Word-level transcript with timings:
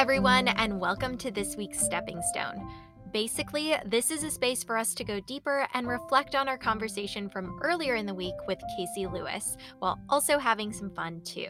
everyone, 0.00 0.48
and 0.48 0.80
welcome 0.80 1.18
to 1.18 1.30
this 1.30 1.56
week's 1.56 1.78
Stepping 1.78 2.22
Stone. 2.32 2.72
Basically, 3.12 3.74
this 3.84 4.10
is 4.10 4.24
a 4.24 4.30
space 4.30 4.64
for 4.64 4.78
us 4.78 4.94
to 4.94 5.04
go 5.04 5.20
deeper 5.20 5.68
and 5.74 5.86
reflect 5.86 6.34
on 6.34 6.48
our 6.48 6.56
conversation 6.56 7.28
from 7.28 7.60
earlier 7.62 7.96
in 7.96 8.06
the 8.06 8.14
week 8.14 8.32
with 8.48 8.58
Casey 8.78 9.06
Lewis, 9.06 9.58
while 9.78 10.00
also 10.08 10.38
having 10.38 10.72
some 10.72 10.90
fun 10.94 11.20
too. 11.20 11.48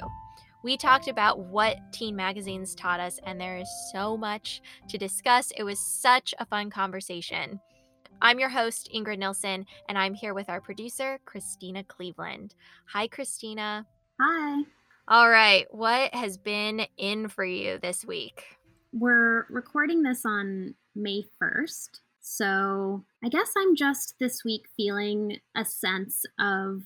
We 0.64 0.76
talked 0.76 1.06
about 1.06 1.38
what 1.38 1.78
teen 1.92 2.16
magazines 2.16 2.74
taught 2.74 2.98
us, 2.98 3.20
and 3.22 3.40
there 3.40 3.56
is 3.56 3.68
so 3.92 4.16
much 4.16 4.62
to 4.88 4.98
discuss. 4.98 5.52
It 5.56 5.62
was 5.62 5.78
such 5.78 6.34
a 6.40 6.44
fun 6.44 6.70
conversation. 6.70 7.60
I'm 8.20 8.40
your 8.40 8.48
host, 8.48 8.90
Ingrid 8.92 9.18
Nilsson, 9.18 9.64
and 9.88 9.96
I'm 9.96 10.12
here 10.12 10.34
with 10.34 10.48
our 10.48 10.60
producer, 10.60 11.20
Christina 11.24 11.84
Cleveland. 11.84 12.56
Hi, 12.88 13.06
Christina. 13.06 13.86
Hi. 14.20 14.64
All 15.10 15.28
right. 15.28 15.66
What 15.72 16.14
has 16.14 16.38
been 16.38 16.86
in 16.96 17.26
for 17.26 17.44
you 17.44 17.80
this 17.82 18.04
week? 18.04 18.44
We're 18.92 19.44
recording 19.50 20.04
this 20.04 20.24
on 20.24 20.76
May 20.94 21.24
1st. 21.42 21.98
So 22.20 23.04
I 23.24 23.28
guess 23.28 23.52
I'm 23.58 23.74
just 23.74 24.14
this 24.20 24.44
week 24.44 24.66
feeling 24.76 25.38
a 25.56 25.64
sense 25.64 26.24
of 26.38 26.82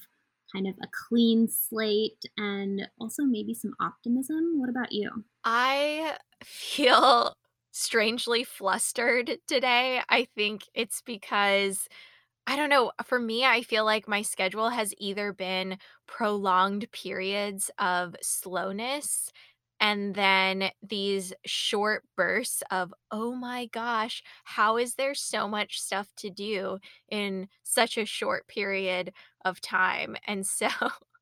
kind 0.50 0.66
of 0.66 0.74
a 0.82 0.88
clean 1.06 1.48
slate 1.48 2.24
and 2.38 2.88
also 2.98 3.24
maybe 3.24 3.52
some 3.52 3.74
optimism. 3.78 4.58
What 4.58 4.70
about 4.70 4.90
you? 4.90 5.10
I 5.44 6.16
feel 6.44 7.36
strangely 7.72 8.42
flustered 8.42 9.36
today. 9.46 10.00
I 10.08 10.28
think 10.34 10.62
it's 10.72 11.02
because 11.02 11.90
I 12.46 12.56
don't 12.56 12.68
know. 12.68 12.92
For 13.04 13.18
me, 13.18 13.44
I 13.44 13.62
feel 13.62 13.84
like 13.84 14.06
my 14.06 14.22
schedule 14.22 14.68
has 14.70 14.92
either 14.98 15.32
been 15.32 15.78
prolonged 16.06 16.90
periods 16.92 17.70
of 17.78 18.16
slowness 18.20 19.30
and 19.80 20.14
then 20.14 20.70
these 20.82 21.32
short 21.44 22.04
bursts 22.16 22.62
of, 22.70 22.94
oh 23.10 23.34
my 23.34 23.66
gosh, 23.66 24.22
how 24.44 24.76
is 24.76 24.94
there 24.94 25.14
so 25.14 25.48
much 25.48 25.80
stuff 25.80 26.08
to 26.18 26.30
do 26.30 26.78
in 27.10 27.48
such 27.62 27.98
a 27.98 28.04
short 28.06 28.46
period 28.46 29.12
of 29.44 29.60
time? 29.60 30.16
And 30.26 30.46
so 30.46 30.68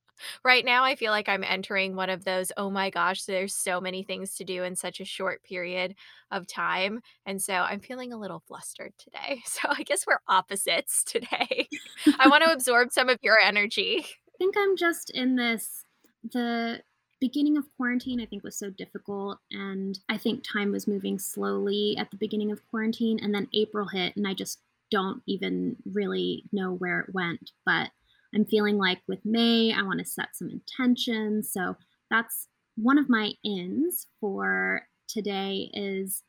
Right 0.45 0.65
now, 0.65 0.85
I 0.85 0.97
feel 0.97 1.11
like 1.13 1.29
I'm 1.29 1.45
entering 1.45 1.95
one 1.95 2.11
of 2.11 2.25
those, 2.25 2.53
"Oh 2.57 2.71
my 2.71 2.91
gosh, 2.91 3.25
there's 3.25 3.55
so 3.55 3.81
many 3.81 4.03
things 4.03 4.35
to 4.37 4.45
do 4.45 4.63
in 4.65 4.77
such 4.77 5.01
a 5.01 5.05
short 5.05 5.43
period 5.43 5.95
of 6.31 6.47
time," 6.47 7.01
and 7.27 7.41
so 7.43 7.55
I'm 7.55 7.81
feeling 7.81 8.13
a 8.13 8.19
little 8.19 8.41
flustered 8.41 8.93
today. 8.99 9.43
So 9.53 9.69
I 9.71 9.83
guess 9.83 10.07
we're 10.07 10.21
opposites 10.29 11.05
today. 11.05 11.69
I 12.19 12.29
want 12.29 12.43
to 12.45 12.53
absorb 12.53 12.91
some 12.93 13.09
of 13.09 13.19
your 13.23 13.39
energy. 13.39 14.07
I 14.29 14.39
think 14.39 14.55
I'm 14.59 14.77
just 14.77 15.11
in 15.11 15.37
this 15.37 15.85
the 16.33 16.83
beginning 17.21 17.57
of 17.57 17.67
quarantine 17.77 18.21
I 18.21 18.27
think 18.27 18.43
was 18.43 18.57
so 18.59 18.71
difficult 18.71 19.39
and 19.53 19.99
I 20.09 20.19
think 20.19 20.43
time 20.43 20.73
was 20.73 20.89
moving 20.89 21.19
slowly 21.21 21.97
at 21.97 22.11
the 22.11 22.17
beginning 22.17 22.51
of 22.51 22.67
quarantine 22.69 23.21
and 23.23 23.33
then 23.33 23.49
April 23.55 23.87
hit 23.87 24.17
and 24.17 24.27
I 24.27 24.35
just 24.35 24.61
don't 24.91 25.23
even 25.27 25.77
really 25.85 26.45
know 26.53 26.73
where 26.73 27.01
it 27.01 27.15
went, 27.15 27.53
but 27.65 27.91
I'm 28.35 28.45
feeling 28.45 28.79
like 28.79 29.01
with 29.09 29.21
May, 29.25 29.73
I 29.73 29.83
want 29.83 29.99
to 29.99 30.05
set 30.05 30.29
some 30.35 30.49
intentions. 30.49 31.53
So 31.53 31.77
that's 32.11 32.49
one 32.77 32.99
of 32.99 33.09
my 33.09 33.33
ins 33.45 34.07
for 34.21 34.83
today 35.09 35.71
is 35.75 36.23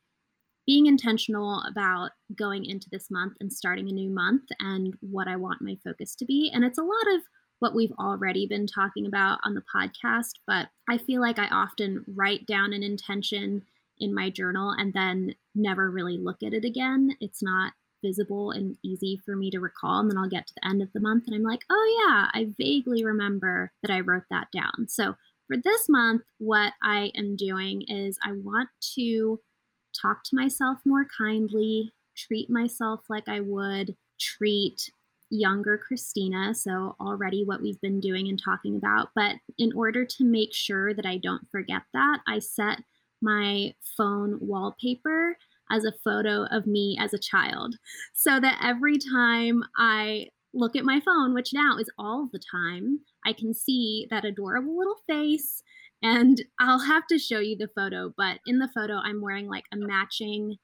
being 0.65 0.85
intentional 0.85 1.61
about 1.69 2.11
going 2.35 2.65
into 2.65 2.87
this 2.89 3.11
month 3.11 3.33
and 3.39 3.51
starting 3.51 3.89
a 3.89 3.93
new 3.93 4.09
month 4.09 4.43
and 4.59 4.95
what 5.01 5.27
I 5.27 5.35
want 5.35 5.61
my 5.61 5.77
focus 5.83 6.15
to 6.15 6.25
be. 6.25 6.51
And 6.53 6.63
it's 6.63 6.77
a 6.77 6.83
lot 6.83 7.15
of 7.15 7.21
what 7.59 7.75
we've 7.75 7.93
already 7.99 8.45
been 8.45 8.67
talking 8.67 9.05
about 9.05 9.39
on 9.43 9.53
the 9.53 9.63
podcast, 9.73 10.31
but 10.47 10.67
I 10.89 10.97
feel 10.97 11.21
like 11.21 11.39
I 11.39 11.47
often 11.47 12.03
write 12.07 12.45
down 12.45 12.73
an 12.73 12.83
intention 12.83 13.63
in 13.99 14.13
my 14.13 14.29
journal 14.29 14.71
and 14.77 14.93
then 14.93 15.35
never 15.55 15.89
really 15.89 16.17
look 16.17 16.43
at 16.43 16.53
it 16.53 16.65
again. 16.65 17.11
It's 17.21 17.41
not 17.41 17.73
visible 18.03 18.51
and 18.51 18.77
easy 18.83 19.19
for 19.25 19.35
me 19.35 19.49
to 19.51 19.59
recall. 19.59 19.99
And 19.99 20.09
then 20.09 20.17
I'll 20.17 20.29
get 20.29 20.45
to 20.47 20.53
the 20.55 20.67
end 20.67 20.81
of 20.81 20.91
the 20.93 20.99
month 20.99 21.23
and 21.27 21.35
I'm 21.35 21.43
like, 21.43 21.61
oh, 21.71 22.05
yeah, 22.07 22.27
I 22.33 22.49
vaguely 22.57 23.03
remember 23.03 23.71
that 23.81 23.91
I 23.91 24.01
wrote 24.01 24.23
that 24.29 24.47
down. 24.51 24.87
So 24.87 25.15
for 25.47 25.57
this 25.57 25.89
month, 25.89 26.21
what 26.37 26.73
I 26.83 27.11
am 27.15 27.35
doing 27.35 27.83
is 27.87 28.17
I 28.23 28.33
want 28.33 28.69
to 28.95 29.39
talk 29.99 30.23
to 30.25 30.35
myself 30.35 30.79
more 30.85 31.05
kindly, 31.17 31.93
treat 32.15 32.49
myself 32.49 33.01
like 33.09 33.27
I 33.27 33.39
would 33.39 33.95
treat 34.19 34.89
younger 35.29 35.77
Christina. 35.77 36.53
So, 36.53 36.95
already 36.99 37.43
what 37.43 37.61
we've 37.61 37.81
been 37.81 37.99
doing 37.99 38.29
and 38.29 38.41
talking 38.41 38.75
about. 38.75 39.09
But 39.15 39.35
in 39.57 39.73
order 39.73 40.05
to 40.05 40.23
make 40.23 40.53
sure 40.53 40.93
that 40.93 41.05
I 41.05 41.17
don't 41.17 41.49
forget 41.51 41.81
that, 41.93 42.19
I 42.27 42.39
set 42.39 42.79
my 43.21 43.73
phone 43.97 44.37
wallpaper 44.41 45.37
as 45.71 45.85
a 45.85 45.93
photo 46.03 46.45
of 46.51 46.67
me 46.67 46.97
as 46.99 47.13
a 47.13 47.19
child 47.19 47.75
so 48.13 48.39
that 48.39 48.59
every 48.63 48.97
time 48.97 49.63
I 49.77 50.27
look 50.53 50.75
at 50.75 50.85
my 50.85 50.99
phone, 50.99 51.33
which 51.33 51.53
now 51.53 51.77
is 51.77 51.89
all 51.97 52.29
the 52.31 52.41
time, 52.51 52.99
I 53.25 53.33
can 53.33 53.53
see 53.53 54.07
that 54.09 54.25
adorable 54.25 54.77
little 54.77 54.99
face. 55.07 55.63
And 56.01 56.43
I'll 56.59 56.79
have 56.79 57.07
to 57.07 57.17
show 57.17 57.39
you 57.39 57.57
the 57.57 57.69
photo, 57.75 58.13
but 58.15 58.39
in 58.45 58.59
the 58.59 58.69
photo, 58.73 58.95
I'm 58.95 59.21
wearing 59.21 59.47
like 59.47 59.65
a 59.71 59.77
matching 59.77 60.57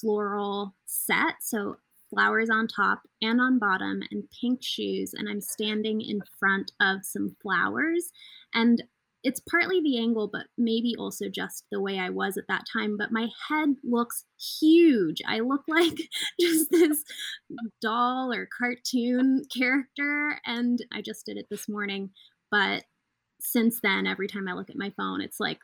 floral 0.00 0.74
set. 0.86 1.36
So 1.40 1.76
flowers 2.10 2.50
on 2.50 2.68
top 2.68 3.02
and 3.20 3.40
on 3.40 3.58
bottom 3.58 4.00
and 4.10 4.24
pink 4.40 4.60
shoes. 4.62 5.12
And 5.14 5.28
I'm 5.28 5.40
standing 5.40 6.00
in 6.00 6.20
front 6.38 6.72
of 6.80 7.04
some 7.04 7.36
flowers. 7.42 8.10
And 8.54 8.82
it's 9.26 9.40
partly 9.50 9.80
the 9.80 9.98
angle, 9.98 10.28
but 10.32 10.46
maybe 10.56 10.94
also 10.96 11.28
just 11.28 11.64
the 11.72 11.80
way 11.80 11.98
I 11.98 12.10
was 12.10 12.36
at 12.36 12.46
that 12.46 12.62
time. 12.72 12.96
But 12.96 13.10
my 13.10 13.26
head 13.48 13.70
looks 13.82 14.24
huge. 14.60 15.20
I 15.26 15.40
look 15.40 15.62
like 15.68 15.98
just 16.40 16.70
this 16.70 17.02
doll 17.82 18.32
or 18.32 18.48
cartoon 18.56 19.42
character. 19.52 20.40
And 20.46 20.78
I 20.92 21.02
just 21.02 21.26
did 21.26 21.38
it 21.38 21.48
this 21.50 21.68
morning. 21.68 22.10
But 22.52 22.84
since 23.40 23.80
then, 23.82 24.06
every 24.06 24.28
time 24.28 24.46
I 24.46 24.52
look 24.52 24.70
at 24.70 24.78
my 24.78 24.92
phone, 24.96 25.20
it's 25.20 25.40
like 25.40 25.58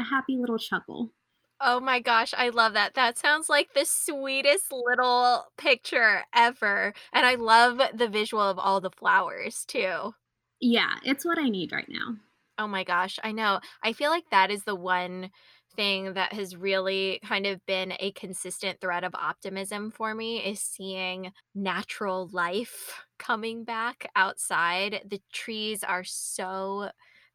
a 0.00 0.04
happy 0.04 0.38
little 0.38 0.58
chuckle. 0.58 1.12
Oh 1.60 1.80
my 1.80 2.00
gosh, 2.00 2.32
I 2.34 2.48
love 2.48 2.72
that. 2.72 2.94
That 2.94 3.18
sounds 3.18 3.50
like 3.50 3.74
the 3.74 3.84
sweetest 3.84 4.72
little 4.72 5.44
picture 5.58 6.24
ever. 6.34 6.94
And 7.12 7.26
I 7.26 7.34
love 7.34 7.78
the 7.92 8.08
visual 8.08 8.42
of 8.42 8.58
all 8.58 8.80
the 8.80 8.90
flowers 8.90 9.66
too. 9.66 10.14
Yeah, 10.62 10.94
it's 11.04 11.26
what 11.26 11.38
I 11.38 11.50
need 11.50 11.72
right 11.72 11.90
now. 11.90 12.16
Oh 12.62 12.68
my 12.68 12.84
gosh, 12.84 13.18
I 13.24 13.32
know. 13.32 13.58
I 13.82 13.92
feel 13.92 14.10
like 14.10 14.30
that 14.30 14.50
is 14.52 14.62
the 14.62 14.76
one 14.76 15.30
thing 15.74 16.12
that 16.14 16.32
has 16.32 16.54
really 16.54 17.18
kind 17.26 17.44
of 17.46 17.64
been 17.66 17.94
a 17.98 18.12
consistent 18.12 18.80
thread 18.80 19.02
of 19.04 19.14
optimism 19.16 19.90
for 19.90 20.14
me 20.14 20.38
is 20.44 20.60
seeing 20.60 21.32
natural 21.56 22.28
life 22.32 23.04
coming 23.18 23.64
back 23.64 24.08
outside. 24.14 25.02
The 25.10 25.20
trees 25.32 25.82
are 25.82 26.04
so 26.04 26.90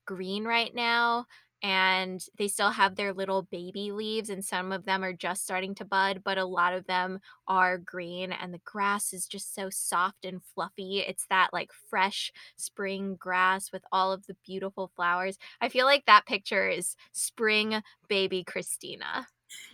green 0.05 0.45
right 0.45 0.73
now 0.73 1.25
and 1.63 2.23
they 2.38 2.47
still 2.47 2.69
have 2.69 2.95
their 2.95 3.13
little 3.13 3.44
baby 3.44 3.91
leaves 3.91 4.29
and 4.29 4.45
some 4.45 4.72
of 4.72 4.85
them 4.85 5.03
are 5.03 5.13
just 5.13 5.44
starting 5.44 5.73
to 5.73 5.85
bud 5.85 6.22
but 6.23 6.38
a 6.38 6.45
lot 6.45 6.73
of 6.73 6.85
them 6.85 7.19
are 7.47 7.78
green 7.78 8.31
and 8.31 8.53
the 8.53 8.62
grass 8.63 9.12
is 9.13 9.25
just 9.25 9.56
so 9.56 9.69
soft 9.69 10.23
and 10.23 10.41
fluffy. 10.44 11.00
It's 11.00 11.25
that 11.29 11.50
like 11.53 11.72
fresh 11.90 12.31
spring 12.56 13.16
grass 13.16 13.72
with 13.72 13.84
all 13.91 14.12
of 14.12 14.28
the 14.28 14.35
beautiful 14.45 14.91
flowers. 14.95 15.38
I 15.59 15.69
feel 15.69 15.85
like 15.85 16.06
that 16.06 16.25
picture 16.25 16.68
is 16.69 16.95
spring 17.12 17.81
baby 18.07 18.44
christina. 18.44 19.28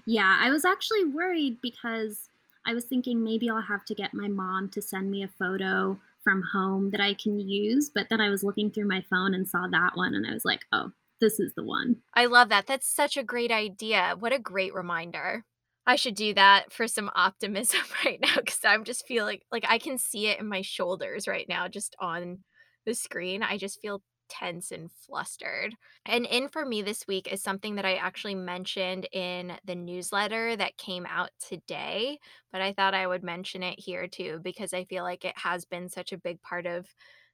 Yeah 0.06 0.38
i 0.42 0.50
was 0.50 0.66
actually 0.66 1.06
worried 1.06 1.58
because 1.62 2.30
i 2.66 2.74
was 2.74 2.86
thinking 2.86 3.24
maybe 3.24 3.50
i'll 3.50 3.62
have 3.62 3.86
to 3.86 3.96
get 3.96 4.14
my 4.14 4.28
mom 4.28 4.70
to 4.70 4.82
send 4.82 5.10
me 5.10 5.24
a 5.24 5.28
photo 5.40 6.00
from 6.24 6.44
home 6.54 6.92
that 6.92 7.02
i 7.02 7.14
can 7.16 7.40
use 7.40 7.90
but 7.90 8.08
then 8.10 8.22
i 8.22 8.30
was 8.30 8.44
looking 8.44 8.70
through 8.70 8.88
my 8.88 9.04
phone 9.10 9.34
and 9.34 9.48
saw 9.48 9.68
that 9.68 9.92
one 9.96 10.14
and 10.14 10.28
i 10.28 10.34
was 10.34 10.46
like 10.46 10.62
oh 10.72 10.92
this 11.24 11.40
is 11.40 11.54
the 11.56 11.64
one. 11.64 11.96
I 12.14 12.26
love 12.26 12.50
that. 12.50 12.68
That's 12.68 12.94
such 12.94 13.16
a 13.16 13.24
great 13.24 13.52
idea. 13.52 14.16
What 14.20 14.34
a 14.34 14.40
great 14.40 14.74
reminder. 14.74 15.46
I 15.88 15.96
should 15.96 16.16
do 16.16 16.34
that 16.34 16.74
for 16.74 16.86
some 16.86 17.10
optimism 17.16 17.80
right 18.06 18.20
now 18.22 18.36
because 18.36 18.60
I'm 18.66 18.84
just 18.84 19.08
feeling 19.08 19.40
like 19.52 19.66
I 19.68 19.78
can 19.78 19.98
see 19.98 20.28
it 20.28 20.40
in 20.40 20.48
my 20.48 20.62
shoulders 20.62 21.28
right 21.28 21.48
now, 21.48 21.70
just 21.70 21.96
on 22.00 22.40
the 22.86 22.94
screen. 22.94 23.42
I 23.42 23.58
just 23.58 23.80
feel 23.82 24.02
tense 24.30 24.72
and 24.72 24.90
flustered. 24.92 25.76
And 26.06 26.26
in 26.26 26.50
for 26.50 26.66
me 26.66 26.82
this 26.82 27.08
week 27.08 27.32
is 27.32 27.42
something 27.42 27.76
that 27.76 27.86
I 27.86 27.96
actually 27.96 28.36
mentioned 28.36 29.08
in 29.14 29.54
the 29.64 29.76
newsletter 29.76 30.56
that 30.58 30.78
came 30.78 31.06
out 31.06 31.30
today, 31.40 32.20
but 32.52 32.62
I 32.62 32.74
thought 32.74 32.94
I 32.94 33.08
would 33.08 33.24
mention 33.24 33.64
it 33.64 33.80
here 33.80 34.08
too 34.08 34.40
because 34.44 34.74
I 34.74 34.86
feel 34.86 35.04
like 35.04 35.24
it 35.24 35.38
has 35.38 35.64
been 35.66 35.88
such 35.88 36.12
a 36.12 36.18
big 36.18 36.42
part 36.42 36.66
of 36.66 36.86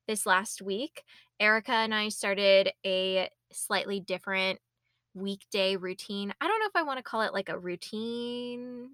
this 0.07 0.25
last 0.25 0.62
week. 0.62 1.03
Erica 1.39 1.71
and 1.71 1.94
I 1.94 2.09
started 2.09 2.71
a 2.86 3.30
slightly 3.51 4.00
different 4.00 4.60
weekday 5.13 5.75
routine. 5.75 6.34
I 6.40 6.48
don't 6.48 6.60
know 6.60 6.68
if 6.68 6.75
I 6.75 6.84
want 6.84 6.98
to 6.98 7.04
call 7.04 7.22
it 7.22 7.34
like 7.34 7.50
a 7.50 7.60
routine. 7.60 8.92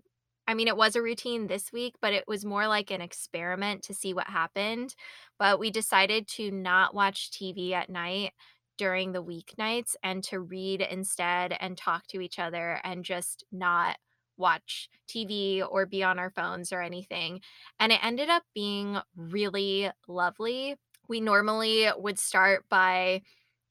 I 0.47 0.53
mean, 0.53 0.67
it 0.67 0.77
was 0.77 0.95
a 0.95 1.01
routine 1.01 1.47
this 1.47 1.71
week, 1.71 1.95
but 2.01 2.13
it 2.13 2.25
was 2.27 2.45
more 2.45 2.67
like 2.67 2.91
an 2.91 3.01
experiment 3.01 3.83
to 3.83 3.93
see 3.93 4.13
what 4.13 4.27
happened. 4.27 4.95
But 5.39 5.59
we 5.59 5.71
decided 5.71 6.27
to 6.29 6.51
not 6.51 6.93
watch 6.93 7.31
TV 7.31 7.73
at 7.73 7.89
night 7.89 8.33
during 8.77 9.11
the 9.11 9.23
weeknights 9.23 9.95
and 10.03 10.23
to 10.25 10.39
read 10.39 10.81
instead 10.81 11.55
and 11.59 11.77
talk 11.77 12.05
to 12.07 12.21
each 12.21 12.39
other 12.39 12.79
and 12.83 13.03
just 13.03 13.43
not 13.51 13.97
watch 14.37 14.89
TV 15.07 15.63
or 15.67 15.85
be 15.85 16.03
on 16.03 16.19
our 16.19 16.29
phones 16.29 16.71
or 16.73 16.81
anything. 16.81 17.39
And 17.79 17.91
it 17.91 18.03
ended 18.03 18.29
up 18.29 18.43
being 18.53 18.97
really 19.15 19.89
lovely. 20.07 20.75
We 21.07 21.21
normally 21.21 21.87
would 21.97 22.19
start 22.19 22.65
by 22.69 23.21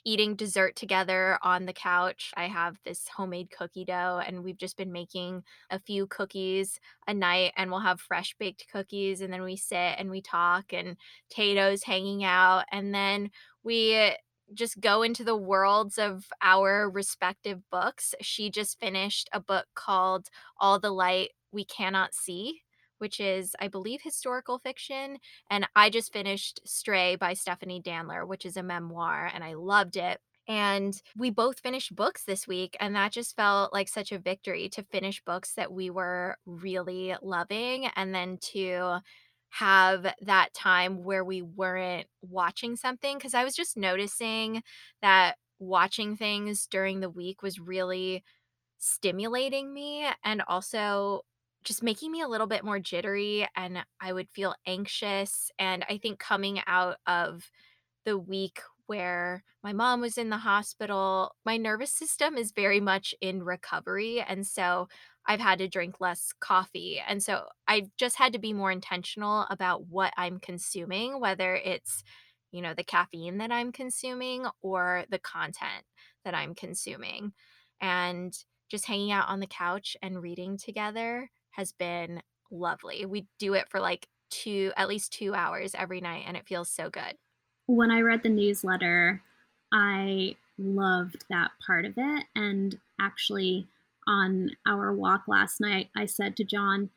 eating 0.04 0.36
dessert 0.36 0.76
together 0.76 1.38
on 1.42 1.66
the 1.66 1.72
couch. 1.72 2.32
I 2.36 2.46
have 2.46 2.76
this 2.84 3.08
homemade 3.08 3.50
cookie 3.50 3.84
dough, 3.84 4.20
and 4.24 4.44
we've 4.44 4.58
just 4.58 4.76
been 4.76 4.92
making 4.92 5.42
a 5.70 5.78
few 5.78 6.06
cookies 6.06 6.78
a 7.06 7.14
night, 7.14 7.52
and 7.56 7.70
we'll 7.70 7.80
have 7.80 8.00
fresh 8.00 8.34
baked 8.38 8.66
cookies, 8.70 9.20
and 9.20 9.32
then 9.32 9.42
we 9.42 9.56
sit 9.56 9.96
and 9.98 10.10
we 10.10 10.20
talk, 10.20 10.72
and 10.72 10.96
Tato's 11.30 11.82
hanging 11.82 12.24
out, 12.24 12.64
and 12.70 12.94
then 12.94 13.30
we 13.62 14.14
just 14.52 14.78
go 14.80 15.02
into 15.02 15.24
the 15.24 15.36
worlds 15.36 15.98
of 15.98 16.26
our 16.42 16.90
respective 16.90 17.60
books. 17.70 18.14
She 18.20 18.50
just 18.50 18.78
finished 18.78 19.30
a 19.32 19.40
book 19.40 19.66
called 19.74 20.28
All 20.58 20.78
the 20.78 20.90
Light 20.90 21.30
We 21.50 21.64
Cannot 21.64 22.14
See, 22.14 22.60
which 22.98 23.20
is, 23.20 23.54
I 23.60 23.68
believe, 23.68 24.02
historical 24.02 24.58
fiction. 24.58 25.18
And 25.50 25.68
I 25.76 25.90
just 25.90 26.12
finished 26.12 26.60
Stray 26.64 27.16
by 27.16 27.34
Stephanie 27.34 27.82
Danler, 27.82 28.26
which 28.26 28.44
is 28.46 28.56
a 28.56 28.62
memoir, 28.62 29.30
and 29.32 29.44
I 29.44 29.54
loved 29.54 29.96
it. 29.96 30.20
And 30.46 31.00
we 31.16 31.30
both 31.30 31.60
finished 31.60 31.96
books 31.96 32.24
this 32.24 32.46
week, 32.46 32.76
and 32.78 32.94
that 32.96 33.12
just 33.12 33.34
felt 33.34 33.72
like 33.72 33.88
such 33.88 34.12
a 34.12 34.18
victory 34.18 34.68
to 34.70 34.82
finish 34.82 35.22
books 35.24 35.54
that 35.54 35.72
we 35.72 35.88
were 35.90 36.36
really 36.44 37.14
loving 37.22 37.86
and 37.96 38.14
then 38.14 38.38
to 38.52 38.98
have 39.50 40.12
that 40.20 40.52
time 40.52 41.04
where 41.04 41.24
we 41.24 41.40
weren't 41.40 42.06
watching 42.22 42.76
something. 42.76 43.18
Cause 43.20 43.34
I 43.34 43.44
was 43.44 43.54
just 43.54 43.76
noticing 43.76 44.62
that 45.00 45.36
watching 45.60 46.16
things 46.16 46.66
during 46.66 47.00
the 47.00 47.08
week 47.08 47.40
was 47.42 47.60
really 47.60 48.24
stimulating 48.78 49.72
me 49.72 50.06
and 50.24 50.42
also 50.48 51.22
just 51.64 51.82
making 51.82 52.12
me 52.12 52.20
a 52.20 52.28
little 52.28 52.46
bit 52.46 52.64
more 52.64 52.78
jittery 52.78 53.46
and 53.56 53.78
I 54.00 54.12
would 54.12 54.28
feel 54.30 54.54
anxious. 54.66 55.50
And 55.58 55.84
I 55.88 55.98
think 55.98 56.18
coming 56.18 56.60
out 56.66 56.96
of 57.06 57.50
the 58.04 58.18
week 58.18 58.60
where 58.86 59.42
my 59.62 59.72
mom 59.72 60.02
was 60.02 60.18
in 60.18 60.28
the 60.28 60.36
hospital, 60.36 61.34
my 61.46 61.56
nervous 61.56 61.90
system 61.90 62.36
is 62.36 62.52
very 62.52 62.80
much 62.80 63.14
in 63.20 63.42
recovery. 63.42 64.20
And 64.20 64.46
so 64.46 64.88
I've 65.26 65.40
had 65.40 65.58
to 65.60 65.68
drink 65.68 66.00
less 66.00 66.34
coffee. 66.38 67.00
And 67.06 67.22
so 67.22 67.46
I've 67.66 67.88
just 67.96 68.16
had 68.16 68.34
to 68.34 68.38
be 68.38 68.52
more 68.52 68.70
intentional 68.70 69.46
about 69.48 69.86
what 69.86 70.12
I'm 70.18 70.38
consuming, 70.38 71.18
whether 71.18 71.54
it's, 71.54 72.04
you 72.52 72.60
know, 72.60 72.74
the 72.74 72.84
caffeine 72.84 73.38
that 73.38 73.50
I'm 73.50 73.72
consuming 73.72 74.46
or 74.60 75.04
the 75.08 75.18
content 75.18 75.84
that 76.26 76.34
I'm 76.34 76.54
consuming. 76.54 77.32
And 77.80 78.36
just 78.70 78.86
hanging 78.86 79.12
out 79.12 79.28
on 79.28 79.40
the 79.40 79.46
couch 79.46 79.96
and 80.02 80.20
reading 80.20 80.58
together 80.58 81.30
has 81.56 81.72
been 81.72 82.22
lovely. 82.50 83.04
We 83.06 83.26
do 83.38 83.54
it 83.54 83.68
for 83.70 83.80
like 83.80 84.08
2 84.30 84.72
at 84.76 84.88
least 84.88 85.12
2 85.12 85.34
hours 85.34 85.74
every 85.74 86.00
night, 86.00 86.24
and 86.26 86.36
it 86.36 86.46
feels 86.46 86.70
so 86.70 86.90
good. 86.90 87.14
When 87.66 87.90
I 87.90 88.00
read 88.00 88.22
the 88.22 88.28
newsletter, 88.28 89.22
I 89.72 90.36
loved 90.58 91.24
that 91.30 91.52
part 91.66 91.84
of 91.84 91.94
it, 91.96 92.26
and 92.34 92.78
actually, 93.00 93.66
on 94.06 94.50
our 94.66 94.92
walk 94.92 95.24
last 95.26 95.60
night, 95.60 95.90
I 95.96 96.06
said 96.06 96.36
to 96.36 96.44
John, 96.44 96.90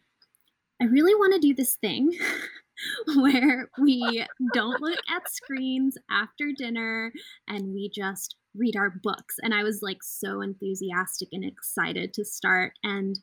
"I 0.81 0.85
really 0.85 1.15
wanna 1.15 1.39
do 1.39 1.53
this 1.53 1.75
thing 1.77 2.17
where 3.15 3.69
we 3.79 4.25
don't 4.53 4.81
look 4.81 4.99
at 5.09 5.31
screens 5.31 5.97
after 6.09 6.51
dinner 6.51 7.11
and 7.47 7.73
we 7.73 7.89
just 7.89 8.35
read 8.53 8.75
our 8.75 8.89
books." 8.89 9.37
And 9.41 9.53
I 9.53 9.63
was, 9.63 9.81
like, 9.81 10.03
so 10.03 10.41
enthusiastic 10.41 11.29
and 11.31 11.45
excited 11.45 12.13
to 12.15 12.25
start, 12.25 12.73
and 12.83 13.19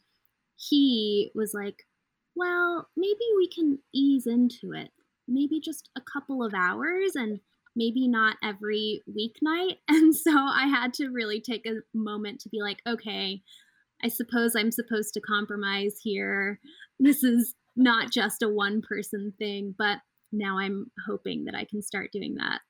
he 0.56 1.30
was 1.34 1.52
like, 1.54 1.86
"Well, 2.34 2.88
maybe 2.96 3.24
we 3.36 3.48
can 3.48 3.78
ease 3.92 4.26
into 4.26 4.72
it. 4.72 4.90
Maybe 5.28 5.60
just 5.60 5.90
a 5.96 6.00
couple 6.00 6.44
of 6.44 6.54
hours 6.54 7.16
and 7.16 7.40
maybe 7.76 8.08
not 8.08 8.36
every 8.42 9.02
weeknight." 9.08 9.78
And 9.88 10.14
so 10.14 10.32
I 10.32 10.66
had 10.66 10.92
to 10.94 11.08
really 11.08 11.40
take 11.40 11.66
a 11.66 11.82
moment 11.94 12.40
to 12.40 12.48
be 12.48 12.60
like, 12.62 12.80
"Okay, 12.86 13.42
I 14.02 14.08
suppose 14.08 14.54
I'm 14.56 14.70
supposed 14.72 15.14
to 15.14 15.20
compromise 15.20 15.98
here. 16.02 16.60
This 17.00 17.24
is 17.24 17.54
not 17.76 18.10
just 18.12 18.42
a 18.42 18.48
one 18.48 18.82
person 18.82 19.32
thing, 19.38 19.74
but 19.76 19.98
now 20.32 20.58
I'm 20.58 20.90
hoping 21.06 21.44
that 21.44 21.54
I 21.54 21.64
can 21.64 21.82
start 21.82 22.10
doing 22.12 22.34
that." 22.36 22.60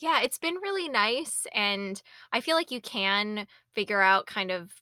Yeah, 0.00 0.22
it's 0.22 0.38
been 0.38 0.56
really 0.62 0.88
nice, 0.88 1.46
and 1.54 2.02
I 2.32 2.40
feel 2.40 2.56
like 2.56 2.70
you 2.70 2.80
can 2.80 3.46
figure 3.74 4.00
out 4.00 4.26
kind 4.26 4.50
of, 4.50 4.81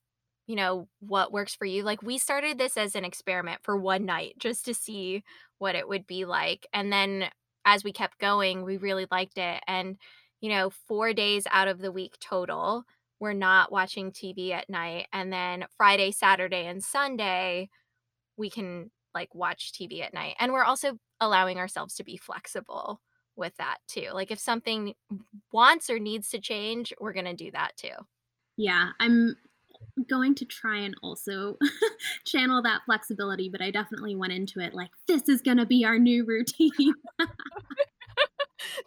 you 0.51 0.57
know, 0.57 0.89
what 1.01 1.33
works 1.33 1.55
for 1.55 1.67
you. 1.67 1.83
Like, 1.85 2.03
we 2.03 2.19
started 2.19 2.59
this 2.59 2.77
as 2.77 2.97
an 2.97 3.05
experiment 3.05 3.61
for 3.63 3.77
one 3.77 4.05
night 4.07 4.35
just 4.39 4.65
to 4.67 4.75
see 4.75 5.23
what 5.59 5.77
it 5.77 5.89
would 5.89 6.07
be 6.07 6.25
like, 6.25 6.67
and 6.73 6.93
then 6.93 7.31
as 7.65 7.85
we 7.85 7.93
kept 7.93 8.19
going, 8.19 8.65
we 8.65 8.77
really 8.79 9.07
liked 9.11 9.39
it, 9.39 9.63
and, 9.69 9.99
you 10.41 10.51
know, 10.51 10.71
4 10.71 11.13
days 11.15 11.47
out 11.53 11.69
of 11.69 11.81
the 11.81 11.93
week 11.93 12.17
total, 12.21 12.85
we're 13.21 13.35
not 13.35 13.71
watching 13.73 14.13
TV 14.13 14.53
at 14.53 14.71
night, 14.71 15.07
and 15.13 15.33
then 15.33 15.67
Friday, 15.77 16.11
Saturday, 16.13 16.67
and 16.67 16.83
Sunday, 16.85 17.71
we 18.37 18.51
can, 18.51 18.91
like, 19.15 19.35
watch 19.35 19.73
TV 19.73 20.03
at 20.03 20.15
night, 20.15 20.37
and 20.41 20.53
we're 20.53 20.65
also 20.65 20.99
allowing 21.21 21.59
ourselves 21.59 21.95
to 21.97 22.05
be 22.05 22.17
flexible 22.17 23.01
with 23.37 23.57
that 23.59 23.79
too. 23.89 24.09
Like, 24.13 24.31
if 24.33 24.39
something 24.41 24.95
wants 25.53 25.91
or 25.91 25.99
needs 26.01 26.31
to 26.31 26.41
change, 26.41 26.95
we're 27.01 27.15
gonna 27.15 27.35
do 27.35 27.51
that 27.53 27.77
too. 27.77 27.97
Yeah, 28.57 28.91
I'm 29.01 29.37
going 30.09 30.35
to 30.37 30.45
try 30.45 30.79
and 30.79 30.95
also 31.03 31.57
channel 32.25 32.63
that 32.63 32.83
flexibility, 32.87 33.49
but 33.49 33.63
I 33.63 33.71
definitely 33.71 34.17
went 34.17 34.33
into 34.33 34.61
it 34.61 34.75
like, 34.75 34.91
"This 35.07 35.29
is 35.29 35.43
gonna 35.43 35.67
be 35.67 35.85
our 35.85 35.99
new 35.99 36.25
routine." 36.25 36.95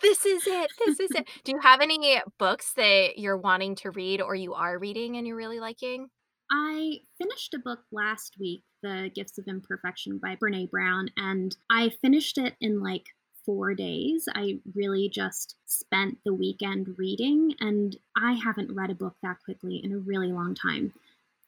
This 0.01 0.25
is 0.25 0.43
it, 0.45 0.71
this 0.85 0.99
is 0.99 1.11
it. 1.11 1.27
Do 1.43 1.51
you 1.53 1.59
have 1.59 1.81
any 1.81 2.21
books 2.37 2.73
that 2.75 3.17
you're 3.17 3.37
wanting 3.37 3.75
to 3.77 3.91
read 3.91 4.21
or 4.21 4.35
you 4.35 4.53
are 4.53 4.77
reading 4.77 5.17
and 5.17 5.25
you're 5.25 5.35
really 5.35 5.59
liking? 5.59 6.09
I 6.51 6.99
finished 7.17 7.53
a 7.53 7.59
book 7.59 7.79
last 7.91 8.35
week, 8.39 8.63
The 8.83 9.09
Gifts 9.15 9.37
of 9.37 9.45
Imperfection 9.47 10.19
by 10.21 10.35
Brené 10.35 10.69
Brown, 10.69 11.09
and 11.17 11.55
I 11.71 11.91
finished 12.01 12.37
it 12.37 12.55
in, 12.61 12.79
like, 12.81 13.05
4 13.45 13.73
days. 13.73 14.27
I 14.33 14.59
really 14.73 15.09
just 15.09 15.55
spent 15.65 16.17
the 16.25 16.33
weekend 16.33 16.95
reading, 16.97 17.55
and 17.59 17.95
I 18.17 18.33
haven't 18.33 18.73
read 18.73 18.89
a 18.89 18.95
book 18.95 19.15
that 19.23 19.37
quickly 19.43 19.81
in 19.83 19.93
a 19.93 19.97
really 19.97 20.31
long 20.31 20.55
time. 20.55 20.93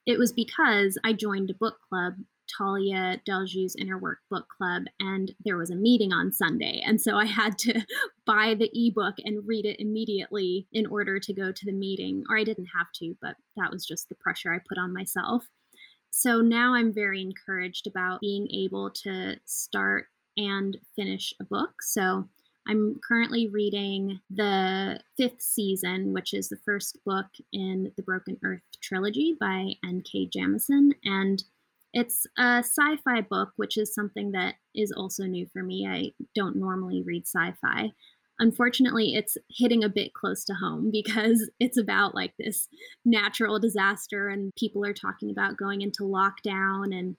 It 0.06 0.20
was 0.20 0.32
because 0.32 0.98
I 1.04 1.14
joined 1.14 1.50
a 1.50 1.56
book 1.56 1.78
club, 1.90 2.16
Talia 2.58 3.20
Deljieu's 3.28 3.76
Inner 3.76 3.98
Work 3.98 4.20
Book 4.30 4.48
Club, 4.56 4.84
and 5.00 5.34
there 5.44 5.58
was 5.58 5.72
a 5.72 5.76
meeting 5.76 6.14
on 6.14 6.32
Sunday, 6.32 6.82
and 6.86 7.02
so 7.02 7.18
I 7.18 7.26
had 7.26 7.58
to 7.60 7.82
buy 8.26 8.54
the 8.54 8.70
ebook 8.74 9.16
and 9.24 9.48
read 9.48 9.66
it 9.66 9.80
immediately 9.80 10.68
in 10.72 10.86
order 10.86 11.20
to 11.20 11.34
go 11.34 11.52
to 11.52 11.66
the 11.66 11.72
meeting, 11.72 12.24
or 12.30 12.38
I 12.38 12.44
didn't 12.44 12.68
have 12.78 12.92
to, 12.96 13.16
but 13.22 13.36
that 13.58 13.72
was 13.72 13.86
just 13.86 14.10
the 14.10 14.16
pressure 14.16 14.54
I 14.54 14.60
put 14.68 14.78
on 14.78 14.94
myself. 14.94 15.48
So 16.12 16.40
now 16.40 16.76
I'm 16.76 16.94
very 16.94 17.22
encouraged 17.22 17.88
about 17.88 18.22
being 18.22 18.48
able 18.50 18.90
to 19.04 19.36
start 19.44 20.08
and 20.38 20.78
finish 20.96 21.34
a 21.40 21.44
book. 21.44 21.82
So 21.82 22.28
I'm 22.68 23.00
currently 23.08 23.48
reading 23.48 24.20
the 24.30 25.00
5th 25.20 25.42
season, 25.42 26.14
which 26.14 26.34
is 26.34 26.50
the 26.50 26.58
first 26.66 26.98
book 27.06 27.28
in 27.54 27.92
the 27.96 28.04
Broken 28.04 28.38
Earth 28.44 28.64
trilogy 28.82 29.36
by 29.40 29.74
N.K. 29.86 30.30
Jemisin, 30.36 30.92
and 31.04 31.44
it's 31.96 32.28
a 32.38 32.58
sci-fi 32.58 33.22
book, 33.22 33.52
which 33.56 33.78
is 33.78 33.94
something 33.94 34.32
that 34.32 34.56
is 34.76 34.92
also 34.92 35.24
new 35.24 35.48
for 35.54 35.64
me. 35.64 35.88
I 35.88 36.12
don't 36.36 36.58
normally 36.58 37.02
read 37.02 37.26
sci-fi. 37.26 37.94
Unfortunately, 38.38 39.16
it's 39.16 39.38
hitting 39.50 39.82
a 39.82 39.90
bit 39.90 40.14
close 40.14 40.44
to 40.46 40.54
home 40.56 40.90
because 40.92 41.50
it's 41.60 41.78
about, 41.78 42.14
like, 42.14 42.34
this 42.38 42.68
natural 43.06 43.60
disaster, 43.60 44.28
and 44.28 44.54
people 44.56 44.86
are 44.86 44.94
talking 44.94 45.30
about 45.30 45.56
going 45.56 45.82
into 45.82 46.04
lockdown, 46.04 46.94
and 46.98 47.16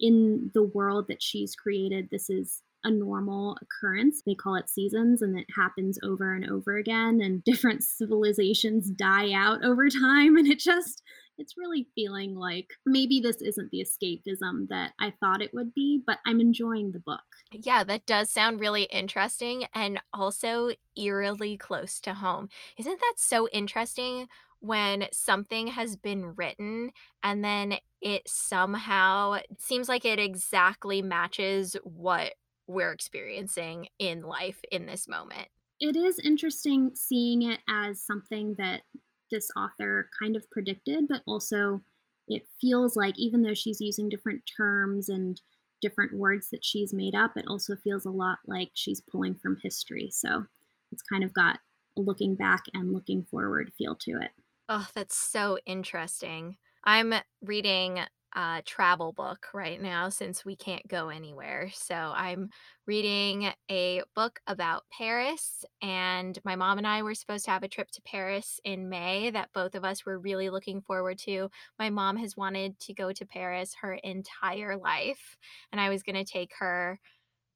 in 0.00 0.50
the 0.54 0.64
world 0.64 1.06
that 1.08 1.22
she's 1.22 1.54
created, 1.54 2.08
this 2.10 2.30
is 2.30 2.62
a 2.84 2.90
normal 2.90 3.58
occurrence. 3.60 4.22
They 4.24 4.34
call 4.34 4.54
it 4.54 4.70
seasons, 4.70 5.22
and 5.22 5.38
it 5.38 5.46
happens 5.54 5.98
over 6.02 6.34
and 6.34 6.50
over 6.50 6.76
again, 6.76 7.20
and 7.22 7.44
different 7.44 7.84
civilizations 7.84 8.90
die 8.90 9.32
out 9.32 9.64
over 9.64 9.88
time, 9.88 10.36
and 10.36 10.46
it 10.46 10.58
just 10.58 11.02
it's 11.38 11.56
really 11.56 11.88
feeling 11.94 12.34
like 12.34 12.68
maybe 12.84 13.18
this 13.18 13.40
isn't 13.40 13.70
the 13.70 13.82
escapism 13.82 14.68
that 14.68 14.92
I 15.00 15.14
thought 15.20 15.40
it 15.40 15.54
would 15.54 15.72
be, 15.72 16.02
but 16.06 16.18
I'm 16.26 16.38
enjoying 16.38 16.92
the 16.92 17.00
book. 17.00 17.20
Yeah, 17.50 17.82
that 17.84 18.04
does 18.04 18.30
sound 18.30 18.60
really 18.60 18.82
interesting 18.84 19.64
and 19.74 20.00
also 20.12 20.72
eerily 20.98 21.56
close 21.56 21.98
to 22.00 22.12
home. 22.12 22.50
Isn't 22.76 23.00
that 23.00 23.14
so 23.16 23.48
interesting 23.48 24.28
when 24.60 25.06
something 25.12 25.66
has 25.68 25.96
been 25.96 26.34
written 26.36 26.90
and 27.22 27.44
then 27.44 27.74
it 28.00 28.22
somehow 28.26 29.38
seems 29.58 29.88
like 29.88 30.04
it 30.04 30.18
exactly 30.18 31.02
matches 31.02 31.76
what 31.82 32.34
we're 32.66 32.92
experiencing 32.92 33.88
in 33.98 34.22
life 34.22 34.60
in 34.70 34.86
this 34.86 35.08
moment? 35.08 35.48
It 35.80 35.96
is 35.96 36.18
interesting 36.18 36.92
seeing 36.94 37.42
it 37.42 37.60
as 37.68 38.02
something 38.02 38.54
that 38.58 38.82
this 39.30 39.50
author 39.56 40.10
kind 40.20 40.36
of 40.36 40.50
predicted, 40.50 41.08
but 41.08 41.22
also 41.26 41.80
it 42.28 42.46
feels 42.60 42.96
like 42.96 43.18
even 43.18 43.42
though 43.42 43.54
she's 43.54 43.80
using 43.80 44.08
different 44.08 44.42
terms 44.56 45.08
and 45.08 45.40
different 45.80 46.12
words 46.12 46.50
that 46.50 46.64
she's 46.64 46.92
made 46.92 47.14
up, 47.14 47.36
it 47.36 47.46
also 47.48 47.74
feels 47.76 48.04
a 48.04 48.10
lot 48.10 48.38
like 48.46 48.70
she's 48.74 49.00
pulling 49.00 49.34
from 49.34 49.58
history. 49.62 50.10
So 50.12 50.44
it's 50.92 51.02
kind 51.02 51.24
of 51.24 51.32
got 51.32 51.58
a 51.96 52.00
looking 52.00 52.34
back 52.34 52.64
and 52.74 52.92
looking 52.92 53.24
forward 53.24 53.72
feel 53.76 53.96
to 53.96 54.12
it. 54.20 54.30
Oh, 54.72 54.86
that's 54.94 55.16
so 55.16 55.58
interesting. 55.66 56.56
I'm 56.84 57.14
reading 57.42 58.00
a 58.36 58.62
travel 58.64 59.12
book 59.12 59.48
right 59.52 59.82
now 59.82 60.08
since 60.08 60.44
we 60.44 60.54
can't 60.54 60.86
go 60.86 61.08
anywhere. 61.08 61.70
So 61.74 61.96
I'm 61.96 62.50
reading 62.86 63.50
a 63.68 64.02
book 64.14 64.38
about 64.46 64.84
Paris, 64.96 65.64
and 65.82 66.38
my 66.44 66.54
mom 66.54 66.78
and 66.78 66.86
I 66.86 67.02
were 67.02 67.16
supposed 67.16 67.44
to 67.46 67.50
have 67.50 67.64
a 67.64 67.68
trip 67.68 67.90
to 67.90 68.02
Paris 68.02 68.60
in 68.64 68.88
May 68.88 69.30
that 69.30 69.52
both 69.52 69.74
of 69.74 69.84
us 69.84 70.06
were 70.06 70.20
really 70.20 70.50
looking 70.50 70.80
forward 70.80 71.18
to. 71.20 71.50
My 71.78 71.90
mom 71.90 72.16
has 72.18 72.36
wanted 72.36 72.78
to 72.80 72.94
go 72.94 73.12
to 73.12 73.26
Paris 73.26 73.74
her 73.80 73.94
entire 73.94 74.76
life, 74.76 75.36
and 75.72 75.80
I 75.80 75.88
was 75.88 76.04
going 76.04 76.24
to 76.24 76.32
take 76.32 76.52
her 76.60 77.00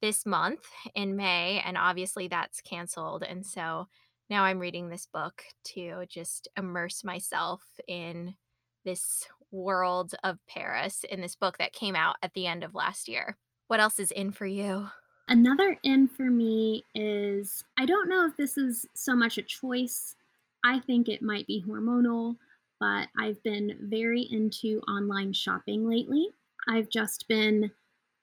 this 0.01 0.25
month 0.25 0.65
in 0.93 1.15
May, 1.15 1.61
and 1.65 1.77
obviously 1.77 2.27
that's 2.27 2.61
canceled. 2.61 3.23
And 3.23 3.45
so 3.45 3.87
now 4.29 4.43
I'm 4.43 4.59
reading 4.59 4.89
this 4.89 5.05
book 5.05 5.43
to 5.73 6.05
just 6.07 6.47
immerse 6.57 7.03
myself 7.03 7.63
in 7.87 8.35
this 8.83 9.27
world 9.51 10.13
of 10.23 10.37
Paris 10.47 11.03
in 11.09 11.21
this 11.21 11.35
book 11.35 11.57
that 11.57 11.73
came 11.73 11.95
out 11.95 12.15
at 12.21 12.33
the 12.33 12.47
end 12.47 12.63
of 12.63 12.75
last 12.75 13.07
year. 13.07 13.37
What 13.67 13.79
else 13.79 13.99
is 13.99 14.11
in 14.11 14.31
for 14.31 14.45
you? 14.45 14.87
Another 15.27 15.77
in 15.83 16.07
for 16.07 16.29
me 16.29 16.83
is 16.93 17.63
I 17.79 17.85
don't 17.85 18.09
know 18.09 18.27
if 18.27 18.37
this 18.37 18.57
is 18.57 18.85
so 18.93 19.15
much 19.15 19.37
a 19.37 19.43
choice. 19.43 20.15
I 20.63 20.79
think 20.79 21.09
it 21.09 21.21
might 21.21 21.47
be 21.47 21.63
hormonal, 21.67 22.35
but 22.79 23.07
I've 23.19 23.41
been 23.43 23.77
very 23.81 24.27
into 24.31 24.81
online 24.81 25.33
shopping 25.33 25.87
lately. 25.87 26.29
I've 26.67 26.89
just 26.89 27.27
been 27.27 27.71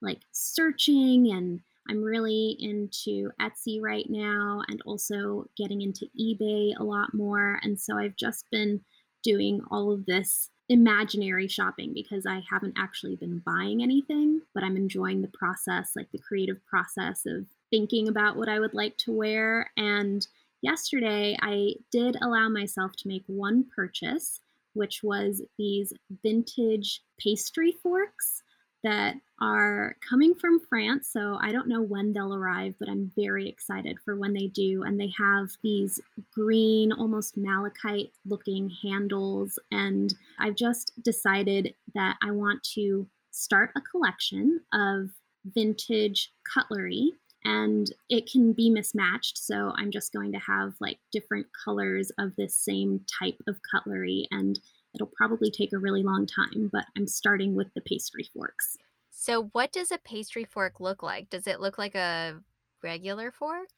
like 0.01 0.21
searching 0.33 1.33
and 1.33 1.61
I'm 1.89 2.03
really 2.03 2.57
into 2.59 3.31
Etsy 3.41 3.81
right 3.81 4.07
now 4.09 4.63
and 4.69 4.81
also 4.87 5.47
getting 5.57 5.83
into 5.83 6.07
eBay 6.19 6.73
a 6.79 6.85
lot 6.85 7.15
more. 7.15 7.59
And 7.63 7.81
so 7.81 7.99
I've 7.99 8.17
just 8.17 8.47
been 8.51 8.81
doing 9.23 9.61
all 9.71 9.93
of 9.93 10.07
this 10.07 10.51
imaginary 10.69 11.49
shopping 11.49 11.93
because 11.93 12.25
I 12.25 12.43
haven't 12.51 12.75
actually 12.79 13.17
been 13.17 13.43
buying 13.45 13.83
anything, 13.83 14.41
but 14.55 14.65
I'm 14.65 14.77
enjoying 14.77 15.23
the 15.23 15.29
process, 15.29 15.93
like 15.97 16.11
the 16.13 16.19
creative 16.19 16.65
process 16.67 17.27
of 17.27 17.47
thinking 17.71 18.09
about 18.09 18.37
what 18.37 18.49
I 18.49 18.59
would 18.59 18.75
like 18.75 18.97
to 18.99 19.13
wear. 19.13 19.71
And 19.77 20.27
yesterday, 20.63 21.37
I 21.41 21.75
did 21.91 22.17
allow 22.23 22.49
myself 22.49 22.93
to 22.99 23.09
make 23.09 23.25
one 23.27 23.65
purchase, 23.75 24.41
which 24.73 25.03
was 25.03 25.43
these 25.59 25.93
vintage 26.23 27.03
pastry 27.19 27.73
forks 27.83 28.43
that 28.83 29.15
are 29.41 29.97
coming 30.09 30.35
from 30.35 30.61
France. 30.69 31.09
So 31.13 31.39
I 31.41 31.51
don't 31.53 31.69
know 31.69 31.83
when 31.83 32.13
they'll 32.13 32.35
arrive, 32.35 32.75
but 32.79 32.89
I'm 32.89 33.11
very 33.17 33.49
excited 33.49 33.99
for 34.05 34.17
when 34.17 34.33
they 34.33 34.47
do. 34.49 34.83
And 34.85 35.01
they 35.01 35.13
have 35.19 35.51
these 35.63 36.01
green, 36.33 36.93
almost 36.93 37.37
malachite 37.37 38.13
looking 38.25 38.71
handles. 38.83 39.59
And 39.71 40.15
I've 40.39 40.57
just 40.57 40.93
decided 41.03 41.75
that 41.95 42.17
I 42.23 42.31
want 42.31 42.63
to 42.75 43.07
start 43.33 43.71
a 43.77 43.81
collection 43.81 44.61
of 44.73 45.11
vintage 45.45 46.33
cutlery 46.55 47.13
and 47.45 47.93
it 48.09 48.31
can 48.31 48.53
be 48.53 48.71
mismatched. 48.71 49.39
So 49.39 49.73
I'm 49.77 49.91
just 49.91 50.13
going 50.13 50.33
to 50.33 50.39
have 50.39 50.75
like 50.81 50.99
different 51.11 51.47
colors 51.65 52.13
of 52.19 52.37
this 52.37 52.55
same 52.55 53.05
type 53.21 53.41
of 53.49 53.57
cutlery 53.69 54.29
and 54.31 54.61
It'll 54.95 55.11
probably 55.17 55.51
take 55.51 55.73
a 55.73 55.79
really 55.79 56.03
long 56.03 56.27
time, 56.27 56.69
but 56.73 56.85
I'm 56.97 57.07
starting 57.07 57.55
with 57.55 57.73
the 57.75 57.81
pastry 57.81 58.29
forks. 58.35 58.77
So, 59.11 59.45
what 59.53 59.73
does 59.73 59.93
a 59.93 59.99
pastry 59.99 60.45
fork 60.45 60.81
look 60.81 61.03
like? 61.03 61.31
Does 61.31 61.47
it 61.47 61.61
look 61.61 61.79
like 61.79 61.95
a 61.95 62.41
regular 62.83 63.31
fork? 63.31 63.69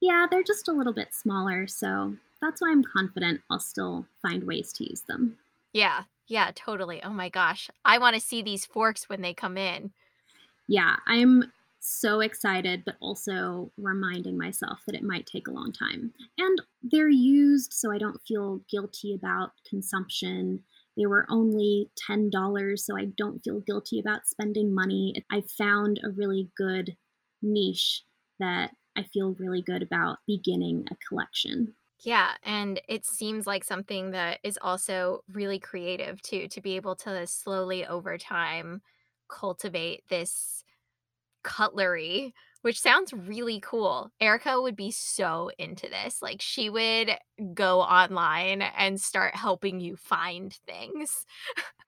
Yeah, 0.00 0.26
they're 0.30 0.42
just 0.42 0.68
a 0.68 0.72
little 0.72 0.92
bit 0.92 1.14
smaller, 1.14 1.66
so 1.66 2.14
that's 2.40 2.60
why 2.60 2.70
I'm 2.70 2.84
confident 2.84 3.40
I'll 3.50 3.58
still 3.58 4.06
find 4.20 4.44
ways 4.44 4.72
to 4.74 4.84
use 4.84 5.00
them. 5.02 5.38
Yeah, 5.72 6.04
yeah, 6.26 6.50
totally. 6.54 7.02
Oh 7.02 7.10
my 7.10 7.28
gosh. 7.28 7.70
I 7.84 7.98
want 7.98 8.14
to 8.14 8.20
see 8.20 8.42
these 8.42 8.66
forks 8.66 9.08
when 9.08 9.22
they 9.22 9.34
come 9.34 9.56
in. 9.56 9.92
Yeah, 10.68 10.96
I'm 11.06 11.52
so 11.84 12.20
excited, 12.20 12.84
but 12.84 12.96
also 13.00 13.72
reminding 13.76 14.38
myself 14.38 14.80
that 14.86 14.94
it 14.96 15.02
might 15.02 15.26
take 15.26 15.46
a 15.48 15.52
long 15.52 15.72
time. 15.72 16.12
And 16.38 16.62
they're 16.82 17.08
used 17.08 17.72
so 17.72 17.92
I 17.92 17.98
don't 17.98 18.20
feel 18.26 18.60
guilty 18.70 19.14
about 19.14 19.52
consumption. 19.68 20.64
They 20.96 21.06
were 21.06 21.26
only 21.28 21.90
$10, 21.96 22.84
so 22.86 22.96
I 22.96 23.06
don't 23.16 23.40
feel 23.44 23.60
guilty 23.60 23.98
about 24.00 24.26
spending 24.26 24.74
money. 24.74 25.24
I 25.30 25.42
found 25.42 26.00
a 26.02 26.10
really 26.10 26.50
good 26.56 26.96
niche 27.42 28.04
that 28.38 28.74
I 28.96 29.02
feel 29.02 29.34
really 29.34 29.62
good 29.62 29.82
about 29.82 30.18
beginning 30.26 30.86
a 30.90 30.96
collection. 31.08 31.74
Yeah, 32.00 32.36
and 32.42 32.80
it 32.88 33.06
seems 33.06 33.46
like 33.46 33.64
something 33.64 34.10
that 34.10 34.40
is 34.42 34.58
also 34.60 35.22
really 35.28 35.58
creative 35.58 36.20
too, 36.22 36.48
to 36.48 36.60
be 36.60 36.76
able 36.76 36.96
to 36.96 37.26
slowly 37.26 37.86
over 37.86 38.18
time 38.18 38.82
cultivate 39.28 40.06
this 40.08 40.63
cutlery, 41.44 42.34
which 42.62 42.80
sounds 42.80 43.12
really 43.12 43.60
cool. 43.60 44.10
Erica 44.20 44.60
would 44.60 44.74
be 44.74 44.90
so 44.90 45.50
into 45.58 45.88
this. 45.88 46.20
Like, 46.20 46.42
she 46.42 46.70
would 46.70 47.12
go 47.54 47.80
online 47.80 48.62
and 48.62 49.00
start 49.00 49.36
helping 49.36 49.78
you 49.80 49.96
find 49.96 50.52
things. 50.66 51.24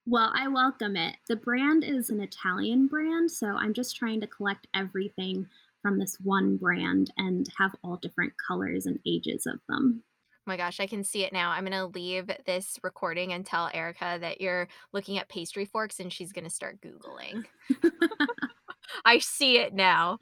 Well, 0.08 0.32
I 0.36 0.46
welcome 0.46 0.94
it. 0.94 1.16
The 1.28 1.34
brand 1.34 1.82
is 1.82 2.10
an 2.10 2.20
Italian 2.20 2.86
brand, 2.86 3.28
so 3.28 3.48
I'm 3.48 3.74
just 3.74 3.96
trying 3.96 4.20
to 4.20 4.28
collect 4.28 4.68
everything 4.72 5.48
from 5.82 5.98
this 5.98 6.16
one 6.22 6.56
brand 6.56 7.12
and 7.16 7.48
have 7.58 7.74
all 7.82 7.96
different 7.96 8.32
colors 8.46 8.86
and 8.86 9.00
ages 9.04 9.46
of 9.46 9.58
them. 9.68 10.02
Oh 10.32 10.42
my 10.46 10.56
gosh, 10.56 10.78
I 10.78 10.86
can 10.86 11.02
see 11.02 11.24
it 11.24 11.32
now. 11.32 11.50
I'm 11.50 11.64
gonna 11.64 11.86
leave 11.86 12.30
this 12.44 12.78
recording 12.84 13.32
and 13.32 13.44
tell 13.44 13.68
Erica 13.74 14.18
that 14.20 14.40
you're 14.40 14.68
looking 14.92 15.18
at 15.18 15.28
pastry 15.28 15.64
forks 15.64 15.98
and 15.98 16.12
she's 16.12 16.32
gonna 16.32 16.50
start 16.50 16.80
Googling. 16.80 17.44
I 19.04 19.18
see 19.18 19.58
it 19.58 19.74
now. 19.74 20.18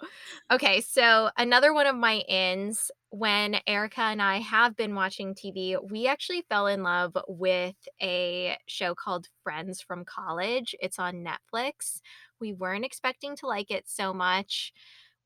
Okay, 0.50 0.80
so 0.80 1.30
another 1.36 1.72
one 1.72 1.86
of 1.86 1.96
my 1.96 2.18
ins 2.28 2.90
when 3.10 3.56
Erica 3.66 4.00
and 4.00 4.20
I 4.20 4.38
have 4.40 4.76
been 4.76 4.94
watching 4.94 5.34
TV, 5.34 5.76
we 5.90 6.06
actually 6.08 6.42
fell 6.48 6.66
in 6.66 6.82
love 6.82 7.16
with 7.28 7.76
a 8.02 8.56
show 8.66 8.94
called 8.94 9.28
Friends 9.42 9.80
from 9.80 10.04
College. 10.04 10.74
It's 10.80 10.98
on 10.98 11.24
Netflix. 11.24 12.00
We 12.40 12.52
weren't 12.52 12.84
expecting 12.84 13.36
to 13.36 13.46
like 13.46 13.70
it 13.70 13.84
so 13.88 14.12
much. 14.12 14.72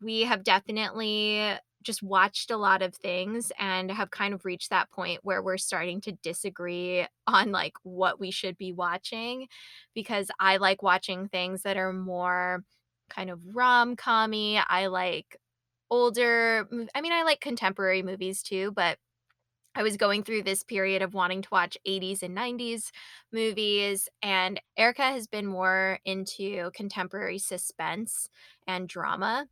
We 0.01 0.23
have 0.23 0.45
definitely 0.45 1.55
just 1.83 2.03
watched 2.03 2.51
a 2.51 2.57
lot 2.57 2.83
of 2.83 2.95
things 2.95 3.53
and 3.59 3.91
have 3.91 4.11
kind 4.11 4.35
of 4.35 4.45
reached 4.45 4.71
that 4.71 4.91
point 4.91 5.21
where 5.23 5.43
we're 5.43 5.57
starting 5.59 6.01
to 6.03 6.13
disagree 6.13 7.07
on 7.27 7.53
like 7.53 7.75
what 7.85 8.21
we 8.21 8.31
should 8.31 8.59
be 8.59 8.73
watching 8.73 9.47
because 9.95 10.31
I 10.41 10.57
like 10.59 10.83
watching 10.83 11.29
things 11.29 11.63
that 11.63 11.77
are 11.77 11.93
more 11.93 12.65
kind 13.09 13.31
of 13.31 13.41
rom-commy. 13.55 14.61
I 14.67 14.87
like 14.87 15.37
older 15.91 16.69
I 16.95 17.01
mean, 17.01 17.13
I 17.13 17.23
like 17.23 17.41
contemporary 17.41 18.03
movies 18.03 18.43
too, 18.43 18.73
but 18.73 18.99
I 19.75 19.83
was 19.83 19.97
going 19.97 20.25
through 20.25 20.43
this 20.43 20.65
period 20.65 21.03
of 21.03 21.15
wanting 21.15 21.43
to 21.43 21.49
watch 21.53 21.79
80s 21.87 22.23
and 22.23 22.37
90s 22.37 22.91
movies, 23.33 24.09
and 24.23 24.61
Erica 24.77 25.03
has 25.03 25.29
been 25.29 25.47
more 25.47 26.01
into 26.05 26.71
contemporary 26.75 27.39
suspense 27.39 28.29
and 28.67 28.89
drama. 28.89 29.47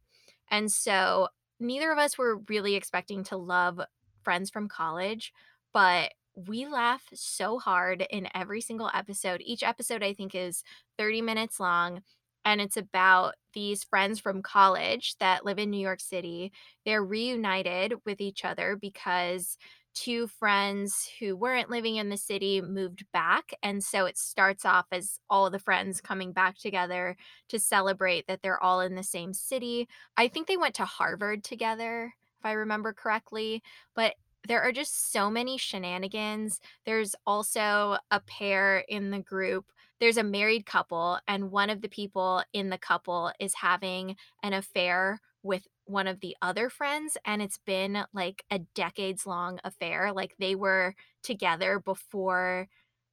And 0.51 0.71
so 0.73 1.29
neither 1.61 1.93
of 1.93 1.99
us 1.99 2.19
were 2.19 2.39
really 2.49 2.75
expecting 2.75 3.23
to 3.25 3.37
love 3.37 3.81
Friends 4.25 4.51
from 4.51 4.69
College, 4.69 5.33
but 5.73 6.13
we 6.35 6.67
laugh 6.67 7.05
so 7.15 7.59
hard 7.59 8.05
in 8.11 8.29
every 8.35 8.61
single 8.61 8.91
episode. 8.93 9.41
Each 9.45 9.63
episode, 9.63 10.03
I 10.03 10.13
think, 10.13 10.35
is 10.35 10.65
30 10.99 11.23
minutes 11.23 11.61
long, 11.61 12.03
and 12.47 12.61
it's 12.61 12.77
about 12.77 13.35
these 13.53 13.85
friends 13.85 14.21
from 14.21 14.41
college 14.41 15.17
that 15.19 15.45
live 15.45 15.59
in 15.59 15.69
New 15.69 15.81
York 15.81 16.01
City. 16.01 16.53
They're 16.85 17.05
reunited 17.05 17.95
with 18.07 18.21
each 18.21 18.45
other 18.45 18.77
because 18.81 19.59
two 19.95 20.29
friends 20.29 21.11
who 21.19 21.35
weren't 21.35 21.71
living 21.71 21.97
in 21.97 22.09
the 22.09 22.17
city 22.17 22.61
moved 22.61 23.05
back. 23.13 23.53
And 23.63 23.83
so 23.83 24.07
it 24.07 24.17
starts 24.17 24.65
off 24.65 24.87
as 24.93 25.19
all 25.29 25.51
the 25.51 25.59
friends 25.59 26.01
coming 26.01 26.33
back 26.33 26.57
together 26.57 27.17
to 27.49 27.59
celebrate 27.59 28.27
that 28.29 28.43
they're 28.43 28.63
all 28.63 28.81
in 28.81 28.95
the 28.95 29.03
same 29.03 29.33
city. 29.33 29.89
I 30.17 30.29
think 30.29 30.47
they 30.47 30.57
went 30.57 30.77
to 30.77 30.85
Harvard 30.85 31.43
together, 31.43 32.15
if 32.39 32.45
I 32.47 32.53
remember 32.53 32.93
correctly. 32.93 33.63
But 33.95 34.15
there 34.47 34.63
are 34.63 34.71
just 34.71 35.11
so 35.13 35.31
many 35.31 35.59
shenanigans. 35.59 36.61
There's 36.85 37.17
also 37.27 37.97
a 38.13 38.21
pair 38.21 38.85
in 38.87 39.11
the 39.11 39.19
group. 39.19 39.65
There's 40.01 40.19
a 40.19 40.23
married 40.25 40.67
couple, 40.67 41.19
and 41.27 41.51
one 41.51 41.71
of 41.71 41.81
the 41.81 41.89
people 41.89 42.43
in 42.53 42.69
the 42.69 42.77
couple 42.79 43.33
is 43.41 43.55
having 43.55 44.17
an 44.43 44.53
affair 44.53 45.21
with 45.43 45.67
one 45.87 46.07
of 46.07 46.21
the 46.21 46.37
other 46.43 46.69
friends, 46.69 47.17
and 47.25 47.41
it's 47.41 47.59
been, 47.59 48.05
like, 48.13 48.45
a 48.51 48.59
decades-long 48.75 49.59
affair, 49.65 50.13
like, 50.13 50.35
they 50.39 50.55
were 50.55 50.95
together 51.23 51.79
before 51.81 52.69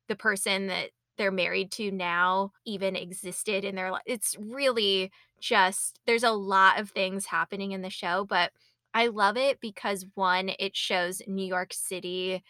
the 0.10 0.16
person 0.16 0.68
that 0.68 0.92
they're 1.18 1.32
married 1.32 1.72
to 1.74 1.92
now 1.92 2.52
even 2.66 2.96
existed 2.96 3.64
in 3.64 3.76
their 3.76 3.92
life. 3.92 4.02
it's 4.08 4.36
really 4.40 5.12
just 5.40 6.00
there's 6.08 6.24
a 6.24 6.32
lot 6.32 6.80
of 6.80 6.90
things 6.92 7.26
happening 7.28 7.72
in 7.74 7.82
the 7.84 7.90
show, 7.92 8.26
but 8.26 8.52
I 8.94 9.08
love 9.08 9.38
it 9.38 9.60
because, 9.62 10.06
1, 10.16 10.52
it 10.60 10.76
shows 10.76 11.22
New 11.28 11.46
York 11.46 11.74
City 11.74 12.44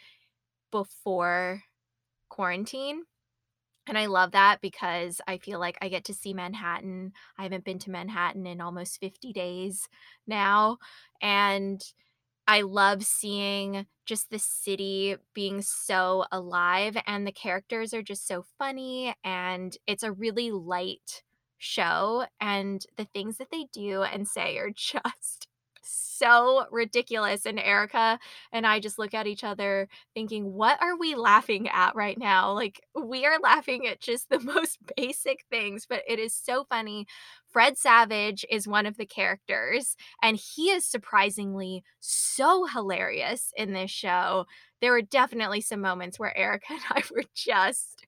before 0.71 1.63
quarantine, 2.29 3.03
and 3.87 3.97
I 3.97 4.05
love 4.07 4.31
that 4.31 4.61
because 4.61 5.21
I 5.27 5.37
feel 5.37 5.59
like 5.59 5.77
I 5.81 5.89
get 5.89 6.05
to 6.05 6.13
see 6.13 6.33
Manhattan. 6.33 7.13
I 7.37 7.43
haven't 7.43 7.65
been 7.65 7.79
to 7.79 7.91
Manhattan 7.91 8.45
in 8.47 8.61
almost 8.61 8.99
50 8.99 9.33
days 9.33 9.87
now, 10.27 10.77
and 11.21 11.81
I 12.47 12.61
love 12.61 13.03
seeing 13.05 13.85
just 14.05 14.29
the 14.29 14.39
city 14.39 15.17
being 15.33 15.61
so 15.61 16.25
alive, 16.31 16.97
and 17.07 17.25
the 17.27 17.31
characters 17.31 17.93
are 17.93 18.03
just 18.03 18.27
so 18.27 18.43
funny, 18.59 19.15
and 19.23 19.77
it's 19.87 20.03
a 20.03 20.11
really 20.11 20.51
light 20.51 21.23
show, 21.57 22.25
and 22.41 22.85
the 22.97 23.05
things 23.05 23.37
that 23.37 23.51
they 23.51 23.65
do 23.73 24.03
and 24.03 24.27
say 24.27 24.57
are 24.57 24.71
just 24.75 25.47
so 25.83 26.65
ridiculous, 26.71 27.45
and 27.45 27.59
Erica 27.59 28.19
and 28.51 28.65
I 28.67 28.79
just 28.79 28.99
look 28.99 29.13
at 29.13 29.27
each 29.27 29.43
other 29.43 29.87
thinking, 30.13 30.53
"What 30.53 30.81
are 30.81 30.97
we 30.97 31.15
laughing 31.15 31.67
at 31.69 31.95
right 31.95 32.17
now?" 32.17 32.53
Like, 32.53 32.81
we 32.95 33.25
are 33.25 33.39
laughing 33.39 33.87
at 33.87 33.99
just 34.01 34.29
the 34.29 34.39
most 34.41 34.77
basic 34.97 35.45
things, 35.49 35.85
but 35.87 36.03
it 36.07 36.19
is 36.19 36.33
so 36.35 36.65
funny. 36.69 37.05
Fred 37.49 37.77
Savage 37.77 38.45
is 38.49 38.67
one 38.67 38.85
of 38.85 38.97
the 38.97 39.05
characters, 39.05 39.95
and 40.21 40.37
he 40.37 40.71
is 40.71 40.85
surprisingly 40.85 41.83
so 41.99 42.65
hilarious 42.65 43.51
in 43.55 43.73
this 43.73 43.91
show. 43.91 44.45
There 44.83 44.91
were 44.91 45.01
definitely 45.01 45.61
some 45.61 45.79
moments 45.79 46.19
where 46.19 46.35
Erica 46.37 46.65
and 46.71 46.81
I 46.89 47.01
were 47.09 47.23
just 47.33 48.05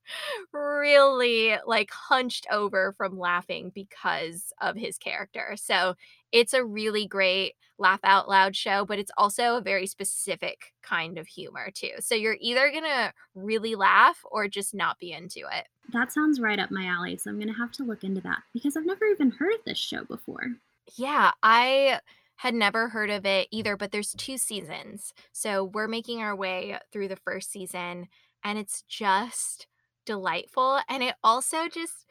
really, 0.52 1.56
like, 1.66 1.90
hunched 1.90 2.46
over 2.52 2.92
from 2.92 3.18
laughing 3.18 3.72
because 3.74 4.52
of 4.60 4.76
his 4.76 4.98
character, 4.98 5.54
so 5.56 5.96
it's 6.34 6.54
a 6.54 6.66
really 6.66 7.08
great 7.08 7.54
laugh 7.78 8.02
out 8.04 8.28
loud 8.28 8.58
show, 8.58 8.84
but 8.84 9.00
it's 9.00 9.12
also 9.18 9.56
a 9.56 9.62
very 9.62 9.88
specific 9.88 10.74
kind 10.82 11.18
of 11.18 11.28
humor 11.28 11.72
too, 11.74 11.92
so 12.02 12.14
you're 12.14 12.36
either 12.42 12.70
gonna 12.74 13.14
really 13.36 13.76
laugh 13.76 14.26
or 14.30 14.50
just 14.50 14.74
not 14.76 15.00
be 15.00 15.14
into 15.14 15.40
it. 15.50 15.68
That 15.94 16.12
sounds 16.12 16.42
right 16.42 16.60
up 16.60 16.72
my 16.72 16.88
alley, 16.88 17.16
so 17.16 17.30
I'm 17.30 17.40
gonna 17.40 17.54
have 17.54 17.72
to 17.74 17.86
look 17.86 18.04
into 18.04 18.20
that 18.22 18.40
because 18.52 18.76
I've 18.76 18.86
never 18.86 19.06
even 19.06 19.32
heard 19.32 19.54
of 19.54 19.64
this 19.66 19.78
show 19.78 20.04
before. 20.04 20.58
Yeah, 20.98 21.32
I 21.42 22.02
had 22.38 22.54
never 22.56 22.90
heard 22.90 23.10
of 23.10 23.26
it 23.26 23.48
either, 23.52 23.78
but 23.78 23.92
there's 23.92 24.14
2 24.14 24.38
seasons, 24.38 25.14
so 25.32 25.64
we're 25.66 25.88
making 25.88 26.22
our 26.22 26.36
way 26.36 26.78
through 26.92 27.08
the 27.10 27.16
1st 27.18 27.52
season, 27.52 28.08
and 28.44 28.60
it's 28.60 28.84
just 28.84 29.68
delightful, 30.06 30.80
and 30.90 31.04
it 31.04 31.16
also 31.24 31.68
just 31.70 32.06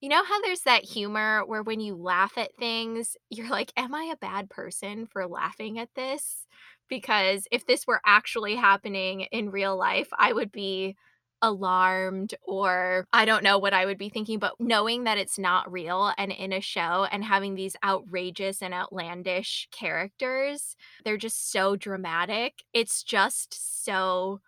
you 0.00 0.08
know 0.10 0.24
how 0.24 0.40
there's 0.42 0.62
that 0.62 0.84
humor 0.84 1.44
where 1.46 1.62
when 1.62 1.80
you 1.80 1.94
laugh 1.96 2.38
at 2.38 2.54
things, 2.58 3.16
you're 3.30 3.48
like, 3.50 3.72
"Am 3.76 3.94
I 3.94 4.04
a 4.12 4.16
bad 4.18 4.50
person 4.50 5.06
for 5.06 5.26
laughing 5.26 5.78
at 5.78 5.94
this?" 5.96 6.46
Because 6.88 7.46
if 7.52 7.66
this 7.66 7.86
were 7.86 8.00
actually 8.06 8.56
happening 8.56 9.22
in 9.32 9.50
real 9.50 9.76
life, 9.76 10.08
I 10.18 10.32
would 10.34 10.52
be 10.52 10.96
alarmed 11.42 12.34
or 12.42 13.06
I 13.12 13.24
don't 13.24 13.44
know 13.44 13.58
what 13.58 13.74
I 13.74 13.86
would 13.86 13.98
be 13.98 14.08
thinking, 14.08 14.38
but 14.38 14.54
knowing 14.58 15.04
that 15.04 15.18
it's 15.18 15.38
not 15.38 15.70
real 15.70 16.12
and 16.18 16.32
in 16.32 16.52
a 16.52 16.60
show 16.60 17.06
and 17.10 17.24
having 17.24 17.54
these 17.54 17.76
outrageous 17.84 18.62
and 18.62 18.74
outlandish 18.74 19.68
characters, 19.70 20.76
they're 21.04 21.16
just 21.16 21.50
so 21.50 21.76
dramatic. 21.76 22.64
It's 22.72 23.02
just 23.02 23.84
so 23.84 24.40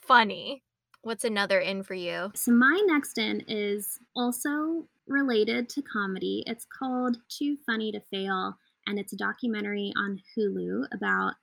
funny. 0.00 0.62
What's 1.02 1.24
another 1.24 1.60
in 1.60 1.82
for 1.82 1.94
you? 1.94 2.32
So 2.34 2.52
my 2.52 2.82
next 2.86 3.18
in 3.18 3.42
is 3.46 3.98
also 4.16 4.86
related 5.06 5.68
to 5.70 5.82
comedy. 5.82 6.44
It's 6.46 6.66
called 6.78 7.18
Too 7.28 7.56
Funny 7.64 7.92
to 7.92 8.00
Fail, 8.10 8.56
and 8.86 8.98
it's 8.98 9.12
a 9.12 9.16
documentary 9.16 9.92
on 9.96 10.20
Hulu 10.36 10.86
about 10.92 11.34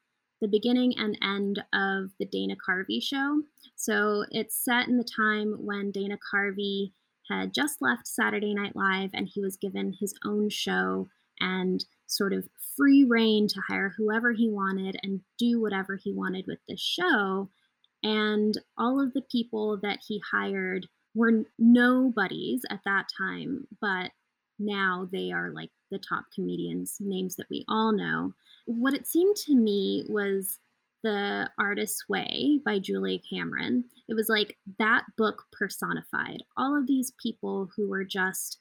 the 0.41 0.47
beginning 0.47 0.93
and 0.97 1.17
end 1.21 1.63
of 1.73 2.11
the 2.19 2.25
Dana 2.25 2.55
Carvey 2.55 3.01
show. 3.01 3.41
So 3.75 4.25
it's 4.31 4.63
set 4.63 4.87
in 4.87 4.97
the 4.97 5.03
time 5.03 5.55
when 5.59 5.91
Dana 5.91 6.17
Carvey 6.33 6.91
had 7.29 7.53
just 7.53 7.81
left 7.81 8.07
Saturday 8.07 8.53
Night 8.53 8.75
Live 8.75 9.09
and 9.13 9.27
he 9.27 9.41
was 9.41 9.57
given 9.57 9.93
his 9.99 10.13
own 10.25 10.49
show 10.49 11.07
and 11.39 11.83
sort 12.07 12.33
of 12.33 12.47
free 12.75 13.03
reign 13.03 13.47
to 13.47 13.61
hire 13.67 13.93
whoever 13.97 14.31
he 14.31 14.49
wanted 14.49 14.97
and 15.03 15.21
do 15.37 15.61
whatever 15.61 15.99
he 16.01 16.13
wanted 16.13 16.45
with 16.47 16.59
the 16.67 16.77
show. 16.77 17.49
And 18.03 18.53
all 18.77 19.01
of 19.01 19.13
the 19.13 19.23
people 19.31 19.79
that 19.81 19.99
he 20.07 20.21
hired 20.31 20.87
were 21.15 21.45
nobodies 21.57 22.61
at 22.69 22.81
that 22.85 23.07
time, 23.17 23.67
but 23.81 24.11
now 24.59 25.09
they 25.11 25.31
are, 25.31 25.51
like, 25.51 25.71
the 25.95 26.07
top 26.07 26.25
comedians, 26.33 26.97
names 26.99 27.35
that 27.37 27.49
we 27.49 27.63
all 27.69 27.93
know. 27.93 28.33
What 28.65 28.93
it 28.93 29.07
seemed 29.07 29.37
to 29.37 29.55
me 29.55 30.05
was 30.09 30.59
The 31.03 31.49
Artist's 31.57 32.09
Way 32.09 32.59
by 32.65 32.79
Julia 32.79 33.19
Cameron. 33.29 33.85
It 34.09 34.13
was 34.13 34.27
like 34.27 34.57
that 34.77 35.05
book 35.17 35.43
personified. 35.53 36.43
All 36.57 36.77
of 36.77 36.85
these 36.85 37.13
people 37.21 37.69
who 37.75 37.87
were 37.87 38.03
just 38.03 38.59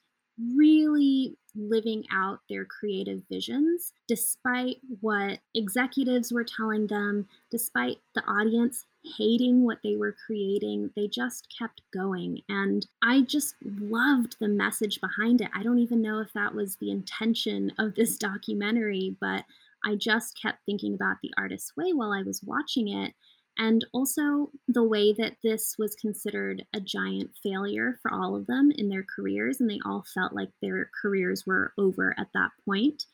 really 0.55 1.37
living 1.55 2.03
out 2.11 2.39
their 2.49 2.65
creative 2.65 3.21
visions 3.29 3.93
despite 4.07 4.77
what 4.99 5.39
executives 5.55 6.31
were 6.31 6.43
telling 6.43 6.87
them, 6.87 7.27
despite 7.51 7.97
the 8.15 8.23
audience 8.27 8.85
hating 9.17 9.63
what 9.63 9.79
they 9.83 9.95
were 9.95 10.15
creating, 10.25 10.91
they 10.95 11.07
just 11.07 11.53
kept 11.57 11.81
going, 11.93 12.41
and 12.49 12.85
I 13.03 13.21
just 13.21 13.55
loved 13.63 14.37
the 14.39 14.47
message 14.47 14.99
behind 15.01 15.41
it. 15.41 15.49
I 15.55 15.63
don't 15.63 15.79
even 15.79 16.01
know 16.01 16.19
if 16.19 16.33
that 16.33 16.53
was 16.53 16.75
the 16.77 16.91
intention 16.91 17.71
of 17.77 17.95
this 17.95 18.17
documentary, 18.19 19.15
but 19.19 19.43
I 19.85 19.95
just 19.95 20.39
kept 20.41 20.65
thinking 20.65 20.93
about 20.93 21.17
The 21.21 21.31
Artist's 21.37 21.75
Way 21.77 21.93
while 21.93 22.11
I 22.11 22.23
was 22.23 22.41
watching 22.43 22.87
it, 22.87 23.13
and 23.57 23.85
also 23.93 24.51
the 24.67 24.83
way 24.83 25.13
that 25.13 25.37
this 25.43 25.75
was 25.77 25.95
considered 25.95 26.65
a 26.73 26.79
giant 26.79 27.31
failure 27.41 27.99
for 28.01 28.11
all 28.11 28.35
of 28.35 28.47
them 28.47 28.71
in 28.75 28.89
their 28.89 29.05
careers, 29.15 29.61
and 29.61 29.69
they 29.69 29.79
all 29.85 30.03
felt 30.13 30.33
like 30.33 30.49
their 30.61 30.89
careers 31.01 31.45
were 31.45 31.73
over 31.77 32.13
at 32.17 32.27
that 32.33 32.51
point. 32.65 33.05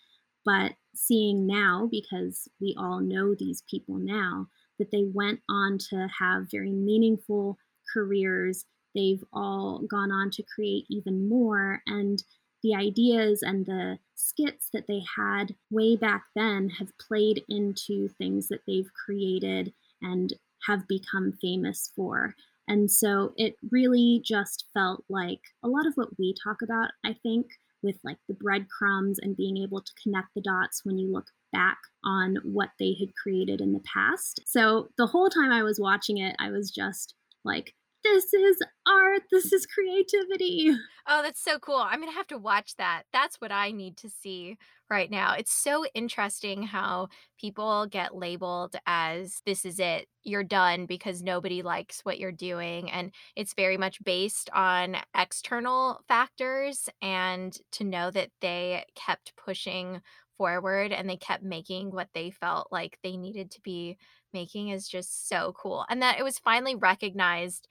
But 0.43 0.73
seeing 0.95 1.45
now, 1.45 1.87
because 1.91 2.47
we 2.59 2.75
all 2.77 2.99
know 2.99 3.35
these 3.35 3.63
people 3.69 3.95
now, 3.95 4.47
that 4.81 4.91
they 4.91 5.05
went 5.13 5.39
on 5.47 5.77
to 5.89 6.07
have 6.19 6.49
very 6.51 6.71
meaningful 6.71 7.57
careers. 7.93 8.65
They've 8.95 9.23
all 9.31 9.83
gone 9.87 10.11
on 10.11 10.31
to 10.31 10.43
create 10.43 10.85
even 10.89 11.29
more, 11.29 11.81
and 11.85 12.21
the 12.63 12.75
ideas 12.75 13.43
and 13.43 13.65
the 13.65 13.99
skits 14.15 14.69
that 14.73 14.87
they 14.87 15.01
had 15.15 15.55
way 15.69 15.95
back 15.95 16.25
then 16.35 16.69
have 16.69 16.97
played 16.99 17.43
into 17.47 18.07
things 18.17 18.47
that 18.49 18.61
they've 18.67 18.89
created 19.05 19.71
and 20.01 20.33
have 20.67 20.87
become 20.87 21.33
famous 21.41 21.91
for. 21.95 22.35
And 22.67 22.89
so 22.89 23.33
it 23.37 23.55
really 23.71 24.21
just 24.23 24.65
felt 24.73 25.03
like 25.09 25.41
a 25.63 25.67
lot 25.67 25.87
of 25.87 25.93
what 25.95 26.17
we 26.19 26.35
talk 26.43 26.61
about, 26.61 26.91
I 27.05 27.13
think, 27.23 27.47
with 27.83 27.97
like 28.03 28.17
the 28.27 28.35
breadcrumbs 28.35 29.19
and 29.19 29.35
being 29.35 29.57
able 29.57 29.81
to 29.81 29.91
connect 30.01 30.29
the 30.35 30.41
dots 30.41 30.81
when 30.83 30.97
you 30.97 31.11
look 31.11 31.27
back 31.51 31.77
on 32.03 32.37
what 32.43 32.69
they 32.79 32.95
had 32.99 33.15
created 33.15 33.61
in 33.61 33.73
the 33.73 33.81
past. 33.81 34.41
So 34.45 34.89
the 34.97 35.07
whole 35.07 35.29
time 35.29 35.51
I 35.51 35.63
was 35.63 35.79
watching 35.79 36.17
it, 36.17 36.35
I 36.39 36.49
was 36.49 36.71
just 36.71 37.15
like, 37.43 37.73
this 38.03 38.33
is 38.33 38.57
art, 38.87 39.21
this 39.31 39.53
is 39.53 39.67
creativity. 39.67 40.71
Oh, 41.07 41.21
that's 41.21 41.39
so 41.43 41.59
cool. 41.59 41.75
I'm 41.75 41.99
gonna 41.99 42.11
have 42.11 42.25
to 42.27 42.37
watch 42.37 42.75
that. 42.77 43.03
That's 43.13 43.35
what 43.35 43.51
I 43.51 43.71
need 43.71 43.95
to 43.97 44.09
see 44.09 44.57
right 44.89 45.09
now. 45.11 45.35
It's 45.35 45.53
so 45.53 45.85
interesting 45.93 46.63
how 46.63 47.09
people 47.39 47.85
get 47.85 48.15
labeled 48.15 48.75
as, 48.87 49.41
"This 49.45 49.65
is 49.65 49.79
it. 49.79 50.07
You're 50.23 50.43
done," 50.43 50.87
because 50.87 51.21
nobody 51.21 51.61
likes 51.61 52.01
what 52.01 52.17
you're 52.17 52.31
doing, 52.31 52.89
and 52.89 53.13
it's 53.35 53.53
very 53.53 53.77
much 53.77 54.03
based 54.03 54.49
on 54.49 54.97
external 55.15 56.01
factors, 56.07 56.89
and 57.03 57.55
to 57.73 57.83
know 57.83 58.09
that 58.09 58.31
they 58.41 58.85
kept 58.95 59.35
pushing 59.35 60.01
forward 60.41 60.91
and 60.91 61.07
they 61.07 61.17
kept 61.17 61.43
making 61.43 61.91
what 61.91 62.09
they 62.15 62.31
felt 62.31 62.71
like 62.71 62.97
they 63.03 63.15
needed 63.15 63.51
to 63.51 63.61
be 63.61 63.95
making 64.33 64.69
is 64.69 64.87
just 64.87 65.27
so 65.29 65.53
cool, 65.53 65.85
and 65.87 66.01
that 66.01 66.17
it 66.19 66.23
was 66.23 66.39
finally 66.39 66.73
recognized 66.73 67.67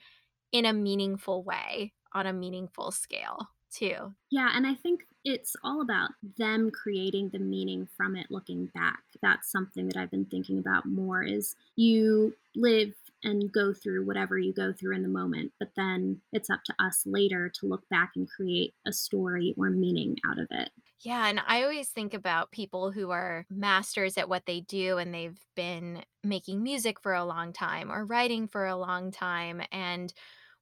in 0.53 0.65
a 0.65 0.73
meaningful 0.73 1.43
way, 1.43 1.93
on 2.13 2.27
a 2.27 2.33
meaningful 2.33 2.93
scale, 2.93 3.49
too. 3.73 4.15
Yeah, 4.31 4.53
and 4.55 4.67
I 4.67 4.75
think 4.75 5.01
it's 5.25 5.57
all 5.65 5.83
about 5.83 6.11
them 6.39 6.71
creating 6.71 7.31
the 7.31 7.41
meaning 7.41 7.89
from 7.97 8.15
it 8.15 8.31
looking 8.31 8.67
back. 8.67 9.03
That's 9.21 9.51
something 9.51 9.89
that 9.89 9.97
I've 9.97 10.11
been 10.11 10.27
thinking 10.27 10.59
about 10.61 10.87
more 10.87 11.25
is 11.25 11.57
you 11.75 12.37
live 12.55 12.95
and 13.23 13.53
go 13.53 13.73
through 13.75 14.07
whatever 14.07 14.39
you 14.39 14.53
go 14.53 14.73
through 14.73 14.95
in 14.97 15.03
the 15.03 15.09
moment, 15.09 15.53
but 15.59 15.73
then 15.77 16.23
it's 16.33 16.51
up 16.51 16.65
to 16.65 16.75
us 16.79 17.05
later 17.07 17.51
to 17.61 17.67
look 17.67 17.89
back 17.89 18.13
and 18.17 18.29
create 18.29 18.75
a 18.87 18.93
story 18.93 19.55
or 19.57 19.71
meaning 19.71 20.17
out 20.27 20.39
of 20.39 20.49
it. 20.51 20.71
Yeah, 21.03 21.29
and 21.29 21.41
I 21.47 21.63
always 21.63 21.89
think 21.89 22.13
about 22.13 22.51
people 22.51 22.93
who 22.93 23.11
are 23.11 23.47
masters 23.49 24.19
at 24.19 24.29
what 24.29 24.45
they 24.45 24.61
do 24.61 24.99
and 24.99 25.15
they've 25.15 25.39
been 25.57 26.05
making 26.23 26.63
music 26.63 27.01
for 27.01 27.15
a 27.15 27.25
long 27.25 27.55
time 27.55 27.91
or 27.91 28.05
writing 28.05 28.47
for 28.47 28.67
a 28.67 28.77
long 28.77 29.11
time. 29.11 29.63
And 29.73 30.13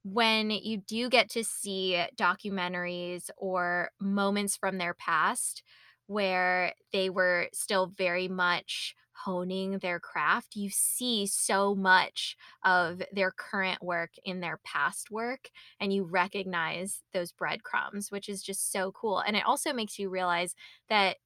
when 0.05 0.51
you 0.51 0.77
do 0.77 1.09
get 1.09 1.29
to 1.31 1.43
see 1.43 2.01
documentaries 2.17 3.31
or 3.37 3.91
moments 4.01 4.57
from 4.57 4.79
their 4.79 4.95
past 4.95 5.65
where 6.07 6.73
they 6.93 7.11
were 7.11 7.49
still 7.53 7.87
very 7.87 8.29
much 8.29 8.95
honing 9.25 9.79
their 9.79 10.01
craft, 10.01 10.57
you 10.57 10.71
see 10.71 11.27
so 11.27 11.75
much 11.75 12.37
of 12.65 13.03
their 13.13 13.31
current 13.31 13.83
work 13.83 14.11
in 14.25 14.41
their 14.41 14.59
past 14.65 15.11
work 15.11 15.51
and 15.81 15.93
you 15.93 16.05
recognize 16.05 17.03
those 17.13 17.33
breadcrumbs, 17.33 18.11
which 18.11 18.29
is 18.29 18.43
just 18.43 18.73
so 18.73 18.93
cool. 18.93 19.19
And 19.21 19.37
it 19.37 19.47
also 19.47 19.73
makes 19.73 19.99
you 19.99 20.09
realize 20.09 20.55
that 20.89 21.17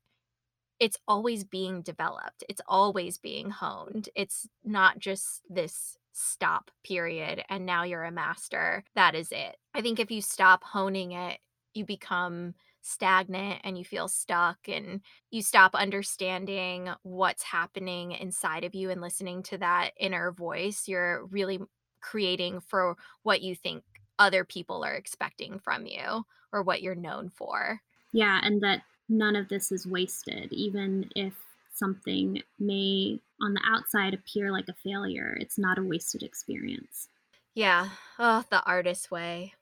it's 0.81 0.97
always 1.07 1.45
being 1.45 1.83
developed, 1.83 2.43
it's 2.49 2.63
always 2.67 3.19
being 3.19 3.51
honed. 3.51 4.09
It's 4.17 4.49
not 4.65 4.99
just 4.99 5.43
this 5.49 5.97
stop 6.13 6.71
period 6.85 7.43
and 7.49 7.65
now 7.65 7.85
you're 7.85 8.05
a 8.05 8.11
master. 8.11 8.85
That 8.95 9.15
is 9.15 9.33
it. 9.33 9.57
I 9.75 9.81
think 9.81 10.01
if 10.01 10.11
you 10.11 10.21
stop 10.21 10.65
honing 10.65 11.13
it, 11.13 11.39
you 11.75 11.85
become 11.85 12.55
stagnant 12.83 13.61
and 13.65 13.79
you 13.79 13.85
feel 13.85 14.09
stuck 14.09 14.69
and 14.69 15.01
you 15.31 15.41
stop 15.43 15.75
understanding 15.75 16.91
what's 17.03 17.43
happening 17.43 18.13
inside 18.13 18.65
of 18.65 18.75
you 18.75 18.91
and 18.91 19.01
listening 19.01 19.43
to 19.45 19.59
that 19.59 19.93
inner 19.99 20.33
voice. 20.33 20.89
You're 20.89 21.25
really 21.27 21.61
creating 22.01 22.61
for 22.61 22.97
what 23.23 23.41
you 23.41 23.55
think 23.55 23.85
other 24.19 24.45
people 24.45 24.85
are 24.85 24.95
expecting 24.95 25.59
from 25.59 25.87
you 25.87 26.25
or 26.53 26.63
what 26.63 26.83
you're 26.83 26.95
known 26.95 27.31
for. 27.31 27.81
Yeah, 28.13 28.41
and 28.43 28.61
that 28.63 28.83
none 29.09 29.37
of 29.37 29.49
this 29.49 29.73
is 29.73 29.87
wasted, 29.87 30.53
even 30.53 31.11
if 31.17 31.35
something 31.75 32.43
may 32.59 33.19
on 33.41 33.55
the 33.55 33.63
outside 33.65 34.15
appear 34.15 34.53
like 34.53 34.69
a 34.69 34.75
failure, 34.75 35.37
it's 35.41 35.59
not 35.59 35.79
a 35.79 35.83
wasted 35.83 36.23
experience. 36.23 37.09
Yeah. 37.55 37.91
Oh, 38.19 38.45
the 38.51 38.63
artist 38.65 39.11
way. 39.11 39.55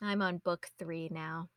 I'm 0.00 0.22
on 0.22 0.38
book 0.38 0.70
3 0.78 1.08
now. 1.10 1.48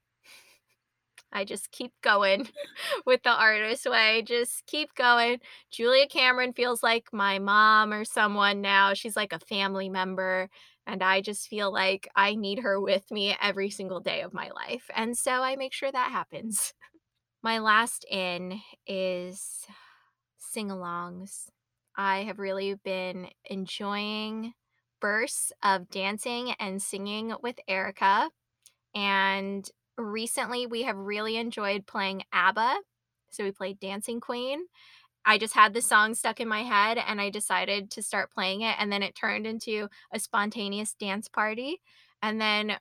I 1.33 1.45
just 1.45 1.71
keep 1.71 1.93
going 2.01 2.47
with 3.05 3.23
the 3.23 3.31
artist 3.31 3.85
way, 3.89 4.23
just 4.25 4.65
keep 4.67 4.93
going. 4.95 5.39
Julia 5.71 6.07
Cameron 6.07 6.53
feels 6.53 6.83
like 6.83 7.07
my 7.13 7.39
mom 7.39 7.93
or 7.93 8.05
someone 8.05 8.61
now, 8.61 8.93
she's 8.93 9.15
like 9.15 9.33
a 9.33 9.39
family 9.39 9.89
member, 9.89 10.49
and 10.87 11.01
I 11.03 11.21
just 11.21 11.47
feel 11.47 11.71
like 11.71 12.07
I 12.15 12.35
need 12.35 12.59
her 12.59 12.79
with 12.79 13.09
me 13.11 13.35
every 13.41 13.69
single 13.69 13.99
day 13.99 14.21
of 14.21 14.33
my 14.33 14.49
life, 14.49 14.89
and 14.95 15.17
so 15.17 15.31
I 15.31 15.55
make 15.55 15.73
sure 15.73 15.91
that 15.91 16.11
happens. 16.11 16.73
My 17.43 17.57
last 17.57 18.05
in 18.11 18.61
is 18.85 19.65
sing-alongs. 20.37 21.47
I 21.95 22.19
have 22.23 22.37
really 22.37 22.75
been 22.75 23.29
enjoying 23.45 24.53
bursts 24.99 25.51
of 25.63 25.89
dancing 25.89 26.51
and 26.59 26.79
singing 26.81 27.33
with 27.41 27.59
Erica, 27.67 28.29
and 28.93 29.67
recently 29.97 30.67
we 30.67 30.83
have 30.83 30.97
really 30.97 31.37
enjoyed 31.37 31.85
playing 31.87 32.23
ABBA, 32.33 32.77
so 33.29 33.43
we 33.43 33.51
played 33.51 33.79
Dancing 33.79 34.19
Queen. 34.19 34.65
I 35.25 35.37
just 35.37 35.53
had 35.55 35.73
the 35.73 35.81
song 35.81 36.15
stuck 36.15 36.39
in 36.41 36.47
my 36.47 36.63
head 36.63 36.97
and 36.99 37.21
I 37.21 37.29
decided 37.31 37.91
to 37.91 38.03
start 38.03 38.31
playing 38.33 38.61
it, 38.61 38.75
and 38.79 38.91
then 38.91 39.03
it 39.03 39.15
turned 39.15 39.47
into 39.47 39.89
a 40.13 40.19
spontaneous 40.19 40.93
dance 40.95 41.27
party, 41.29 41.81
and 42.23 42.41
then 42.41 42.77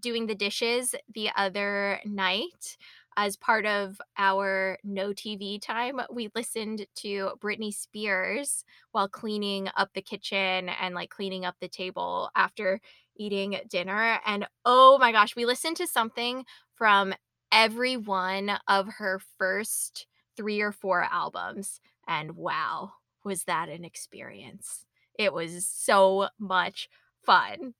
doing 0.00 0.26
the 0.26 0.34
dishes 0.34 0.94
the 1.14 1.30
other 1.36 2.00
night 2.04 2.76
as 3.16 3.36
part 3.36 3.66
of 3.66 4.00
our 4.18 4.78
no 4.84 5.12
TV 5.12 5.58
time, 5.60 6.00
we 6.10 6.30
listened 6.34 6.86
to 6.96 7.32
Britney 7.40 7.72
Spears 7.74 8.64
while 8.92 9.08
cleaning 9.08 9.68
up 9.76 9.90
the 9.94 10.02
kitchen 10.02 10.70
and, 10.70 10.94
like, 10.94 11.10
cleaning 11.10 11.44
up 11.44 11.56
the 11.60 11.68
table 11.68 12.30
after 12.36 12.80
eating 13.16 13.58
dinner, 13.68 14.18
and 14.26 14.46
oh 14.64 14.98
my 14.98 15.12
gosh, 15.12 15.36
we 15.36 15.46
listened 15.46 15.76
to 15.78 15.86
something 15.86 16.44
from 16.74 17.14
every 17.50 17.96
one 17.96 18.52
of 18.68 18.88
her 18.98 19.20
first 19.38 20.06
3 20.36 20.60
or 20.60 20.72
4 20.72 21.04
albums, 21.04 21.80
and 22.08 22.36
wow, 22.36 22.92
was 23.24 23.44
that 23.44 23.68
an 23.68 23.84
experience. 23.84 24.84
It 25.18 25.32
was 25.32 25.66
so 25.66 26.28
much 26.38 26.88
fun. 27.24 27.74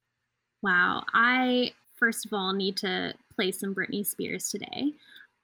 Wow, 0.62 1.04
I, 1.12 1.72
first 1.96 2.26
of 2.26 2.32
all, 2.32 2.52
need 2.52 2.76
to 2.78 3.14
play 3.34 3.50
some 3.50 3.74
Britney 3.74 4.06
Spears 4.06 4.48
today, 4.48 4.92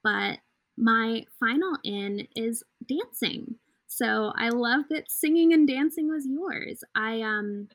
but 0.03 0.39
my 0.77 1.25
final 1.39 1.77
in 1.83 2.27
is 2.35 2.63
dancing. 2.87 3.55
So 3.87 4.31
I 4.37 4.49
love 4.49 4.85
that 4.89 5.11
singing 5.11 5.51
and 5.51 5.67
dancing 5.67 6.09
was 6.09 6.25
yours. 6.25 6.83
I, 6.95 7.21
um, 7.21 7.67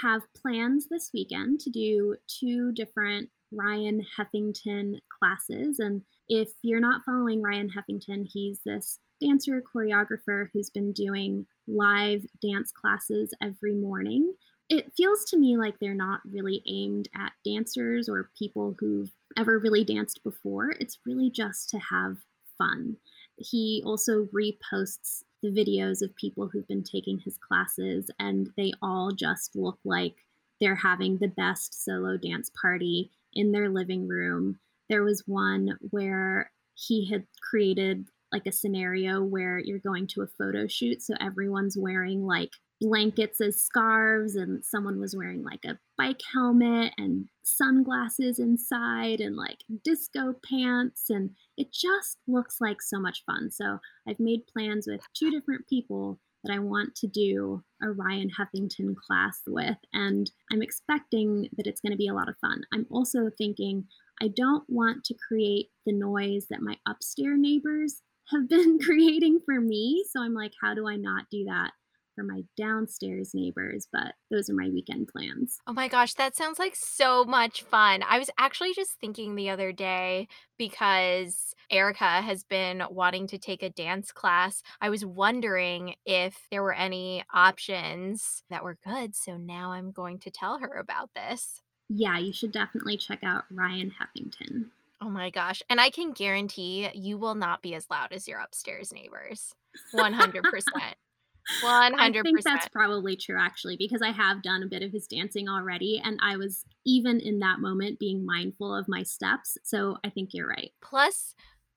have 0.00 0.22
plans 0.40 0.86
this 0.88 1.10
weekend 1.12 1.60
to 1.60 1.70
do 1.70 2.16
2 2.40 2.72
different 2.72 3.28
Ryan 3.52 4.04
Heffington 4.18 4.98
classes, 5.18 5.78
and 5.78 6.02
if 6.28 6.48
you're 6.62 6.80
not 6.80 7.02
following 7.04 7.42
Ryan 7.42 7.68
Heffington, 7.68 8.26
he's 8.26 8.60
this 8.64 8.98
dancer, 9.20 9.62
choreographer 9.62 10.48
who's 10.52 10.70
been 10.70 10.92
doing 10.92 11.46
live 11.68 12.24
dance 12.40 12.72
classes 12.72 13.34
every 13.42 13.74
morning. 13.74 14.32
It 14.70 14.92
feels 14.96 15.24
to 15.26 15.36
me 15.36 15.58
like 15.58 15.78
they're 15.78 15.94
not 15.94 16.20
really 16.24 16.62
aimed 16.66 17.08
at 17.14 17.32
dancers 17.44 18.08
or 18.08 18.30
people 18.38 18.74
who've 18.78 19.10
ever 19.36 19.58
really 19.58 19.84
danced 19.84 20.24
before, 20.24 20.70
it's 20.80 20.98
really 21.04 21.30
just 21.30 21.68
to 21.70 21.78
have 21.78 22.16
fun. 22.56 22.96
He 23.36 23.82
also 23.84 24.26
reposts 24.34 25.22
the 25.42 25.50
videos 25.50 26.02
of 26.02 26.14
people 26.16 26.48
who've 26.48 26.68
been 26.68 26.84
taking 26.84 27.18
his 27.18 27.36
classes, 27.38 28.10
and 28.18 28.50
they 28.56 28.72
all 28.80 29.10
just 29.12 29.56
look 29.56 29.78
like 29.84 30.14
they're 30.60 30.76
having 30.76 31.18
the 31.18 31.28
best 31.28 31.84
solo 31.84 32.16
dance 32.16 32.50
party 32.60 33.10
in 33.34 33.52
their 33.52 33.68
living 33.68 34.06
room. 34.06 34.58
There 34.88 35.02
was 35.02 35.24
one 35.26 35.76
where 35.90 36.50
he 36.74 37.06
had 37.10 37.26
created 37.42 38.06
like 38.32 38.46
a 38.46 38.52
scenario 38.52 39.22
where 39.22 39.58
you're 39.58 39.78
going 39.78 40.06
to 40.08 40.22
a 40.22 40.26
photo 40.26 40.66
shoot, 40.66 41.02
so 41.02 41.14
everyone's 41.20 41.76
wearing 41.76 42.24
like 42.24 42.52
blankets 42.82 43.40
as 43.40 43.60
scarves, 43.60 44.34
and 44.34 44.64
someone 44.64 45.00
was 45.00 45.14
wearing 45.16 45.42
like 45.44 45.64
a 45.64 45.78
bike 45.96 46.20
helmet 46.32 46.92
and 46.98 47.28
sunglasses 47.44 48.38
inside 48.38 49.20
and 49.20 49.36
like 49.36 49.58
disco 49.84 50.34
pants. 50.48 51.08
And 51.08 51.30
it 51.56 51.72
just 51.72 52.18
looks 52.26 52.56
like 52.60 52.82
so 52.82 52.98
much 52.98 53.22
fun. 53.24 53.50
So 53.50 53.78
I've 54.08 54.20
made 54.20 54.46
plans 54.52 54.86
with 54.88 55.00
two 55.14 55.30
different 55.30 55.68
people 55.68 56.18
that 56.42 56.52
I 56.52 56.58
want 56.58 56.96
to 56.96 57.06
do 57.06 57.62
a 57.80 57.92
Ryan 57.92 58.28
Heffington 58.28 58.96
class 58.96 59.42
with. 59.46 59.76
And 59.92 60.28
I'm 60.50 60.60
expecting 60.60 61.48
that 61.56 61.68
it's 61.68 61.80
going 61.80 61.92
to 61.92 61.96
be 61.96 62.08
a 62.08 62.14
lot 62.14 62.28
of 62.28 62.34
fun. 62.40 62.62
I'm 62.74 62.86
also 62.90 63.30
thinking 63.38 63.84
I 64.20 64.28
don't 64.28 64.64
want 64.68 65.04
to 65.04 65.14
create 65.28 65.68
the 65.86 65.92
noise 65.92 66.46
that 66.50 66.62
my 66.62 66.76
upstairs 66.88 67.38
neighbors 67.38 68.02
have 68.32 68.48
been 68.48 68.78
creating 68.84 69.40
for 69.44 69.60
me. 69.60 70.04
So 70.10 70.20
I'm 70.20 70.34
like, 70.34 70.52
how 70.60 70.74
do 70.74 70.88
I 70.88 70.96
not 70.96 71.26
do 71.30 71.44
that 71.44 71.70
for 72.14 72.24
my 72.24 72.42
downstairs 72.56 73.34
neighbors, 73.34 73.88
but 73.92 74.14
those 74.30 74.48
are 74.48 74.54
my 74.54 74.68
weekend 74.68 75.08
plans. 75.08 75.58
Oh 75.66 75.72
my 75.72 75.88
gosh, 75.88 76.14
that 76.14 76.36
sounds 76.36 76.58
like 76.58 76.76
so 76.76 77.24
much 77.24 77.62
fun. 77.62 78.02
I 78.08 78.18
was 78.18 78.30
actually 78.38 78.74
just 78.74 78.92
thinking 79.00 79.34
the 79.34 79.50
other 79.50 79.72
day 79.72 80.28
because 80.58 81.54
Erica 81.70 82.22
has 82.22 82.44
been 82.44 82.82
wanting 82.90 83.26
to 83.28 83.38
take 83.38 83.62
a 83.62 83.70
dance 83.70 84.12
class. 84.12 84.62
I 84.80 84.90
was 84.90 85.04
wondering 85.04 85.94
if 86.04 86.46
there 86.50 86.62
were 86.62 86.74
any 86.74 87.24
options 87.32 88.42
that 88.50 88.64
were 88.64 88.78
good, 88.84 89.14
so 89.14 89.36
now 89.36 89.72
I'm 89.72 89.90
going 89.90 90.18
to 90.20 90.30
tell 90.30 90.58
her 90.58 90.74
about 90.74 91.10
this. 91.14 91.60
Yeah, 91.88 92.18
you 92.18 92.32
should 92.32 92.52
definitely 92.52 92.96
check 92.96 93.20
out 93.22 93.44
Ryan 93.50 93.90
Heffington. 93.90 94.66
Oh 95.00 95.10
my 95.10 95.30
gosh, 95.30 95.62
and 95.68 95.80
I 95.80 95.90
can 95.90 96.12
guarantee 96.12 96.88
you 96.94 97.18
will 97.18 97.34
not 97.34 97.60
be 97.60 97.74
as 97.74 97.90
loud 97.90 98.12
as 98.12 98.28
your 98.28 98.38
upstairs 98.38 98.92
neighbors. 98.92 99.54
100%. 99.92 100.62
I 101.98 102.10
think 102.22 102.42
100%. 102.42 102.44
that's 102.44 102.66
probably 102.66 103.16
true 103.16 103.38
actually, 103.38 103.76
because 103.76 104.02
I 104.02 104.10
have 104.10 104.42
done 104.42 104.62
a 104.62 104.68
bit 104.68 104.82
of 104.82 104.92
his 104.92 105.06
dancing 105.06 105.48
already, 105.48 106.00
and 106.02 106.18
I 106.22 106.36
was 106.36 106.64
even 106.86 107.20
in 107.20 107.38
that 107.40 107.60
moment 107.60 107.98
being 107.98 108.24
mindful 108.24 108.74
of 108.74 108.88
my 108.88 109.02
steps, 109.02 109.58
so 109.62 109.98
I 110.04 110.10
think 110.10 110.30
you're 110.32 110.48
right. 110.48 110.72
Plus, 110.80 111.34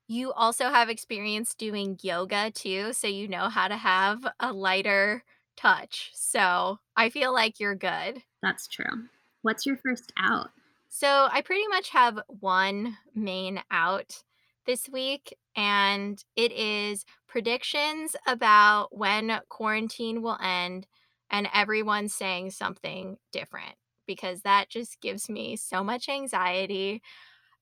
you 0.07 0.31
also 0.33 0.69
have 0.69 0.89
experience 0.89 1.53
doing 1.55 1.97
yoga 2.01 2.51
too, 2.51 2.93
so 2.93 3.07
you 3.07 3.27
know 3.27 3.49
how 3.49 3.67
to 3.67 3.77
have 3.77 4.25
a 4.39 4.53
lighter 4.53 5.23
touch, 5.57 6.11
so 6.13 6.79
I 6.95 7.09
feel 7.09 7.33
like 7.33 7.59
you're 7.59 7.75
good. 7.75 8.23
That's 8.41 8.67
true. 8.67 9.09
What's 9.41 9.65
your 9.65 9.77
first 9.77 10.11
out? 10.17 10.51
So, 10.89 11.27
I 11.31 11.41
pretty 11.41 11.67
much 11.67 11.89
have 11.89 12.19
1 12.27 12.97
main 13.13 13.61
out 13.69 14.23
this 14.65 14.89
week, 14.89 15.35
and 15.55 16.23
it 16.35 16.51
is 16.51 17.05
predictions 17.27 18.15
about 18.27 18.95
when 18.97 19.39
quarantine 19.49 20.21
will 20.21 20.37
end 20.41 20.87
and 21.31 21.47
everyone 21.53 22.07
saying 22.09 22.51
something 22.51 23.17
different, 23.31 23.75
because 24.07 24.41
that 24.41 24.69
just 24.69 25.01
gives 25.01 25.29
me 25.29 25.55
so 25.55 25.83
much 25.83 26.09
anxiety. 26.09 27.01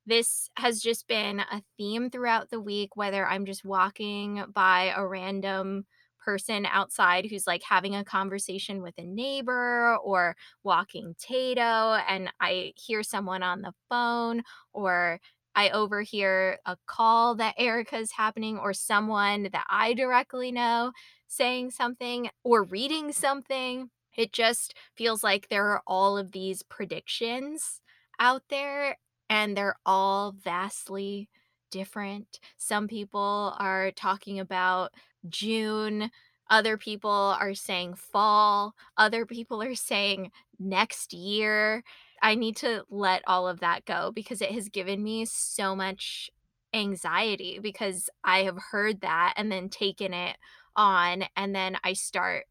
This 0.05 0.49
has 0.57 0.81
just 0.81 1.07
been 1.07 1.39
a 1.39 1.63
theme 1.77 2.09
throughout 2.09 2.49
the 2.49 2.59
week, 2.61 2.95
whether 2.95 3.25
I'm 3.25 3.45
just 3.45 3.63
walking 3.65 4.43
by 4.53 4.93
a 4.95 5.05
random 5.07 5.85
person 6.25 6.65
outside 6.65 7.25
who's, 7.25 7.45
like, 7.47 7.63
having 7.63 7.95
a 7.95 8.03
conversation 8.05 8.81
with 8.81 8.93
a 8.97 9.03
neighbor 9.03 9.97
or 9.97 10.35
walking 10.63 11.15
Tato, 11.19 11.95
and 12.07 12.29
I 12.39 12.73
hear 12.77 13.03
someone 13.03 13.43
on 13.43 13.61
the 13.61 13.73
phone, 13.89 14.43
or 14.73 15.19
I 15.55 15.69
overhear 15.69 16.59
a 16.65 16.77
call 16.85 17.35
that 17.35 17.55
Erica's 17.57 18.11
happening, 18.11 18.57
or 18.57 18.73
someone 18.73 19.49
that 19.51 19.65
I 19.69 19.93
directly 19.93 20.51
know 20.51 20.91
saying 21.27 21.71
something 21.71 22.29
or 22.43 22.63
reading 22.63 23.11
something. 23.11 23.89
It 24.15 24.31
just 24.31 24.75
feels 24.95 25.23
like 25.23 25.49
there 25.49 25.67
are 25.69 25.81
all 25.87 26.17
of 26.17 26.31
these 26.31 26.63
predictions 26.63 27.81
out 28.19 28.43
there, 28.49 28.97
and 29.29 29.57
they're 29.57 29.77
all 29.85 30.31
vastly 30.31 31.29
different. 31.71 32.39
Some 32.57 32.87
people 32.87 33.55
are 33.57 33.91
talking 33.91 34.39
about 34.39 34.93
June, 35.27 36.11
other 36.49 36.77
people 36.77 37.09
are 37.09 37.55
saying 37.55 37.95
fall, 37.95 38.75
other 38.97 39.25
people 39.25 39.63
are 39.63 39.73
saying 39.73 40.29
next 40.59 41.13
year. 41.13 41.83
I 42.23 42.36
need 42.36 42.57
to 42.57 42.86
let 42.89 43.23
all 43.27 43.47
of 43.49 43.62
that 43.62 43.86
go 43.86 44.12
because 44.13 44.41
it 44.41 44.51
has 44.53 44.69
given 44.69 45.03
me 45.03 45.25
so 45.25 45.75
much 45.75 46.31
anxiety 46.73 47.59
because 47.62 48.09
I 48.23 48.43
have 48.45 48.57
heard 48.71 49.01
that 49.01 49.36
and 49.38 49.51
then 49.51 49.69
taken 49.69 50.13
it 50.13 50.38
on, 50.75 51.25
and 51.36 51.55
then 51.55 51.77
I 51.83 51.93
start 51.93 52.45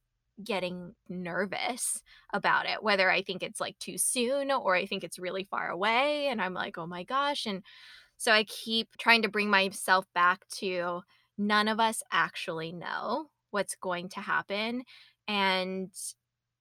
getting 0.44 0.94
nervous 1.08 2.02
about 2.32 2.66
it, 2.66 2.82
whether 2.82 3.10
I 3.10 3.22
think 3.22 3.42
it's, 3.42 3.60
like, 3.60 3.78
too 3.80 3.98
soon 3.98 4.50
or 4.52 4.76
I 4.76 4.86
think 4.86 5.04
it's 5.04 5.18
really 5.18 5.44
far 5.44 5.70
away, 5.70 6.28
and 6.28 6.40
I'm 6.42 6.54
like, 6.54 6.78
"Oh 6.78 6.86
my 6.86 7.04
gosh," 7.04 7.46
and 7.46 7.64
so 8.18 8.32
I 8.32 8.44
keep 8.44 8.96
trying 8.98 9.22
to 9.22 9.28
bring 9.30 9.50
myself 9.50 10.06
back 10.14 10.46
to 10.58 11.02
none 11.38 11.68
of 11.68 11.80
us 11.80 12.02
actually 12.12 12.72
know 12.72 13.30
what's 13.52 13.76
going 13.76 14.08
to 14.10 14.20
happen, 14.20 14.84
and 15.28 15.92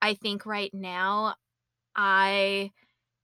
I 0.02 0.16
think 0.16 0.46
right 0.46 0.74
now 0.74 1.36
I 1.96 2.72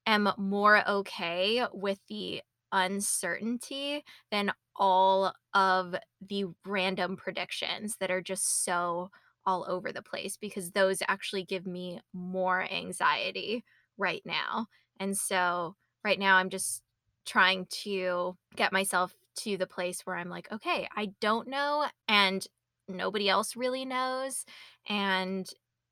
am 0.08 0.32
more 0.38 0.88
okay 0.90 1.64
with 1.74 2.00
the 2.08 2.42
uncertainty 2.72 4.04
than 4.32 4.52
all 4.76 5.34
of 5.54 5.96
the 6.28 6.46
random 6.66 7.16
predictions 7.18 7.98
that 8.00 8.10
are 8.10 8.22
just 8.22 8.64
so 8.66 9.10
all 9.46 9.66
over 9.68 9.92
the 9.92 10.02
place 10.02 10.38
because 10.38 10.72
those 10.72 11.02
actually 11.08 11.44
give 11.44 11.66
me 11.66 12.00
more 12.14 12.68
anxiety 12.72 13.64
right 13.98 14.22
now. 14.26 14.68
And 15.00 15.16
so 15.16 15.76
right 16.04 16.20
now 16.20 16.36
I'm 16.36 16.50
just 16.50 16.82
trying 17.26 17.66
to 17.84 18.36
get 18.56 18.74
myself 18.74 19.14
to 19.38 19.58
the 19.58 19.68
place 19.68 20.02
where 20.02 20.16
I'm 20.16 20.30
like, 20.30 20.52
okay, 20.52 20.88
I 20.96 21.12
don't 21.22 21.48
know 21.48 21.86
and 22.08 22.46
nobody 22.90 23.30
else 23.30 23.56
really 23.56 23.86
knows 23.86 24.46
and 24.90 25.48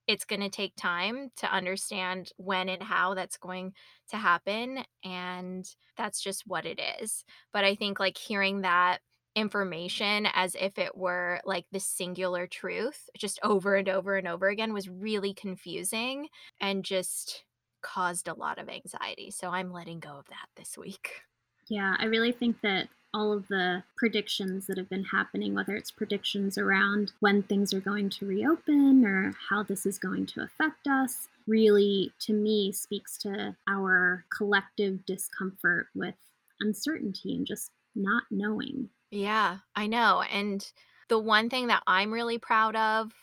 it's 0.07 0.25
going 0.25 0.41
to 0.41 0.49
take 0.49 0.75
time 0.75 1.29
to 1.37 1.51
understand 1.51 2.31
when 2.37 2.69
and 2.69 2.83
how 2.83 3.13
that's 3.13 3.37
going 3.37 3.73
to 4.09 4.17
happen 4.17 4.83
and 5.03 5.65
that's 5.97 6.21
just 6.21 6.43
what 6.45 6.65
it 6.65 6.79
is. 7.01 7.23
But 7.51 7.63
I 7.63 7.75
think 7.75 7.99
like 7.99 8.17
hearing 8.17 8.61
that 8.61 8.99
information 9.35 10.27
as 10.33 10.55
if 10.59 10.77
it 10.77 10.95
were 10.95 11.41
like 11.45 11.65
the 11.71 11.79
singular 11.79 12.47
truth 12.47 13.09
just 13.17 13.39
over 13.43 13.75
and 13.75 13.89
over 13.89 14.15
and 14.15 14.27
over 14.27 14.47
again 14.47 14.73
was 14.73 14.87
really 14.87 15.33
confusing 15.33 16.29
and 16.61 16.85
just 16.85 17.43
caused 17.81 18.27
a 18.27 18.33
lot 18.33 18.57
of 18.57 18.69
anxiety. 18.69 19.29
So 19.31 19.49
I'm 19.49 19.71
letting 19.71 19.99
go 19.99 20.17
of 20.17 20.25
that 20.27 20.47
this 20.55 20.77
week. 20.77 21.21
Yeah, 21.67 21.95
I 21.99 22.05
really 22.05 22.31
think 22.31 22.61
that 22.61 22.87
all 23.15 23.32
of 23.32 23.47
the 23.47 23.82
predictions 23.95 24.67
that 24.67 24.78
have 24.78 24.89
been 24.89 25.06
happening, 25.06 25.56
whether 25.56 25.73
it's 25.73 25.89
predictions 25.89 26.58
around 26.58 27.13
when 27.21 27.41
things 27.41 27.73
are 27.73 27.80
going 27.80 28.10
to 28.10 28.25
reopen 28.25 29.06
or 29.06 29.34
how 29.49 29.63
this 29.63 29.86
is 29.86 29.97
going 29.97 30.25
to 30.25 30.41
affect 30.41 30.86
us, 30.86 31.30
really, 31.47 32.12
to 32.19 32.34
me, 32.34 32.73
speaks 32.73 33.17
to 33.17 33.56
our 33.69 34.25
collective 34.36 35.06
discomfort 35.06 35.88
with 35.95 36.15
uncertainty 36.60 37.34
and 37.34 37.47
just 37.47 37.71
not 37.95 38.23
knowing. 38.30 38.89
Yeah, 39.12 39.60
I 39.78 39.88
know. 39.88 40.21
And 40.30 40.69
the 41.08 41.17
one 41.19 41.49
thing 41.49 41.67
that 41.67 41.84
I'm 41.88 42.12
really 42.12 42.38
proud 42.38 42.75
of 42.75 43.13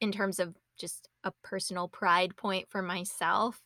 in 0.00 0.12
terms 0.12 0.38
of 0.38 0.54
just 0.78 1.08
a 1.24 1.32
personal 1.44 1.88
pride 1.88 2.36
point 2.36 2.70
for 2.70 2.80
myself 2.80 3.60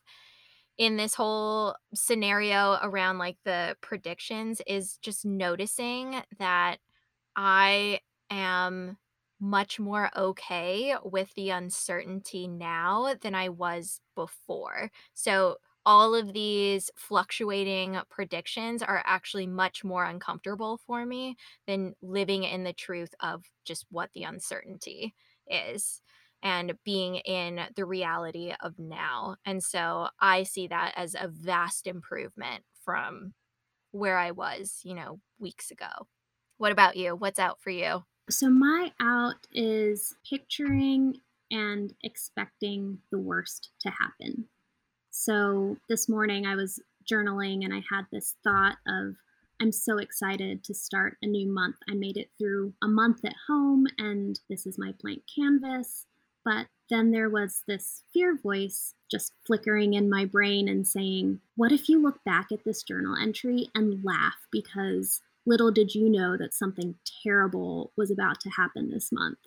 in 0.78 0.96
this 0.96 1.14
whole 1.14 1.74
scenario 1.94 2.78
around 2.83 3.18
like 3.18 3.37
the 3.44 3.76
predictions 3.80 4.61
is 4.66 4.98
just 4.98 5.24
noticing 5.24 6.22
that 6.38 6.78
I 7.37 8.00
am 8.30 8.96
much 9.40 9.80
more 9.80 10.11
okay 10.16 10.94
with 11.04 11.33
the 11.35 11.50
uncertainty 11.50 12.46
now 12.46 13.14
than 13.22 13.35
I 13.35 13.48
was 13.48 14.00
before. 14.14 14.90
So 15.14 15.56
all 15.87 16.14
of 16.14 16.35
these 16.35 16.90
fluctuating 16.94 17.98
predictions 18.11 18.83
are 18.83 19.02
actually 19.06 19.46
much 19.46 19.83
more 19.83 20.04
uncomfortable 20.04 20.78
for 20.87 21.06
me 21.06 21.37
than 21.66 21.94
living 22.02 22.44
in 22.44 22.64
the 22.64 22.74
truth 22.74 23.14
of 23.20 23.44
just 23.64 23.87
what 23.90 24.11
the 24.12 24.24
uncertainty 24.24 25.14
is 25.48 26.02
and 26.42 26.72
being 26.85 27.16
in 27.16 27.61
the 27.76 27.85
reality 27.85 28.53
of 28.61 28.79
now. 28.79 29.37
And 29.44 29.62
so 29.62 30.09
I 30.20 30.42
see 30.42 30.66
that 30.68 30.94
as 30.96 31.14
a 31.14 31.29
vast 31.29 31.87
improvement 31.87 32.64
from 32.85 33.35
where 33.92 34.18
I 34.18 34.31
was, 34.31 34.81
you 34.85 34.94
know, 34.94 35.20
weeks 35.38 35.70
ago. 35.70 36.07
What 36.59 36.72
about 36.72 36.96
you? 36.96 37.16
What's 37.16 37.38
out 37.38 37.61
for 37.61 37.70
you? 37.70 38.05
So, 38.29 38.48
my 38.48 38.92
out 39.00 39.46
is 39.53 40.14
picturing 40.29 41.16
and 41.50 41.92
expecting 42.05 42.98
the 43.11 43.18
worst 43.18 43.70
to 43.81 43.90
happen. 43.90 44.46
So, 45.11 45.76
this 45.88 46.09
morning 46.09 46.46
I 46.46 46.55
was 46.55 46.81
journaling 47.11 47.64
and 47.64 47.74
I 47.74 47.83
had 47.90 48.05
this 48.12 48.37
thought 48.44 48.76
of, 48.87 49.16
I'm 49.61 49.72
so 49.72 49.98
excited 49.98 50.64
to 50.64 50.74
start 50.74 51.16
a 51.22 51.26
new 51.26 51.53
month. 51.53 51.76
I 51.88 51.94
made 51.94 52.16
it 52.16 52.31
through 52.38 52.72
a 52.83 52.88
month 52.88 53.24
at 53.24 53.35
home, 53.48 53.87
and 53.98 54.38
this 54.48 54.64
is 54.64 54.79
my 54.79 54.94
blank 55.03 55.22
canvas. 55.35 56.07
But 56.44 56.66
then 56.88 57.11
there 57.11 57.31
was 57.31 57.62
this 57.66 58.03
fear 58.12 58.37
voice 58.37 58.94
just 59.11 59.33
flickering 59.46 59.94
in 59.94 60.11
my 60.11 60.24
brain 60.24 60.68
and 60.68 60.87
saying, 60.87 61.40
What 61.57 61.72
if 61.72 61.88
you 61.88 62.03
look 62.03 62.22
back 62.24 62.48
at 62.53 62.64
this 62.64 62.83
journal 62.83 63.16
entry 63.16 63.68
and 63.74 64.05
laugh 64.05 64.46
because 64.50 65.20
little 65.46 65.70
did 65.70 65.94
you 65.94 66.09
know 66.09 66.37
that 66.37 66.55
something 66.55 66.94
terrible 67.22 67.92
was 67.96 68.11
about 68.11 68.40
to 68.40 68.50
happen 68.50 68.90
this 68.90 69.11
month? 69.12 69.38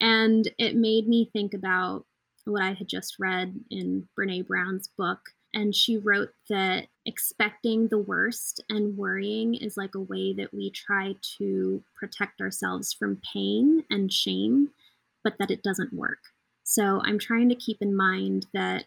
And 0.00 0.50
it 0.58 0.76
made 0.76 1.06
me 1.06 1.30
think 1.32 1.54
about 1.54 2.06
what 2.46 2.62
I 2.62 2.72
had 2.72 2.88
just 2.88 3.16
read 3.18 3.60
in 3.70 4.08
Brene 4.18 4.46
Brown's 4.46 4.88
book. 4.88 5.20
And 5.52 5.74
she 5.74 5.98
wrote 5.98 6.30
that 6.48 6.86
expecting 7.04 7.88
the 7.88 7.98
worst 7.98 8.62
and 8.68 8.96
worrying 8.96 9.54
is 9.54 9.76
like 9.76 9.94
a 9.94 10.00
way 10.00 10.32
that 10.34 10.54
we 10.54 10.70
try 10.70 11.16
to 11.38 11.82
protect 11.98 12.40
ourselves 12.40 12.92
from 12.92 13.20
pain 13.32 13.84
and 13.90 14.12
shame 14.12 14.70
but 15.22 15.34
that 15.38 15.50
it 15.50 15.62
doesn't 15.62 15.92
work. 15.92 16.18
So 16.64 17.00
I'm 17.04 17.18
trying 17.18 17.48
to 17.48 17.54
keep 17.54 17.78
in 17.80 17.96
mind 17.96 18.46
that 18.52 18.84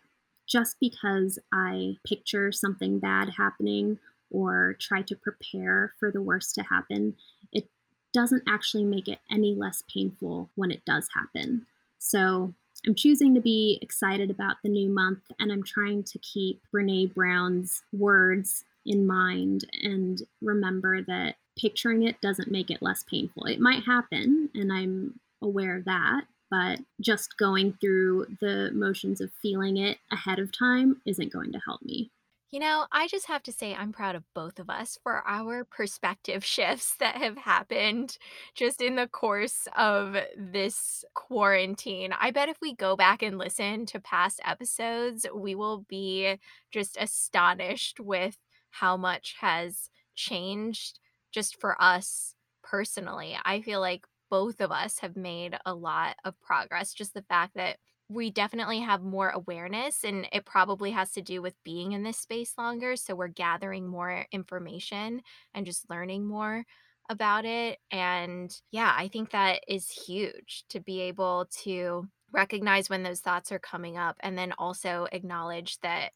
just 0.48 0.78
because 0.80 1.40
I 1.54 1.96
picture 2.06 2.52
something 2.52 3.00
bad 3.00 3.30
happening 3.38 4.00
or 4.30 4.76
try 4.80 5.02
to 5.04 5.16
prepare 5.16 5.94
for 6.00 6.12
the 6.12 6.22
worst 6.22 6.56
to 6.56 6.64
happen, 6.64 7.16
it 7.52 7.68
doesn't 8.14 8.44
actually 8.48 8.84
make 8.84 9.08
it 9.08 9.20
any 9.32 9.54
less 9.56 9.84
painful 9.92 10.50
when 10.56 10.72
it 10.72 10.86
does 10.86 11.08
happen. 11.14 11.66
So 12.00 12.54
I'm 12.86 12.96
choosing 12.96 13.34
to 13.36 13.42
be 13.42 13.80
excited 13.82 14.30
about 14.30 14.58
the 14.64 14.70
new 14.70 14.90
month 14.90 15.22
and 15.40 15.52
I'm 15.52 15.64
trying 15.64 16.04
to 16.04 16.20
keep 16.20 16.62
Brene 16.74 17.14
Brown's 17.14 17.84
words 17.94 18.66
in 18.86 19.08
mind 19.08 19.66
and 19.82 20.22
remember 20.42 21.02
that 21.04 21.36
picturing 21.58 22.04
it 22.04 22.20
doesn't 22.22 22.52
make 22.52 22.70
it 22.70 22.82
less 22.82 23.04
painful. 23.04 23.46
It 23.46 23.60
might 23.60 23.84
happen, 23.84 24.50
and 24.54 24.74
I'm 24.74 25.20
aware 25.44 25.78
of 25.78 25.86
that, 25.86 26.26
but 26.50 26.80
just 27.02 27.38
going 27.38 27.74
through 27.82 28.28
the 28.42 28.72
motions 28.74 29.22
of 29.22 29.32
feeling 29.42 29.78
it 29.78 29.98
ahead 30.12 30.40
of 30.40 30.58
time 30.58 31.02
isn't 31.06 31.34
going 31.34 31.52
to 31.52 31.60
help 31.66 31.82
me. 31.82 32.12
You 32.54 32.60
know, 32.60 32.86
I 32.92 33.08
just 33.08 33.26
have 33.26 33.42
to 33.44 33.52
say 33.52 33.74
I'm 33.74 33.92
proud 33.92 34.14
of 34.14 34.32
both 34.36 34.60
of 34.60 34.70
us 34.70 35.00
for 35.02 35.28
our 35.28 35.66
perspective 35.66 36.46
shifts 36.46 36.96
that 37.00 37.16
have 37.16 37.36
happened 37.36 38.20
just 38.54 38.80
in 38.80 38.96
the 38.96 39.08
course 39.08 39.68
of 39.76 40.16
this 40.38 41.04
quarantine. 41.16 42.14
I 42.14 42.30
bet 42.30 42.50
if 42.50 42.62
we 42.62 42.76
go 42.76 42.96
back 42.96 43.24
and 43.24 43.40
listen 43.40 43.88
to 43.88 44.00
past 44.00 44.40
episodes, 44.46 45.26
we 45.34 45.56
will 45.56 45.80
be 45.90 46.38
just 46.70 46.96
astonished 47.00 48.00
with 48.00 48.38
how 48.70 48.98
much 48.98 49.36
has 49.40 49.90
changed 50.14 51.00
just 51.32 51.60
for 51.60 51.76
us 51.82 52.36
personally. 52.64 53.36
I 53.44 53.62
feel 53.62 53.80
like 53.80 54.06
both 54.34 54.62
of 54.62 54.72
us 54.72 54.98
have 54.98 55.16
made 55.16 55.56
a 55.64 55.76
lot 55.76 56.16
of 56.26 56.34
progress. 56.42 56.92
Just 56.92 57.14
the 57.14 57.22
fact 57.22 57.54
that 57.54 57.78
we 58.10 58.32
definitely 58.32 58.80
have 58.80 59.04
more 59.04 59.30
awareness, 59.30 60.04
and 60.04 60.28
it 60.34 60.44
probably 60.44 60.90
has 60.90 61.12
to 61.12 61.22
do 61.22 61.40
with 61.40 61.54
being 61.64 61.92
in 61.92 62.02
this 62.02 62.18
space 62.18 62.56
longer, 62.58 62.96
so 62.96 63.14
we're 63.14 63.28
gathering 63.28 63.88
more 63.88 64.26
information 64.32 65.22
and 65.54 65.68
just 65.68 65.88
learning 65.88 66.26
more 66.26 66.66
about 67.10 67.46
it, 67.46 67.78
and 67.92 68.60
yeah, 68.72 68.92
I 68.98 69.08
think 69.08 69.30
that 69.30 69.62
is 69.68 69.88
huge 70.08 70.64
to 70.70 70.80
be 70.80 71.02
able 71.02 71.46
to 71.64 72.08
recognize 72.32 72.90
when 72.90 73.04
those 73.04 73.20
thoughts 73.20 73.52
are 73.52 73.60
coming 73.60 73.98
up, 74.00 74.16
and 74.22 74.36
then 74.36 74.54
also 74.58 75.06
acknowledge 75.12 75.80
that 75.82 76.12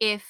if, 0.00 0.24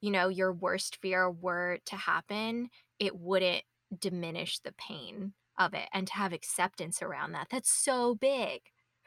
you 0.00 0.10
know, 0.10 0.28
your 0.28 0.54
worst 0.54 0.96
fear 1.02 1.30
were 1.30 1.80
to 1.84 1.96
happen, 1.96 2.70
it 2.98 3.14
wouldn't 3.14 3.62
diminish 3.98 4.60
the 4.60 4.72
pain 4.72 5.34
of 5.58 5.74
it, 5.74 5.88
and 5.92 6.06
to 6.06 6.14
have 6.14 6.32
acceptance 6.32 7.02
around 7.02 7.32
that, 7.32 7.48
that's 7.50 7.70
so 7.70 8.14
big. 8.14 8.60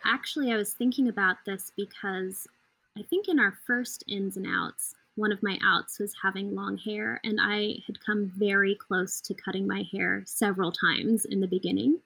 Actually, 0.03 0.51
I 0.51 0.57
was 0.57 0.73
thinking 0.73 1.07
about 1.07 1.37
this 1.45 1.71
because 1.75 2.47
I 2.97 3.03
think 3.03 3.27
in 3.27 3.39
our 3.39 3.57
first 3.65 4.03
ins 4.07 4.37
and 4.37 4.47
outs, 4.47 4.95
one 5.15 5.31
of 5.31 5.41
my 5.41 5.57
outs 5.63 5.99
was 5.99 6.13
having 6.21 6.53
long 6.53 6.77
hair, 6.77 7.19
and 7.23 7.39
I 7.41 7.77
had 7.87 8.03
come 8.05 8.31
very 8.35 8.75
close 8.75 9.21
to 9.21 9.33
cutting 9.33 9.65
my 9.65 9.83
hair 9.91 10.23
several 10.25 10.71
times 10.71 11.25
in 11.25 11.39
the 11.39 11.47
beginning. 11.47 11.99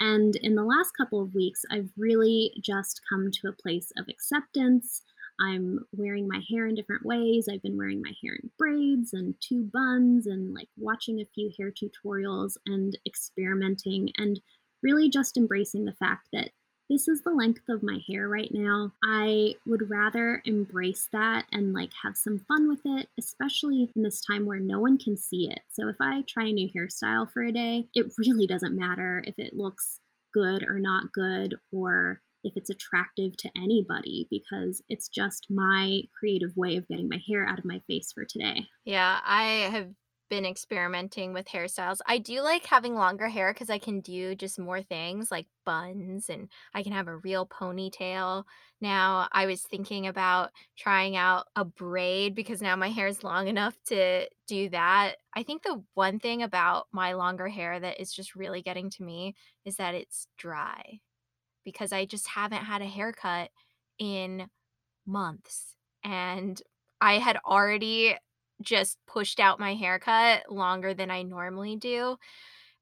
And 0.00 0.36
in 0.36 0.54
the 0.54 0.64
last 0.64 0.96
couple 0.96 1.20
of 1.20 1.34
weeks, 1.34 1.64
I've 1.70 1.90
really 1.96 2.52
just 2.60 3.02
come 3.08 3.30
to 3.30 3.48
a 3.48 3.52
place 3.52 3.92
of 3.98 4.08
acceptance. 4.08 5.02
I'm 5.40 5.80
wearing 5.92 6.28
my 6.28 6.40
hair 6.48 6.66
in 6.66 6.74
different 6.74 7.04
ways. 7.04 7.48
I've 7.48 7.62
been 7.62 7.76
wearing 7.76 8.00
my 8.00 8.12
hair 8.22 8.34
in 8.34 8.50
braids 8.58 9.12
and 9.12 9.34
two 9.40 9.64
buns 9.72 10.26
and 10.26 10.54
like 10.54 10.68
watching 10.76 11.20
a 11.20 11.28
few 11.34 11.50
hair 11.58 11.72
tutorials 11.72 12.56
and 12.66 12.96
experimenting 13.06 14.10
and 14.18 14.40
really 14.82 15.08
just 15.08 15.36
embracing 15.36 15.84
the 15.84 15.94
fact 15.94 16.28
that 16.32 16.50
this 16.90 17.08
is 17.08 17.22
the 17.22 17.30
length 17.30 17.68
of 17.70 17.82
my 17.82 18.00
hair 18.06 18.28
right 18.28 18.50
now. 18.52 18.92
I 19.02 19.54
would 19.66 19.88
rather 19.88 20.42
embrace 20.44 21.08
that 21.12 21.46
and 21.50 21.72
like 21.72 21.90
have 22.02 22.16
some 22.16 22.40
fun 22.40 22.68
with 22.68 22.80
it, 22.84 23.08
especially 23.18 23.90
in 23.96 24.02
this 24.02 24.20
time 24.20 24.44
where 24.44 24.60
no 24.60 24.78
one 24.78 24.98
can 24.98 25.16
see 25.16 25.48
it. 25.50 25.60
So 25.70 25.88
if 25.88 25.96
I 26.00 26.22
try 26.28 26.46
a 26.46 26.52
new 26.52 26.68
hairstyle 26.68 27.30
for 27.30 27.42
a 27.44 27.52
day, 27.52 27.86
it 27.94 28.12
really 28.18 28.46
doesn't 28.46 28.76
matter 28.76 29.24
if 29.26 29.38
it 29.38 29.56
looks 29.56 30.00
good 30.34 30.64
or 30.64 30.78
not 30.78 31.12
good 31.12 31.54
or 31.72 32.20
if 32.44 32.52
it's 32.56 32.70
attractive 32.70 33.36
to 33.38 33.50
anybody 33.56 34.26
because 34.30 34.82
it's 34.88 35.08
just 35.08 35.46
my 35.50 36.02
creative 36.18 36.56
way 36.56 36.76
of 36.76 36.88
getting 36.88 37.08
my 37.08 37.20
hair 37.28 37.46
out 37.46 37.58
of 37.58 37.64
my 37.64 37.80
face 37.86 38.12
for 38.12 38.24
today. 38.24 38.66
Yeah, 38.84 39.20
I 39.24 39.68
have 39.70 39.90
been 40.32 40.46
experimenting 40.46 41.34
with 41.34 41.46
hairstyles. 41.46 41.98
I 42.06 42.16
do 42.16 42.40
like 42.40 42.64
having 42.64 42.94
longer 42.94 43.28
hair 43.28 43.52
because 43.52 43.68
I 43.68 43.78
can 43.78 44.00
do 44.00 44.34
just 44.34 44.58
more 44.58 44.80
things 44.80 45.30
like 45.30 45.46
buns, 45.66 46.30
and 46.30 46.48
I 46.72 46.82
can 46.82 46.92
have 46.92 47.06
a 47.06 47.18
real 47.18 47.46
ponytail. 47.46 48.44
Now, 48.80 49.28
I 49.30 49.44
was 49.44 49.60
thinking 49.60 50.06
about 50.06 50.50
trying 50.78 51.16
out 51.16 51.48
a 51.54 51.66
braid 51.66 52.34
because 52.34 52.62
now 52.62 52.76
my 52.76 52.88
hair 52.88 53.08
is 53.08 53.22
long 53.22 53.46
enough 53.46 53.76
to 53.88 54.26
do 54.48 54.70
that. 54.70 55.16
I 55.36 55.42
think 55.42 55.64
the 55.64 55.84
one 55.92 56.18
thing 56.18 56.42
about 56.42 56.86
my 56.92 57.12
longer 57.12 57.48
hair 57.48 57.78
that 57.78 58.00
is 58.00 58.10
just 58.10 58.34
really 58.34 58.62
getting 58.62 58.88
to 58.88 59.02
me 59.02 59.34
is 59.66 59.76
that 59.76 59.94
it's 59.94 60.26
dry, 60.38 61.00
because 61.64 61.92
I 61.92 62.04
just 62.04 62.28
haven't 62.28 62.64
had 62.64 62.82
a 62.82 62.86
haircut 62.86 63.50
in 63.98 64.48
months, 65.06 65.74
and 66.04 66.60
I 67.00 67.14
had 67.18 67.38
already 67.44 68.16
just 68.62 68.98
pushed 69.06 69.40
out 69.40 69.58
my 69.58 69.74
haircut 69.74 70.50
longer 70.50 70.94
than 70.94 71.10
I 71.10 71.22
normally 71.22 71.76
do, 71.76 72.16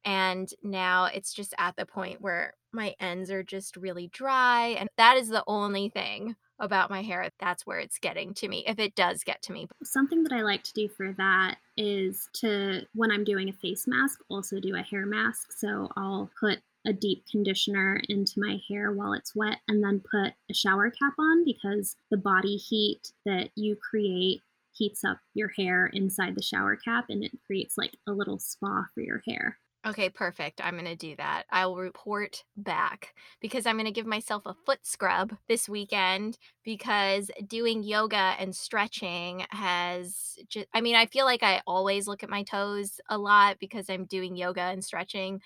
and 0.05 0.49
now 0.63 1.07
it's 1.07 1.33
just 1.33 1.55
at 1.59 1.77
the 1.77 1.87
point 1.87 2.21
where 2.21 2.55
my 2.73 2.95
ends 3.01 3.31
are 3.31 3.43
just 3.43 3.77
really 3.77 4.09
dry, 4.09 4.77
and 4.79 4.89
that 4.97 5.17
is 5.17 5.29
the 5.29 5.45
only 5.47 5.89
thing 5.89 6.37
about 6.59 6.91
my 6.91 7.03
hair 7.03 7.31
that's 7.41 7.67
where 7.67 7.79
it's 7.79 7.99
getting 7.99 8.35
to 8.35 8.47
me, 8.47 8.63
if 8.67 8.79
it 8.79 8.95
does 8.95 9.25
get 9.25 9.41
to 9.41 9.53
me. 9.53 9.67
Something 9.83 10.23
that 10.25 10.33
I 10.33 10.43
like 10.43 10.63
to 10.65 10.73
do 10.75 10.89
for 10.89 11.13
that 11.15 11.57
is 11.79 12.29
to 12.35 12.83
when 12.95 13.11
I'm 13.11 13.25
doing 13.25 13.49
a 13.49 13.53
face 13.53 13.87
mask, 13.87 14.21
also 14.29 14.61
do 14.61 14.77
a 14.77 14.83
hair 14.83 15.07
mask. 15.07 15.53
So 15.53 15.89
I'll 15.97 16.31
put 16.39 16.59
a 16.87 16.93
deep 16.93 17.25
conditioner 17.31 18.01
into 18.09 18.41
my 18.41 18.59
hair 18.69 18.93
while 18.93 19.13
it's 19.13 19.35
wet 19.35 19.59
and 19.69 19.83
then 19.83 20.01
put 20.01 20.33
a 20.51 20.55
shower 20.55 20.91
cap 20.91 21.13
on 21.19 21.45
because 21.45 21.97
the 22.11 22.17
body 22.17 22.57
heat 22.57 23.13
that 23.27 23.51
you 23.55 23.77
create 23.77 24.43
heats 24.73 25.05
up 25.05 25.19
your 25.35 25.49
hair 25.49 25.87
inside 25.93 26.35
the 26.35 26.43
shower 26.43 26.77
cap 26.77 27.07
and 27.09 27.25
it 27.25 27.33
creates 27.47 27.77
like 27.77 27.97
a 28.07 28.13
little 28.13 28.39
spa 28.39 28.87
for 28.95 29.01
your 29.01 29.23
hair. 29.27 29.59
Okay, 29.87 30.11
perfect. 30.11 30.61
I'm 30.63 30.77
gonna 30.77 30.95
do 30.95 31.17
that. 31.17 31.45
I 31.51 31.65
will 31.65 31.77
report 31.77 32.45
back 32.55 33.15
because 33.41 33.65
I'm 33.65 33.79
gonna 33.79 33.91
give 33.91 34.05
myself 34.05 34.43
a 34.45 34.55
foot 34.67 34.81
scrub 34.83 35.35
this 35.49 35.71
weekend 35.71 36.37
because 36.63 37.31
doing 37.47 37.83
yoga 37.83 38.35
and 38.39 38.55
stretching 38.55 39.47
has 39.51 40.37
ju 40.49 40.65
I 40.75 40.83
mean, 40.83 40.97
I 40.97 41.07
feel 41.07 41.25
like 41.25 41.43
I 41.43 41.63
always 41.67 42.07
look 42.07 42.23
at 42.23 42.29
my 42.29 42.43
toes 42.43 43.01
a 43.09 43.17
lot 43.17 43.57
because 43.59 43.89
I'm 43.89 44.05
doing 44.05 44.37
yoga 44.37 44.61
and 44.61 44.85
stretching, 44.85 45.41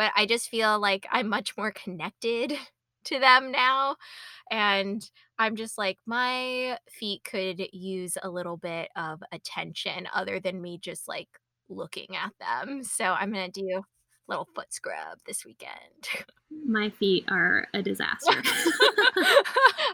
but 0.00 0.12
I 0.16 0.26
just 0.26 0.50
feel 0.50 0.80
like 0.80 1.06
I'm 1.12 1.28
much 1.30 1.56
more 1.58 1.72
connected 1.72 2.54
to 3.06 3.20
them 3.20 3.52
now, 3.52 3.96
and 4.50 5.02
I'm 5.38 5.56
just 5.56 5.78
like, 5.78 5.98
"My 6.06 6.78
feet 6.90 7.24
could 7.24 7.62
use 7.72 8.18
a 8.22 8.30
little 8.30 8.56
bit 8.58 8.90
of 8.96 9.22
attention 9.32 10.08
other 10.14 10.40
than 10.40 10.62
me 10.62 10.78
just, 10.78 11.08
like, 11.08 11.28
looking 11.70 12.16
at 12.16 12.32
them." 12.40 12.84
So 12.84 13.04
I'm 13.06 13.32
gonna 13.32 13.50
do 13.50 13.82
little 14.30 14.48
foot 14.54 14.72
scrub 14.72 15.18
this 15.26 15.44
weekend. 15.44 16.08
My 16.66 16.90
feet 16.90 17.24
are 17.28 17.68
a 17.74 17.82
disaster. 17.82 18.32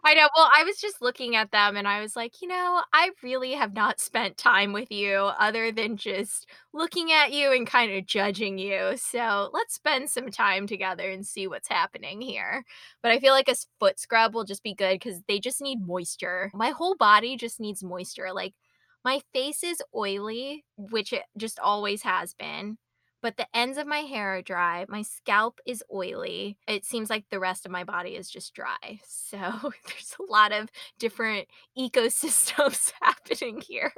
I 0.04 0.14
know, 0.14 0.28
well, 0.36 0.50
I 0.56 0.64
was 0.64 0.78
just 0.80 1.02
looking 1.02 1.36
at 1.36 1.50
them 1.50 1.76
and 1.76 1.86
I 1.86 2.00
was 2.00 2.16
like, 2.16 2.40
"You 2.40 2.48
know, 2.48 2.82
I 2.92 3.10
really 3.22 3.52
have 3.52 3.74
not 3.74 4.00
spent 4.00 4.38
time 4.38 4.72
with 4.72 4.90
you 4.90 5.16
other 5.16 5.70
than 5.72 5.96
just 5.96 6.46
looking 6.72 7.12
at 7.12 7.32
you 7.32 7.52
and 7.52 7.66
kinda 7.66 8.00
judging 8.02 8.58
you, 8.58 8.96
so 8.96 9.50
let's 9.52 9.74
spend 9.74 10.10
some 10.10 10.30
time 10.30 10.66
together 10.66 11.10
and 11.10 11.26
see 11.26 11.46
what's 11.46 11.68
happening 11.68 12.20
here." 12.22 12.64
But 13.02 13.12
I 13.12 13.20
feel 13.20 13.32
like 13.34 13.48
a 13.48 13.56
foot 13.78 13.98
scrub 13.98 14.34
will 14.34 14.44
just 14.44 14.62
be 14.62 14.74
good 14.74 14.94
because 14.98 15.22
they 15.28 15.40
just 15.40 15.60
need 15.60 15.80
moisture. 15.86 16.50
My 16.54 16.70
whole 16.70 16.96
body 16.96 17.36
just 17.36 17.60
needs 17.60 17.82
moisture, 17.84 18.32
like, 18.32 18.54
my 19.04 19.20
face 19.32 19.62
is 19.62 19.82
oily, 19.94 20.64
which 20.76 21.12
it 21.12 21.24
just 21.36 21.58
always 21.60 22.02
has 22.02 22.34
been, 22.34 22.78
but 23.26 23.38
the 23.38 23.56
ends 23.56 23.76
of 23.76 23.88
my 23.88 23.98
hair 24.02 24.36
are 24.36 24.40
dry, 24.40 24.86
my 24.88 25.02
scalp 25.02 25.58
is 25.66 25.82
oily, 25.92 26.56
it 26.68 26.84
seems 26.84 27.10
like 27.10 27.24
the 27.28 27.40
rest 27.40 27.66
of 27.66 27.72
my 27.72 27.82
body 27.82 28.10
is 28.10 28.30
just 28.30 28.54
dry. 28.54 28.76
So 29.04 29.36
there's 29.88 30.14
a 30.20 30.30
lot 30.30 30.52
of 30.52 30.70
different 31.00 31.48
ecosystems 31.76 32.92
happening 33.02 33.60
here. 33.66 33.92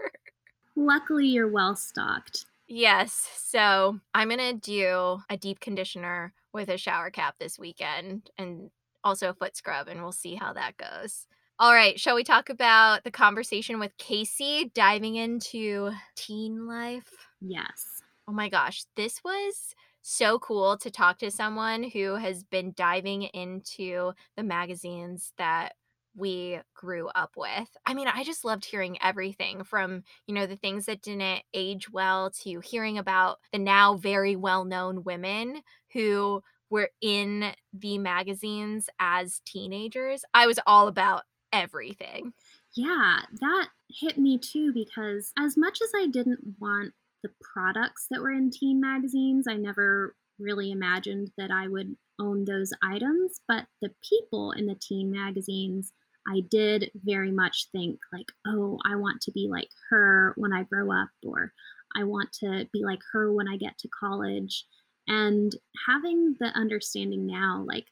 Luckily, 0.77 1.27
you're 1.27 1.51
well 1.51 1.77
stocked. 1.77 2.47
Yes, 2.69 3.29
so 3.37 4.01
I'm 4.15 4.31
gonna 4.31 4.55
do 4.55 5.19
a 5.29 5.37
deep 5.37 5.61
conditioner 5.61 6.33
with 6.55 6.71
a 6.71 6.79
shower 6.79 7.11
cap 7.11 7.35
this 7.39 7.59
weekend 7.59 8.31
and 8.39 8.71
also 9.05 9.29
a 9.29 9.35
foot 9.35 9.59
scrub, 9.59 9.89
and 9.89 10.01
we'll 10.01 10.13
see 10.13 10.37
how 10.37 10.55
that 10.55 10.79
goes. 10.79 11.27
Alright, 11.63 12.01
shall 12.01 12.15
we 12.15 12.25
talk 12.25 12.49
about 12.49 13.05
the 13.05 13.11
conversation 13.11 13.79
with 13.79 13.99
Casey 13.99 14.73
diving 14.75 15.17
into 15.17 15.91
teen 16.17 16.67
life? 16.67 17.13
Yes. 17.43 17.99
Oh 18.29 18.33
my 18.33 18.51
gosh, 18.51 18.85
this 18.95 19.25
was 19.25 19.75
so 20.03 20.39
cool 20.39 20.77
to 20.79 20.91
talk 20.91 21.19
to 21.19 21.31
someone 21.31 21.83
who 21.83 22.17
has 22.17 22.45
been 22.45 22.75
diving 22.77 23.23
into 23.23 24.13
the 24.37 24.43
magazines 24.43 25.33
that 25.39 25.77
we 26.15 26.61
grew 26.75 27.09
up 27.09 27.33
with. 27.37 27.75
I 27.87 27.95
mean, 27.95 28.07
I 28.09 28.25
just 28.25 28.45
loved 28.45 28.67
hearing 28.67 28.99
everything 29.03 29.65
from, 29.65 30.03
you 30.27 30.35
know, 30.35 30.47
the 30.47 30.57
things 30.57 30.87
that 30.87 31.01
didn't 31.01 31.43
age 31.55 31.91
well 31.91 32.31
to 32.43 32.61
hearing 32.61 32.99
about 32.99 33.39
the 33.53 33.59
now 33.59 33.95
very 33.97 34.37
well-known 34.37 35.05
women 35.05 35.63
who 35.93 36.43
were 36.71 36.91
in 37.01 37.55
the 37.73 37.99
magazines 37.99 38.91
as 39.01 39.41
teenagers. 39.47 40.25
I 40.35 40.47
was 40.47 40.61
all 40.67 40.89
about 40.89 41.23
everything. 41.53 42.35
Yeah, 42.75 43.21
that 43.41 43.71
hit 43.89 44.19
me 44.19 44.39
too 44.39 44.73
because 44.73 45.33
as 45.39 45.57
much 45.57 45.81
as 45.83 45.91
I 45.97 46.07
didn't 46.07 46.57
want 46.61 46.93
the 47.23 47.31
products 47.55 48.07
that 48.11 48.21
were 48.21 48.31
in 48.33 48.51
teen 48.51 48.81
magazines, 48.81 49.47
I 49.49 49.55
never 49.57 50.17
really 50.39 50.71
imagined 50.71 51.33
that 51.37 51.51
I 51.51 51.69
would 51.69 51.97
own 52.21 52.45
those 52.45 52.73
items, 52.83 53.41
but 53.49 53.67
the 53.83 53.95
people 54.09 54.53
in 54.53 54.67
the 54.67 54.77
teen 54.81 55.11
magazines, 55.11 55.93
I 56.29 56.41
did 56.41 56.91
very 56.95 57.31
much 57.33 57.69
think 57.73 58.01
like, 58.13 58.31
"Oh, 58.47 58.79
I 58.85 58.97
want 58.97 59.21
to 59.23 59.33
be 59.33 59.49
like 59.49 59.71
her 59.91 60.35
when 60.37 60.53
I 60.53 60.65
grow 60.65 60.93
up," 60.93 61.11
or, 61.25 61.53
"I 61.97 62.05
want 62.05 62.33
to 62.35 62.69
be 62.73 62.85
like 62.85 63.01
her 63.13 63.33
when 63.33 63.49
I 63.49 63.57
get 63.57 63.79
to 63.79 63.89
college." 63.89 64.67
And 65.07 65.53
having 65.87 66.37
the 66.39 66.49
understanding 66.49 67.27
now, 67.27 67.65
like, 67.67 67.87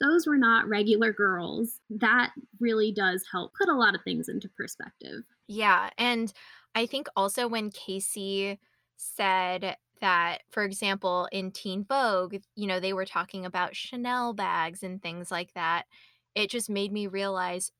those 0.00 0.26
were 0.26 0.38
not 0.38 0.68
regular 0.68 1.12
girls, 1.12 1.80
that 1.90 2.32
really 2.60 2.92
does 2.92 3.24
help 3.32 3.54
put 3.54 3.68
a 3.68 3.74
lot 3.76 3.94
of 3.94 4.02
things 4.04 4.28
into 4.28 4.48
perspective. 4.50 5.24
Yeah, 5.48 5.90
and 5.96 6.32
I 6.74 6.86
think 6.86 7.08
also 7.16 7.48
when 7.48 7.70
Casey 7.70 8.58
said 8.96 9.76
that, 10.00 10.42
for 10.50 10.62
example, 10.64 11.28
in 11.32 11.50
Teen 11.50 11.84
Vogue, 11.84 12.36
you 12.54 12.66
know, 12.66 12.80
they 12.80 12.92
were 12.92 13.04
talking 13.04 13.44
about 13.44 13.74
Chanel 13.76 14.32
bags 14.32 14.82
and 14.82 15.02
things 15.02 15.30
like 15.30 15.52
that, 15.54 15.86
it 16.34 16.50
just 16.50 16.70
made 16.70 16.92
me 16.92 17.06
realize, 17.06 17.72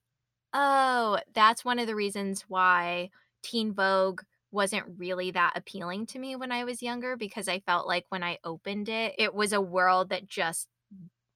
"Oh, 0.55 1.21
that's 1.35 1.65
one 1.65 1.79
of 1.81 1.87
the 1.89 1.97
reasons 1.97 2.43
why 2.49 3.11
Teen 3.43 3.73
Vogue 3.75 4.23
wasn't 4.53 4.99
really 4.99 5.31
that 5.33 5.57
appealing 5.57 6.07
to 6.07 6.19
me 6.21 6.37
when 6.37 6.53
I 6.53 6.65
was 6.65 6.83
younger," 6.83 7.17
because 7.17 7.49
I 7.49 7.61
felt 7.61 7.87
like 7.89 8.07
when 8.11 8.23
I 8.25 8.39
opened 8.45 8.89
it, 8.91 9.15
it 9.19 9.35
was 9.35 9.53
a 9.55 9.61
world 9.63 10.11
that 10.11 10.27
just 10.29 10.69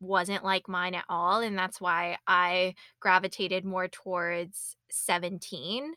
wasn't 0.00 0.44
like 0.44 0.68
mine 0.68 0.94
at 0.94 1.05
all, 1.09 1.40
and 1.40 1.57
that's 1.59 1.80
why 1.80 2.18
I 2.26 2.74
gravitated 3.00 3.64
more 3.64 3.88
towards 3.88 4.76
Seventeen, 4.90 5.94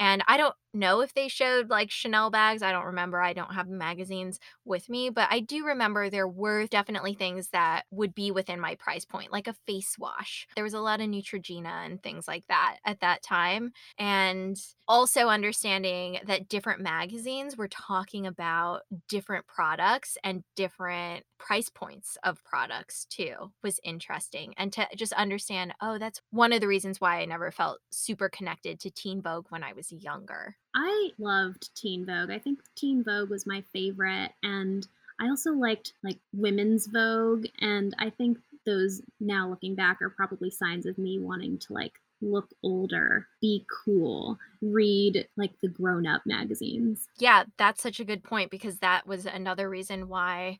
and 0.00 0.24
I 0.28 0.36
don't 0.38 0.54
know 0.74 1.00
if 1.02 1.14
they 1.14 1.28
showed, 1.28 1.70
like, 1.70 1.90
Chanel 1.90 2.30
bags, 2.30 2.62
I 2.62 2.72
don't 2.72 2.86
remember, 2.86 3.20
I 3.20 3.32
don't 3.34 3.54
have 3.54 3.68
magazines 3.68 4.40
with 4.64 4.88
me, 4.88 5.10
but 5.10 5.28
I 5.30 5.40
do 5.40 5.66
remember 5.66 6.10
there 6.10 6.28
were 6.28 6.66
definitely 6.66 7.14
things 7.14 7.50
that 7.50 7.84
would 7.92 8.14
be 8.14 8.30
within 8.32 8.60
my 8.60 8.76
price 8.76 9.04
point, 9.04 9.32
like 9.32 9.48
a 9.48 9.54
face 9.66 9.98
wash. 9.98 10.48
There 10.56 10.64
was 10.64 10.74
a 10.74 10.80
lot 10.80 11.00
of 11.00 11.08
Neutrogena 11.08 11.84
and 11.86 12.02
things 12.02 12.28
like 12.28 12.46
that 12.48 12.78
at 12.86 13.00
that 13.00 13.22
time, 13.22 13.72
and 13.98 14.56
also 14.88 15.28
understanding 15.28 16.18
that 16.26 16.48
different 16.48 16.80
magazines 16.80 17.56
were 17.56 17.68
talking 17.68 18.26
about 18.26 18.82
different 19.08 19.46
products 19.46 20.16
and 20.24 20.44
different 20.56 21.24
price 21.38 21.68
points 21.68 22.18
of 22.24 22.42
products 22.44 23.06
too 23.06 23.52
was 23.62 23.80
interesting, 23.84 24.54
and 24.56 24.72
to 24.72 24.86
just 24.96 25.12
understand, 25.14 25.74
"Oh, 25.80 25.98
that's 25.98 26.20
one 26.30 26.52
of 26.52 26.60
the 26.60 26.68
reasons 26.68 27.00
why 27.00 27.20
I 27.20 27.24
never 27.24 27.50
felt 27.50 27.80
super 27.90 28.28
connected 28.28 28.80
to 28.80 28.90
Teen 28.90 29.22
Vogue 29.22 29.46
when 29.50 29.62
I 29.62 29.72
was 29.72 29.89
younger." 29.92 30.56
I 30.74 31.10
loved 31.18 31.74
Teen 31.74 32.06
Vogue. 32.06 32.30
I 32.30 32.38
think 32.38 32.60
Teen 32.76 33.02
Vogue 33.02 33.30
was 33.30 33.46
my 33.46 33.62
favorite, 33.72 34.32
and 34.42 34.86
I 35.20 35.28
also 35.28 35.52
liked, 35.52 35.92
like, 36.02 36.18
Women's 36.32 36.86
Vogue, 36.86 37.46
and 37.60 37.94
I 37.98 38.10
think 38.10 38.38
those, 38.64 39.02
now 39.20 39.48
looking 39.48 39.74
back, 39.74 40.00
are 40.00 40.10
probably 40.10 40.50
signs 40.50 40.86
of 40.86 40.96
me 40.96 41.18
wanting 41.18 41.58
to, 41.58 41.72
like, 41.72 41.92
look 42.22 42.48
older, 42.62 43.26
be 43.40 43.64
cool, 43.84 44.38
read, 44.62 45.26
like, 45.36 45.52
the 45.60 45.68
grown-up 45.68 46.22
magazines. 46.26 47.08
Yeah, 47.18 47.44
that's 47.56 47.82
such 47.82 48.00
a 48.00 48.04
good 48.04 48.22
point 48.22 48.50
because 48.50 48.78
that 48.78 49.06
was 49.06 49.26
another 49.26 49.68
reason 49.68 50.08
why 50.08 50.58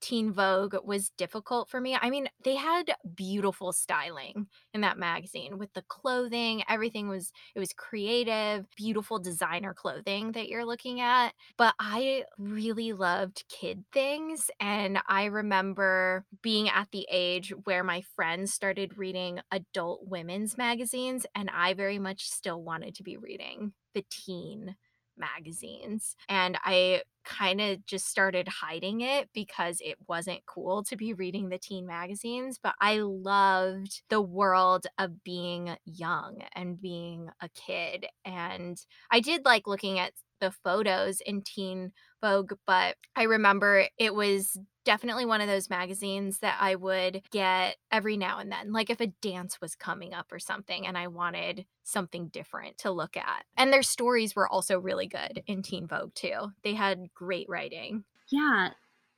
Teen 0.00 0.32
Vogue 0.32 0.76
was 0.84 1.10
difficult 1.10 1.68
for 1.68 1.80
me. 1.80 1.96
I 2.00 2.10
mean, 2.10 2.28
they 2.44 2.54
had 2.56 2.94
beautiful 3.14 3.72
styling 3.72 4.46
in 4.72 4.80
that 4.82 4.98
magazine 4.98 5.58
with 5.58 5.72
the 5.72 5.82
clothing, 5.82 6.62
everything 6.68 7.08
was 7.08 7.32
it 7.54 7.58
was 7.58 7.72
creative, 7.72 8.66
beautiful 8.76 9.18
designer 9.18 9.74
clothing 9.74 10.32
that 10.32 10.48
you're 10.48 10.64
looking 10.64 11.00
at, 11.00 11.30
but 11.56 11.74
I 11.80 12.24
really 12.38 12.92
loved 12.92 13.44
kid 13.48 13.84
things, 13.92 14.50
and 14.60 14.98
I 15.08 15.24
remember 15.26 16.24
being 16.42 16.68
at 16.68 16.90
the 16.92 17.06
age 17.10 17.52
where 17.64 17.82
my 17.84 18.02
friends 18.14 18.52
started 18.54 18.98
reading 18.98 19.40
adult 19.50 20.06
women's 20.06 20.56
magazines, 20.56 21.26
and 21.34 21.50
I 21.50 21.74
very 21.74 21.98
much 21.98 22.28
still 22.30 22.62
wanted 22.62 22.94
to 22.96 23.02
be 23.02 23.16
reading 23.16 23.72
the 23.94 24.04
teen 24.10 24.76
magazines, 25.18 26.16
and 26.28 26.58
I 26.64 27.02
kinda 27.24 27.76
just 27.86 28.06
started 28.08 28.48
hiding 28.48 29.02
it 29.02 29.28
because 29.34 29.80
it 29.82 29.98
wasn't 30.08 30.46
cool 30.46 30.82
to 30.84 30.96
be 30.96 31.12
reading 31.12 31.48
the 31.50 31.58
teen 31.58 31.86
magazines, 31.86 32.58
but 32.62 32.74
I 32.80 32.98
loved 33.00 34.02
the 34.08 34.20
world 34.22 34.86
of 34.98 35.22
being 35.24 35.76
young 35.84 36.42
and 36.54 36.80
being 36.80 37.30
a 37.40 37.48
kid, 37.50 38.06
and 38.24 38.78
I 39.10 39.20
did 39.20 39.44
like 39.44 39.66
looking 39.66 39.98
at 39.98 40.12
the 40.40 40.52
photos 40.52 41.20
in 41.20 41.42
Teen 41.42 41.92
Vogue, 42.22 42.52
but 42.66 42.96
I 43.16 43.24
remember 43.24 43.88
it 43.98 44.14
was 44.14 44.56
definitely 44.88 45.26
one 45.26 45.42
of 45.42 45.48
those 45.48 45.68
magazines 45.68 46.38
that 46.38 46.56
I 46.58 46.74
would 46.74 47.20
get 47.30 47.76
every 47.92 48.16
now 48.16 48.38
and 48.38 48.50
then, 48.50 48.72
like 48.72 48.88
if 48.88 49.02
a 49.02 49.08
dance 49.08 49.60
was 49.60 49.76
coming 49.76 50.14
up 50.14 50.32
or 50.32 50.38
something 50.38 50.86
and 50.86 50.96
I 50.96 51.08
wanted 51.08 51.66
something 51.84 52.28
different 52.28 52.78
to 52.78 52.90
look 52.90 53.14
at, 53.14 53.44
and 53.54 53.70
their 53.70 53.82
stories 53.82 54.34
were 54.34 54.48
also 54.48 54.78
really 54.78 55.06
good 55.06 55.42
in 55.46 55.60
Teen 55.60 55.86
Vogue 55.86 56.14
too. 56.14 56.52
They 56.64 56.72
had 56.72 57.12
great 57.14 57.50
writing. 57.50 58.04
Yeah, 58.28 58.70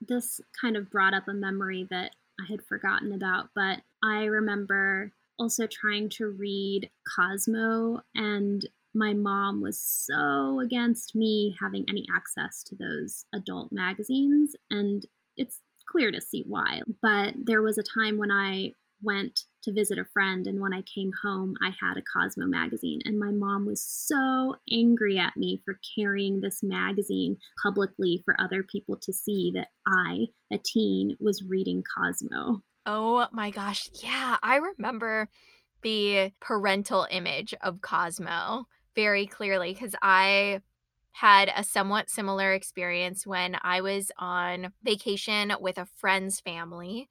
this 0.08 0.40
kind 0.60 0.76
of 0.76 0.90
brought 0.90 1.14
up 1.14 1.28
a 1.28 1.34
memory 1.34 1.86
that 1.88 2.16
I 2.40 2.50
had 2.50 2.64
forgotten 2.64 3.12
about, 3.12 3.50
but 3.54 3.78
I 4.02 4.24
remember 4.24 5.12
also 5.38 5.68
trying 5.68 6.08
to 6.08 6.30
read 6.30 6.90
Cosmo, 7.14 8.02
and 8.16 8.66
my 8.92 9.14
mom 9.14 9.60
was 9.62 9.78
so 9.78 10.58
against 10.58 11.14
me 11.14 11.56
having 11.60 11.84
any 11.88 12.08
access 12.12 12.64
to 12.64 12.74
those 12.74 13.24
adult 13.32 13.70
magazines, 13.70 14.56
and 14.68 15.06
it's 15.40 15.58
clear 15.88 16.12
to 16.12 16.20
see 16.20 16.44
why. 16.46 16.82
But 17.02 17.34
there 17.42 17.62
was 17.62 17.78
a 17.78 17.82
time 17.82 18.18
when 18.18 18.30
I 18.30 18.74
went 19.02 19.44
to 19.62 19.72
visit 19.72 19.98
a 19.98 20.04
friend, 20.12 20.46
and 20.46 20.60
when 20.60 20.74
I 20.74 20.82
came 20.82 21.10
home, 21.22 21.54
I 21.62 21.70
had 21.80 21.96
a 21.96 22.02
Cosmo 22.02 22.46
magazine, 22.46 23.00
and 23.04 23.18
my 23.18 23.30
mom 23.30 23.66
was 23.66 23.82
so 23.82 24.56
angry 24.70 25.18
at 25.18 25.36
me 25.36 25.60
for 25.64 25.78
carrying 25.96 26.40
this 26.40 26.62
magazine 26.62 27.36
publicly 27.62 28.22
for 28.24 28.36
other 28.38 28.62
people 28.62 28.96
to 29.02 29.12
see 29.12 29.52
that 29.54 29.68
I, 29.86 30.26
a 30.52 30.58
teen, 30.58 31.16
was 31.18 31.42
reading 31.42 31.82
Cosmo. 31.96 32.62
Oh 32.86 33.26
my 33.32 33.50
gosh, 33.50 33.88
yeah, 34.02 34.36
I 34.42 34.56
remember 34.56 35.28
the 35.82 36.32
parental 36.40 37.06
image 37.10 37.54
of 37.62 37.80
Cosmo 37.80 38.66
very 38.94 39.26
clearly 39.26 39.72
because 39.72 39.94
I 40.02 40.60
had 41.12 41.52
a 41.54 41.64
somewhat 41.64 42.10
similar 42.10 42.52
experience 42.52 43.26
when 43.26 43.56
I 43.62 43.80
was 43.80 44.10
on 44.18 44.72
vacation 44.82 45.52
with 45.60 45.78
a 45.78 45.86
friend's 45.86 46.40
family. 46.40 47.08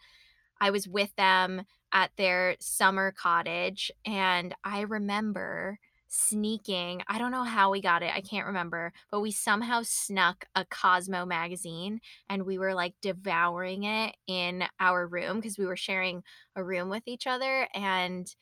I 0.62 0.72
was 0.72 0.88
with 0.88 1.16
them 1.16 1.64
at 1.94 2.12
their 2.18 2.56
summer 2.60 3.12
cottage, 3.12 3.92
and 4.06 4.54
I 4.64 4.82
remember 4.82 5.80
sneaking 6.12 7.02
I 7.08 7.20
don't 7.20 7.32
know 7.32 7.44
how 7.44 7.70
we 7.72 7.82
got 7.82 8.02
it, 8.04 8.12
I 8.16 8.22
can't 8.22 8.48
remember, 8.48 8.92
but 9.12 9.20
we 9.22 9.32
somehow 9.32 9.82
snuck 9.84 10.46
a 10.56 10.66
Cosmo 10.66 11.26
magazine, 11.26 12.02
and 12.30 12.44
we 12.46 12.58
were, 12.58 12.74
like, 12.74 12.96
devouring 13.02 13.84
it 13.84 14.16
in 14.28 14.64
our 14.80 15.08
room 15.08 15.38
because 15.38 15.58
we 15.60 15.66
were 15.68 15.78
sharing 15.78 16.24
a 16.56 16.64
room 16.64 16.90
with 16.90 17.04
each 17.08 17.28
other, 17.28 17.68
and 17.76 18.34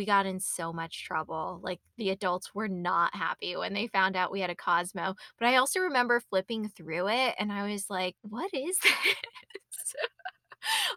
we 0.00 0.06
got 0.06 0.24
in 0.24 0.40
so 0.40 0.72
much 0.72 1.04
trouble, 1.04 1.60
like, 1.62 1.78
the 1.98 2.08
adults 2.08 2.54
were 2.54 2.68
not 2.68 3.14
happy 3.14 3.54
when 3.54 3.74
they 3.74 3.86
found 3.86 4.16
out 4.16 4.32
we 4.32 4.40
had 4.40 4.48
a 4.48 4.54
Cosmo, 4.56 5.14
but 5.38 5.46
I 5.46 5.56
also 5.56 5.80
remember 5.80 6.20
flipping 6.20 6.70
through 6.70 7.08
it, 7.08 7.34
and 7.38 7.52
I 7.52 7.70
was 7.70 7.90
like, 7.90 8.16
"What 8.22 8.50
is 8.54 8.78
this?" 8.82 9.94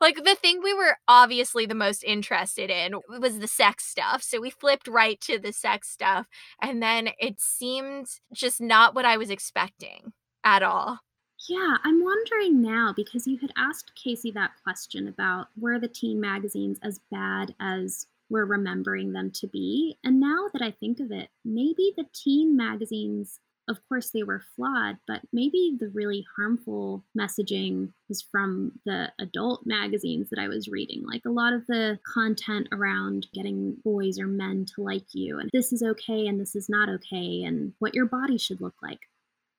Like, 0.01 0.23
the 0.23 0.35
thing 0.35 0.61
we 0.63 0.73
were 0.73 0.97
obviously 1.07 1.65
the 1.65 1.75
most 1.75 2.03
interested 2.03 2.69
in 2.69 2.95
was 3.19 3.39
the 3.39 3.47
sex 3.47 3.85
stuff, 3.85 4.21
so 4.23 4.39
we 4.39 4.49
flipped 4.49 4.87
right 4.87 5.19
to 5.21 5.39
the 5.39 5.53
sex 5.53 5.89
stuff, 5.89 6.27
and 6.61 6.81
then 6.81 7.09
it 7.19 7.39
seemed 7.39 8.07
just 8.33 8.61
not 8.61 8.95
what 8.95 9.05
I 9.05 9.17
was 9.17 9.29
expecting 9.29 10.13
at 10.43 10.63
all. 10.63 10.99
Yeah, 11.49 11.77
I'm 11.83 12.03
wondering 12.03 12.61
now 12.61 12.93
because 12.95 13.27
you 13.27 13.37
had 13.37 13.51
asked 13.57 13.93
Casey 13.95 14.31
that 14.31 14.55
question 14.63 15.07
about 15.07 15.47
were 15.57 15.77
the 15.79 15.87
teen 15.87 16.19
magazines 16.19 16.79
as 16.81 16.99
bad 17.11 17.53
as 17.59 18.07
we're 18.33 18.45
remembering 18.45 19.13
them 19.13 19.31
to 19.35 19.47
be, 19.47 19.97
and 20.03 20.19
now 20.19 20.49
that 20.51 20.61
I 20.61 20.71
think 20.71 20.99
of 20.99 21.11
it, 21.11 21.29
maybe 21.45 21.93
the 21.95 22.05
teen 22.13 22.57
magazines 22.57 23.39
of 23.69 23.77
course, 23.87 24.09
they 24.09 24.23
were 24.23 24.43
flawed, 24.55 24.97
but 25.07 25.21
maybe 25.31 25.77
the 25.79 25.89
really 25.89 26.25
harmful 26.35 27.05
messaging 27.17 27.93
was 28.09 28.21
from 28.21 28.73
the 28.85 29.11
adult 29.19 29.65
magazines 29.65 30.29
that 30.29 30.39
I 30.39 30.49
was 30.49 30.67
reading, 30.67 31.03
like, 31.05 31.21
a 31.25 31.31
lot 31.31 31.53
of 31.53 31.65
the 31.67 31.99
content 32.05 32.67
around 32.71 33.27
getting 33.33 33.77
boys 33.83 34.19
or 34.19 34.27
men 34.27 34.65
to 34.75 34.81
like 34.81 35.05
you, 35.13 35.39
and 35.39 35.49
this 35.53 35.71
is 35.71 35.81
okay 35.81 36.27
and 36.27 36.39
this 36.39 36.55
is 36.55 36.67
not 36.67 36.89
okay, 36.89 37.43
and 37.43 37.73
what 37.79 37.95
your 37.95 38.05
body 38.05 38.37
should 38.37 38.59
look 38.59 38.75
like. 38.83 38.99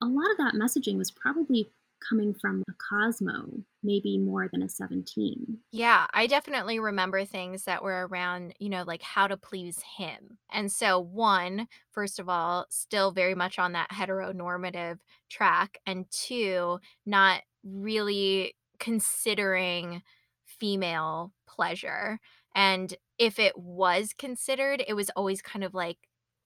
A 0.02 0.06
lot 0.06 0.30
of 0.30 0.36
that 0.36 0.54
messaging 0.54 0.98
was 0.98 1.10
probably 1.10 1.70
coming 2.09 2.34
from 2.34 2.62
a 2.68 2.72
Cosmo, 2.90 3.64
maybe 3.82 4.18
more 4.18 4.48
than 4.52 4.62
a 4.62 4.68
Seventeen. 4.68 5.61
Yeah, 5.72 6.07
I 6.14 6.26
definitely 6.28 6.78
remember 6.78 7.24
things 7.24 7.64
that 7.64 7.82
were 7.82 8.07
around, 8.07 8.55
you 8.61 8.68
know, 8.68 8.84
like 8.84 9.02
how 9.02 9.26
to 9.26 9.36
please 9.36 9.82
him, 9.96 10.38
and 10.52 10.70
so 10.70 11.00
one, 11.00 11.66
first 11.90 12.20
of 12.20 12.28
all, 12.28 12.66
still 12.70 13.11
very 13.11 13.34
much 13.34 13.59
on 13.59 13.72
that 13.72 13.90
heteronormative 13.90 15.00
track, 15.30 15.78
and 15.86 16.09
2, 16.12 16.78
not 17.07 17.42
really 17.64 18.55
considering 18.78 20.02
female 20.44 21.32
pleasure, 21.48 22.20
and 22.55 22.94
if 23.18 23.38
it 23.40 23.59
was 23.59 24.12
considered, 24.16 24.82
it 24.86 24.94
was 24.94 25.11
always 25.16 25.42
kind 25.42 25.64
of 25.64 25.74
like 25.74 25.98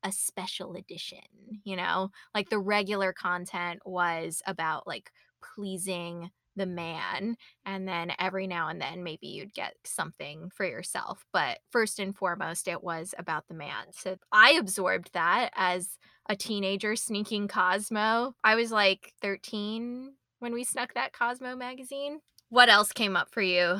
a 0.04 0.12
special 0.12 0.74
edition, 0.74 1.18
you 1.64 1.74
know? 1.76 2.10
Like, 2.34 2.50
the 2.50 2.58
regular 2.60 3.12
content 3.12 3.80
was 3.84 4.42
about, 4.46 4.86
like, 4.86 5.10
pleasing 5.54 6.30
the 6.56 6.66
man, 6.66 7.36
and 7.64 7.86
then 7.86 8.12
every 8.18 8.46
now 8.46 8.68
and 8.68 8.80
then, 8.80 9.04
maybe 9.04 9.28
you'd 9.28 9.54
get 9.54 9.74
something 9.84 10.50
for 10.52 10.66
yourself, 10.66 11.24
but 11.32 11.58
first 11.70 12.00
and 12.00 12.16
foremost, 12.16 12.66
it 12.66 12.82
was 12.82 13.14
about 13.16 13.46
the 13.48 13.54
man, 13.54 13.86
so 13.92 14.16
I 14.32 14.52
absorbed 14.52 15.10
that 15.12 15.50
as 15.54 15.98
a 16.28 16.34
teenager 16.34 16.96
sneaking 16.96 17.48
Cosmo. 17.48 18.34
I 18.42 18.56
was, 18.56 18.72
like, 18.72 19.12
13 19.22 20.14
when 20.40 20.52
we 20.52 20.64
snuck 20.64 20.94
that 20.94 21.12
Cosmo 21.12 21.54
magazine. 21.54 22.20
What 22.48 22.68
else 22.68 22.92
came 22.92 23.16
up 23.16 23.30
for 23.30 23.42
you? 23.42 23.78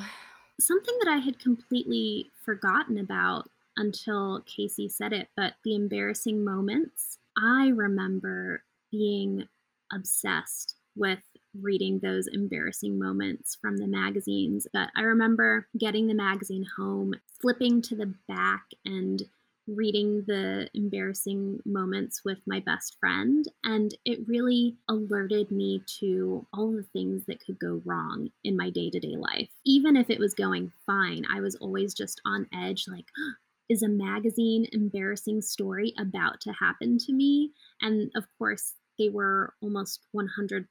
something 0.61 0.95
that 1.01 1.11
I 1.11 1.19
had 1.19 1.39
completely 1.39 2.31
forgotten 2.45 2.99
about 2.99 3.49
until 3.77 4.43
Casey 4.47 4.89
said 4.89 5.13
it, 5.13 5.29
but 5.37 5.55
the 5.65 5.75
embarrassing 5.75 6.45
moments, 6.45 7.19
I 7.37 7.69
remember 7.69 8.65
being 8.91 9.47
obsessed 9.93 10.77
with 10.97 11.21
reading 11.55 11.99
those 11.99 12.27
embarrassing 12.27 12.99
moments 12.99 13.57
from 13.61 13.77
the 13.77 13.87
magazines. 13.87 14.67
But 14.73 14.91
I 14.97 15.03
remember 15.03 15.67
getting 15.77 16.07
the 16.07 16.15
magazine 16.15 16.67
home, 16.77 17.15
flipping 17.41 17.83
to 17.83 17.97
the 17.97 18.15
back 18.29 18.65
and 18.85 19.23
reading 19.69 20.25
the 20.27 20.69
embarrassing 20.75 21.61
moments 21.65 22.23
with 22.25 22.39
my 22.47 22.61
best 22.61 22.97
friend. 22.99 23.47
And 23.65 23.95
it 24.05 24.27
really 24.27 24.77
alerted 24.89 25.51
me 25.51 25.83
to 26.01 26.47
all 26.53 26.73
the 26.73 26.87
things 26.93 27.25
that 27.27 27.45
could 27.45 27.59
go 27.59 27.83
wrong 27.85 28.31
in 28.45 28.57
my 28.57 28.71
day 28.71 28.91
to 28.91 28.99
day 28.99 29.17
life. 29.17 29.51
Even 29.65 29.97
if 29.97 30.11
it 30.11 30.19
was 30.19 30.35
going 30.35 30.73
fine, 30.87 31.25
I 31.31 31.41
was 31.41 31.55
always 31.57 31.95
just 31.95 32.21
on 32.25 32.47
edge 32.53 32.87
like, 32.89 33.07
is 33.69 33.83
a 33.83 33.89
magazine 33.89 34.67
embarrassing 34.73 35.43
story 35.43 35.93
about 35.99 36.41
to 36.41 36.53
happen 36.53 36.97
to 36.97 37.13
me? 37.13 37.51
And 37.83 38.11
of 38.17 38.25
course, 38.39 38.73
they 38.99 39.09
were 39.09 39.55
almost 39.63 40.01
100% 40.15 40.67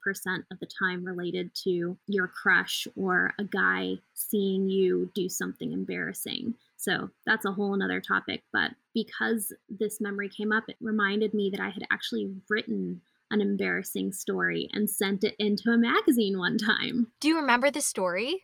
of 0.51 0.59
the 0.59 0.67
time 0.79 1.05
related 1.05 1.53
to 1.63 1.97
your 2.07 2.27
crush 2.27 2.87
or 2.95 3.33
a 3.39 3.43
guy 3.43 3.97
seeing 4.13 4.69
you 4.69 5.09
do 5.15 5.29
something 5.29 5.71
embarrassing. 5.71 6.53
So 6.75 7.09
that's 7.25 7.45
a 7.45 7.51
whole 7.51 7.73
another 7.73 8.01
topic. 8.01 8.43
But 8.51 8.71
because 8.93 9.53
this 9.69 10.01
memory 10.01 10.29
came 10.29 10.51
up, 10.51 10.65
it 10.67 10.75
reminded 10.81 11.33
me 11.33 11.49
that 11.51 11.61
I 11.61 11.69
had 11.69 11.87
actually 11.91 12.29
written 12.49 13.01
an 13.31 13.41
embarrassing 13.41 14.13
story 14.13 14.69
and 14.73 14.89
sent 14.89 15.23
it 15.23 15.35
into 15.39 15.71
a 15.71 15.77
magazine 15.77 16.37
one 16.37 16.57
time. 16.57 17.07
Do 17.19 17.27
you 17.27 17.37
remember 17.37 17.71
the 17.71 17.81
story? 17.81 18.43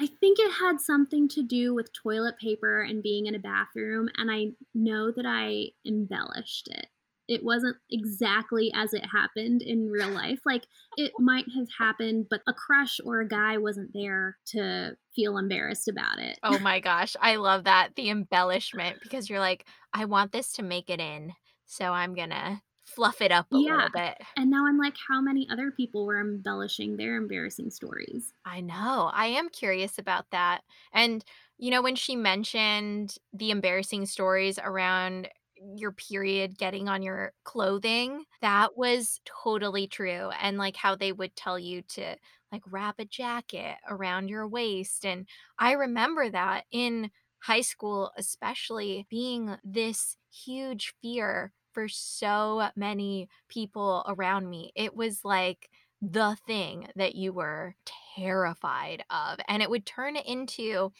I 0.00 0.06
think 0.06 0.38
it 0.40 0.52
had 0.52 0.80
something 0.80 1.28
to 1.28 1.42
do 1.42 1.74
with 1.74 1.92
toilet 1.92 2.38
paper 2.38 2.82
and 2.82 3.02
being 3.02 3.26
in 3.26 3.34
a 3.36 3.38
bathroom, 3.38 4.08
and 4.16 4.30
I 4.30 4.52
know 4.74 5.12
that 5.12 5.26
I 5.26 5.72
embellished 5.86 6.68
it 6.68 6.88
it 7.28 7.44
wasn't 7.44 7.76
exactly 7.90 8.72
as 8.74 8.92
it 8.94 9.04
happened 9.06 9.62
in 9.62 9.90
real 9.90 10.10
life. 10.10 10.40
Like 10.44 10.64
it 10.96 11.12
might 11.18 11.46
have 11.56 11.68
happened, 11.78 12.26
but 12.28 12.42
a 12.46 12.52
crush 12.52 13.00
or 13.04 13.20
a 13.20 13.28
guy 13.28 13.58
wasn't 13.58 13.92
there 13.94 14.36
to 14.46 14.96
feel 15.14 15.38
embarrassed 15.38 15.88
about 15.88 16.18
it. 16.18 16.38
Oh 16.42 16.58
my 16.58 16.80
gosh, 16.80 17.16
I 17.20 17.36
love 17.36 17.64
that. 17.64 17.90
The 17.96 18.10
embellishment 18.10 18.98
because 19.02 19.30
you're 19.30 19.40
like, 19.40 19.66
I 19.92 20.04
want 20.04 20.32
this 20.32 20.52
to 20.54 20.62
make 20.62 20.90
it 20.90 21.00
in. 21.00 21.32
So 21.66 21.92
I'm 21.92 22.14
going 22.14 22.30
to 22.30 22.60
fluff 22.84 23.20
it 23.20 23.32
up 23.32 23.46
a 23.52 23.58
yeah. 23.58 23.72
little 23.72 23.88
bit. 23.94 24.18
And 24.36 24.50
now 24.50 24.66
I'm 24.66 24.78
like, 24.78 24.96
how 25.08 25.20
many 25.20 25.48
other 25.50 25.70
people 25.70 26.04
were 26.04 26.20
embellishing 26.20 26.96
their 26.96 27.16
embarrassing 27.16 27.70
stories? 27.70 28.32
I 28.44 28.60
know. 28.60 29.10
I 29.12 29.26
am 29.26 29.48
curious 29.48 29.98
about 29.98 30.26
that. 30.32 30.62
And, 30.92 31.24
you 31.58 31.70
know, 31.70 31.82
when 31.82 31.96
she 31.96 32.16
mentioned 32.16 33.16
the 33.32 33.50
embarrassing 33.50 34.06
stories 34.06 34.58
around 34.62 35.28
your 35.76 35.92
period 35.92 36.58
getting 36.58 36.88
on 36.88 37.02
your 37.02 37.32
clothing, 37.44 38.24
that 38.40 38.76
was 38.76 39.20
totally 39.24 39.86
true. 39.86 40.30
And 40.40 40.58
like 40.58 40.76
how 40.76 40.94
they 40.96 41.12
would 41.12 41.36
tell 41.36 41.58
you 41.58 41.82
to 41.90 42.16
like 42.50 42.62
wrap 42.70 42.98
a 42.98 43.04
jacket 43.04 43.76
around 43.88 44.28
your 44.28 44.46
waist. 44.46 45.04
And 45.04 45.26
I 45.58 45.72
remember 45.72 46.28
that 46.30 46.64
in 46.70 47.10
high 47.40 47.62
school, 47.62 48.12
especially 48.16 49.06
being 49.10 49.56
this 49.64 50.16
huge 50.30 50.94
fear 51.02 51.52
for 51.72 51.88
so 51.88 52.68
many 52.76 53.28
people 53.48 54.04
around 54.06 54.48
me. 54.48 54.72
It 54.76 54.94
was 54.94 55.24
like 55.24 55.70
the 56.00 56.36
thing 56.46 56.88
that 56.96 57.14
you 57.14 57.32
were 57.32 57.74
terrified 58.16 59.04
of. 59.10 59.38
And 59.48 59.62
it 59.62 59.70
would 59.70 59.86
turn 59.86 60.16
into 60.16 60.92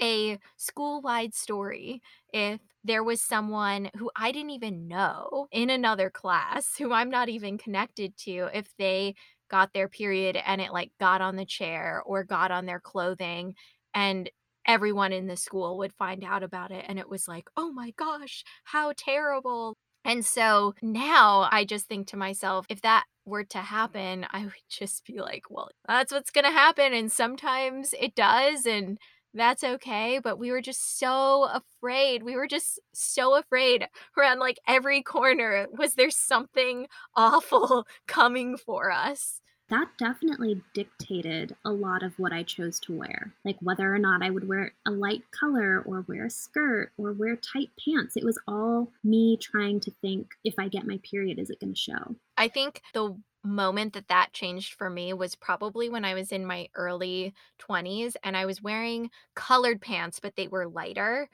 a 0.00 0.38
school 0.56 1.00
wide 1.00 1.34
story 1.34 2.00
if 2.32 2.60
there 2.84 3.04
was 3.04 3.20
someone 3.20 3.90
who 3.96 4.10
I 4.16 4.32
didn't 4.32 4.50
even 4.50 4.88
know 4.88 5.46
in 5.52 5.70
another 5.70 6.10
class 6.10 6.76
who 6.76 6.92
I'm 6.92 7.10
not 7.10 7.28
even 7.28 7.58
connected 7.58 8.16
to, 8.18 8.48
if 8.52 8.74
they 8.78 9.14
got 9.50 9.72
their 9.72 9.88
period 9.88 10.36
and 10.36 10.60
it 10.60 10.72
like 10.72 10.90
got 10.98 11.20
on 11.20 11.36
the 11.36 11.44
chair 11.44 12.02
or 12.06 12.24
got 12.24 12.50
on 12.50 12.66
their 12.66 12.80
clothing 12.80 13.54
and 13.94 14.30
everyone 14.66 15.12
in 15.12 15.26
the 15.26 15.36
school 15.36 15.78
would 15.78 15.92
find 15.92 16.24
out 16.24 16.42
about 16.42 16.70
it 16.70 16.84
and 16.88 16.98
it 16.98 17.08
was 17.08 17.26
like, 17.28 17.48
"Oh 17.56 17.72
my 17.72 17.92
gosh, 17.96 18.44
how 18.64 18.92
terrible." 18.96 19.76
And 20.04 20.24
so 20.24 20.74
now 20.82 21.48
I 21.52 21.64
just 21.64 21.86
think 21.86 22.08
to 22.08 22.16
myself, 22.16 22.66
if 22.68 22.80
that 22.82 23.04
were 23.24 23.44
to 23.44 23.58
happen, 23.58 24.26
I 24.30 24.44
would 24.44 24.52
just 24.68 25.04
be 25.06 25.20
like, 25.20 25.44
well, 25.50 25.70
that's 25.86 26.12
what's 26.12 26.30
going 26.32 26.44
to 26.44 26.50
happen. 26.50 26.92
And 26.92 27.10
sometimes 27.12 27.94
it 28.00 28.14
does. 28.16 28.66
And 28.66 28.98
that's 29.34 29.64
okay. 29.64 30.20
But 30.22 30.38
we 30.38 30.50
were 30.50 30.60
just 30.60 30.98
so 30.98 31.44
afraid. 31.44 32.22
We 32.22 32.36
were 32.36 32.46
just 32.46 32.80
so 32.92 33.36
afraid 33.36 33.86
around 34.18 34.38
like 34.38 34.58
every 34.66 35.02
corner. 35.02 35.66
Was 35.76 35.94
there 35.94 36.10
something 36.10 36.86
awful 37.16 37.86
coming 38.06 38.56
for 38.56 38.90
us? 38.90 39.40
That 39.68 39.88
definitely 39.98 40.60
dictated 40.74 41.56
a 41.64 41.70
lot 41.70 42.02
of 42.02 42.18
what 42.18 42.32
I 42.32 42.42
chose 42.42 42.78
to 42.80 42.92
wear. 42.92 43.32
Like 43.42 43.56
whether 43.60 43.94
or 43.94 43.98
not 43.98 44.22
I 44.22 44.28
would 44.28 44.46
wear 44.46 44.74
a 44.86 44.90
light 44.90 45.22
color 45.30 45.80
or 45.86 46.04
wear 46.06 46.26
a 46.26 46.30
skirt 46.30 46.92
or 46.98 47.12
wear 47.12 47.36
tight 47.36 47.70
pants. 47.82 48.16
It 48.16 48.24
was 48.24 48.38
all 48.46 48.92
me 49.02 49.38
trying 49.38 49.80
to 49.80 49.90
think 50.02 50.32
if 50.44 50.54
I 50.58 50.68
get 50.68 50.86
my 50.86 51.00
period, 51.08 51.38
is 51.38 51.48
it 51.48 51.58
going 51.58 51.72
to 51.72 51.78
show? 51.78 52.16
I 52.36 52.48
think 52.48 52.82
the 52.92 53.16
moment 53.44 53.92
that 53.94 54.08
that 54.08 54.32
changed 54.32 54.74
for 54.74 54.88
me 54.90 55.12
was 55.12 55.34
probably 55.36 55.88
when 55.88 56.04
I 56.04 56.14
was 56.14 56.32
in 56.32 56.46
my 56.46 56.68
early 56.74 57.34
20s 57.58 58.16
and 58.22 58.36
I 58.36 58.46
was 58.46 58.62
wearing 58.62 59.10
colored 59.34 59.80
pants, 59.80 60.20
but 60.20 60.36
they 60.36 60.48
were 60.48 60.68
lighter. 60.68 61.28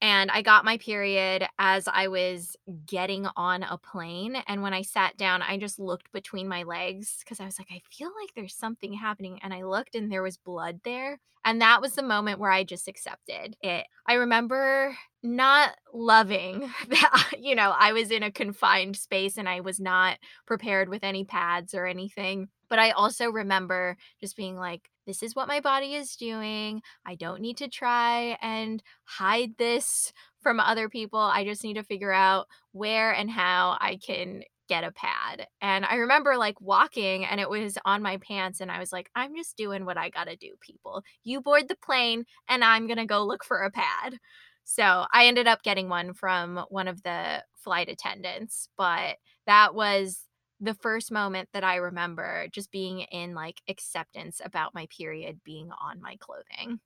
And 0.00 0.30
I 0.30 0.42
got 0.42 0.64
my 0.64 0.78
period 0.78 1.46
as 1.58 1.88
I 1.88 2.08
was 2.08 2.56
getting 2.86 3.26
on 3.36 3.64
a 3.64 3.78
plane. 3.78 4.36
And 4.46 4.62
when 4.62 4.72
I 4.72 4.82
sat 4.82 5.16
down, 5.16 5.42
I 5.42 5.56
just 5.56 5.78
looked 5.78 6.12
between 6.12 6.46
my 6.46 6.62
legs 6.62 7.16
because 7.20 7.40
I 7.40 7.44
was 7.44 7.58
like, 7.58 7.68
I 7.70 7.80
feel 7.90 8.10
like 8.20 8.34
there's 8.34 8.54
something 8.54 8.92
happening. 8.92 9.40
And 9.42 9.52
I 9.52 9.64
looked 9.64 9.94
and 9.96 10.10
there 10.10 10.22
was 10.22 10.36
blood 10.36 10.80
there. 10.84 11.18
And 11.44 11.60
that 11.62 11.80
was 11.80 11.94
the 11.94 12.02
moment 12.02 12.38
where 12.38 12.50
I 12.50 12.62
just 12.62 12.88
accepted 12.88 13.56
it. 13.62 13.86
I 14.06 14.14
remember 14.14 14.96
not 15.22 15.70
loving 15.92 16.70
that, 16.88 17.32
you 17.38 17.54
know, 17.54 17.74
I 17.76 17.92
was 17.92 18.10
in 18.10 18.22
a 18.22 18.30
confined 18.30 18.96
space 18.96 19.36
and 19.36 19.48
I 19.48 19.60
was 19.60 19.80
not 19.80 20.18
prepared 20.46 20.88
with 20.88 21.02
any 21.02 21.24
pads 21.24 21.74
or 21.74 21.86
anything. 21.86 22.48
But 22.68 22.78
I 22.78 22.90
also 22.90 23.30
remember 23.30 23.96
just 24.20 24.36
being 24.36 24.56
like, 24.56 24.90
this 25.06 25.22
is 25.22 25.34
what 25.34 25.48
my 25.48 25.60
body 25.60 25.94
is 25.94 26.16
doing. 26.16 26.82
I 27.06 27.14
don't 27.14 27.40
need 27.40 27.56
to 27.58 27.68
try 27.68 28.36
and 28.42 28.82
hide 29.04 29.56
this 29.56 30.12
from 30.40 30.60
other 30.60 30.88
people. 30.88 31.18
I 31.18 31.44
just 31.44 31.64
need 31.64 31.74
to 31.74 31.82
figure 31.82 32.12
out 32.12 32.46
where 32.72 33.12
and 33.12 33.30
how 33.30 33.78
I 33.80 33.96
can 33.96 34.42
get 34.68 34.84
a 34.84 34.92
pad. 34.92 35.46
And 35.62 35.84
I 35.86 35.96
remember 35.96 36.36
like 36.36 36.60
walking 36.60 37.24
and 37.24 37.40
it 37.40 37.48
was 37.48 37.78
on 37.84 38.02
my 38.02 38.18
pants 38.18 38.60
and 38.60 38.70
I 38.70 38.78
was 38.78 38.92
like, 38.92 39.10
I'm 39.14 39.34
just 39.34 39.56
doing 39.56 39.84
what 39.84 39.96
I 39.96 40.10
got 40.10 40.24
to 40.28 40.36
do, 40.36 40.50
people. 40.60 41.02
You 41.24 41.40
board 41.40 41.68
the 41.68 41.76
plane 41.76 42.24
and 42.48 42.62
I'm 42.62 42.86
going 42.86 42.98
to 42.98 43.06
go 43.06 43.24
look 43.24 43.44
for 43.44 43.62
a 43.62 43.70
pad. 43.70 44.18
So 44.64 45.06
I 45.14 45.26
ended 45.26 45.48
up 45.48 45.62
getting 45.62 45.88
one 45.88 46.12
from 46.12 46.64
one 46.68 46.88
of 46.88 47.02
the 47.02 47.42
flight 47.54 47.88
attendants, 47.88 48.68
but 48.76 49.16
that 49.46 49.74
was 49.74 50.27
the 50.60 50.74
first 50.74 51.12
moment 51.12 51.48
that 51.52 51.64
I 51.64 51.76
remember 51.76 52.48
just 52.50 52.70
being 52.70 53.00
in 53.00 53.34
like 53.34 53.62
acceptance 53.68 54.40
about 54.44 54.74
my 54.74 54.86
period 54.86 55.40
being 55.44 55.70
on 55.80 56.00
my 56.00 56.16
clothing 56.16 56.80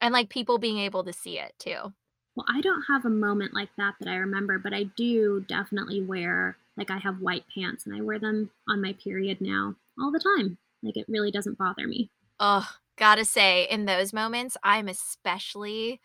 and 0.00 0.12
like 0.12 0.28
people 0.28 0.58
being 0.58 0.78
able 0.78 1.04
to 1.04 1.12
see 1.12 1.38
it 1.38 1.54
too. 1.58 1.92
Well, 2.36 2.46
I 2.48 2.60
don't 2.60 2.82
have 2.88 3.04
a 3.04 3.10
moment 3.10 3.54
like 3.54 3.70
that 3.78 3.94
that 4.00 4.08
I 4.08 4.16
remember, 4.16 4.58
but 4.58 4.74
I 4.74 4.84
do 4.96 5.44
definitely 5.48 6.02
wear 6.02 6.56
like 6.76 6.90
I 6.90 6.98
have 6.98 7.20
white 7.20 7.44
pants 7.54 7.86
and 7.86 7.94
I 7.94 8.00
wear 8.00 8.18
them 8.18 8.50
on 8.68 8.82
my 8.82 8.92
period 8.94 9.40
now 9.40 9.76
all 10.00 10.10
the 10.10 10.18
time. 10.18 10.58
Like 10.82 10.96
it 10.96 11.06
really 11.08 11.30
doesn't 11.30 11.58
bother 11.58 11.86
me. 11.86 12.10
Oh, 12.40 12.68
gotta 12.96 13.24
say, 13.24 13.68
in 13.70 13.84
those 13.84 14.12
moments, 14.12 14.56
I'm 14.62 14.88
especially 14.88 16.00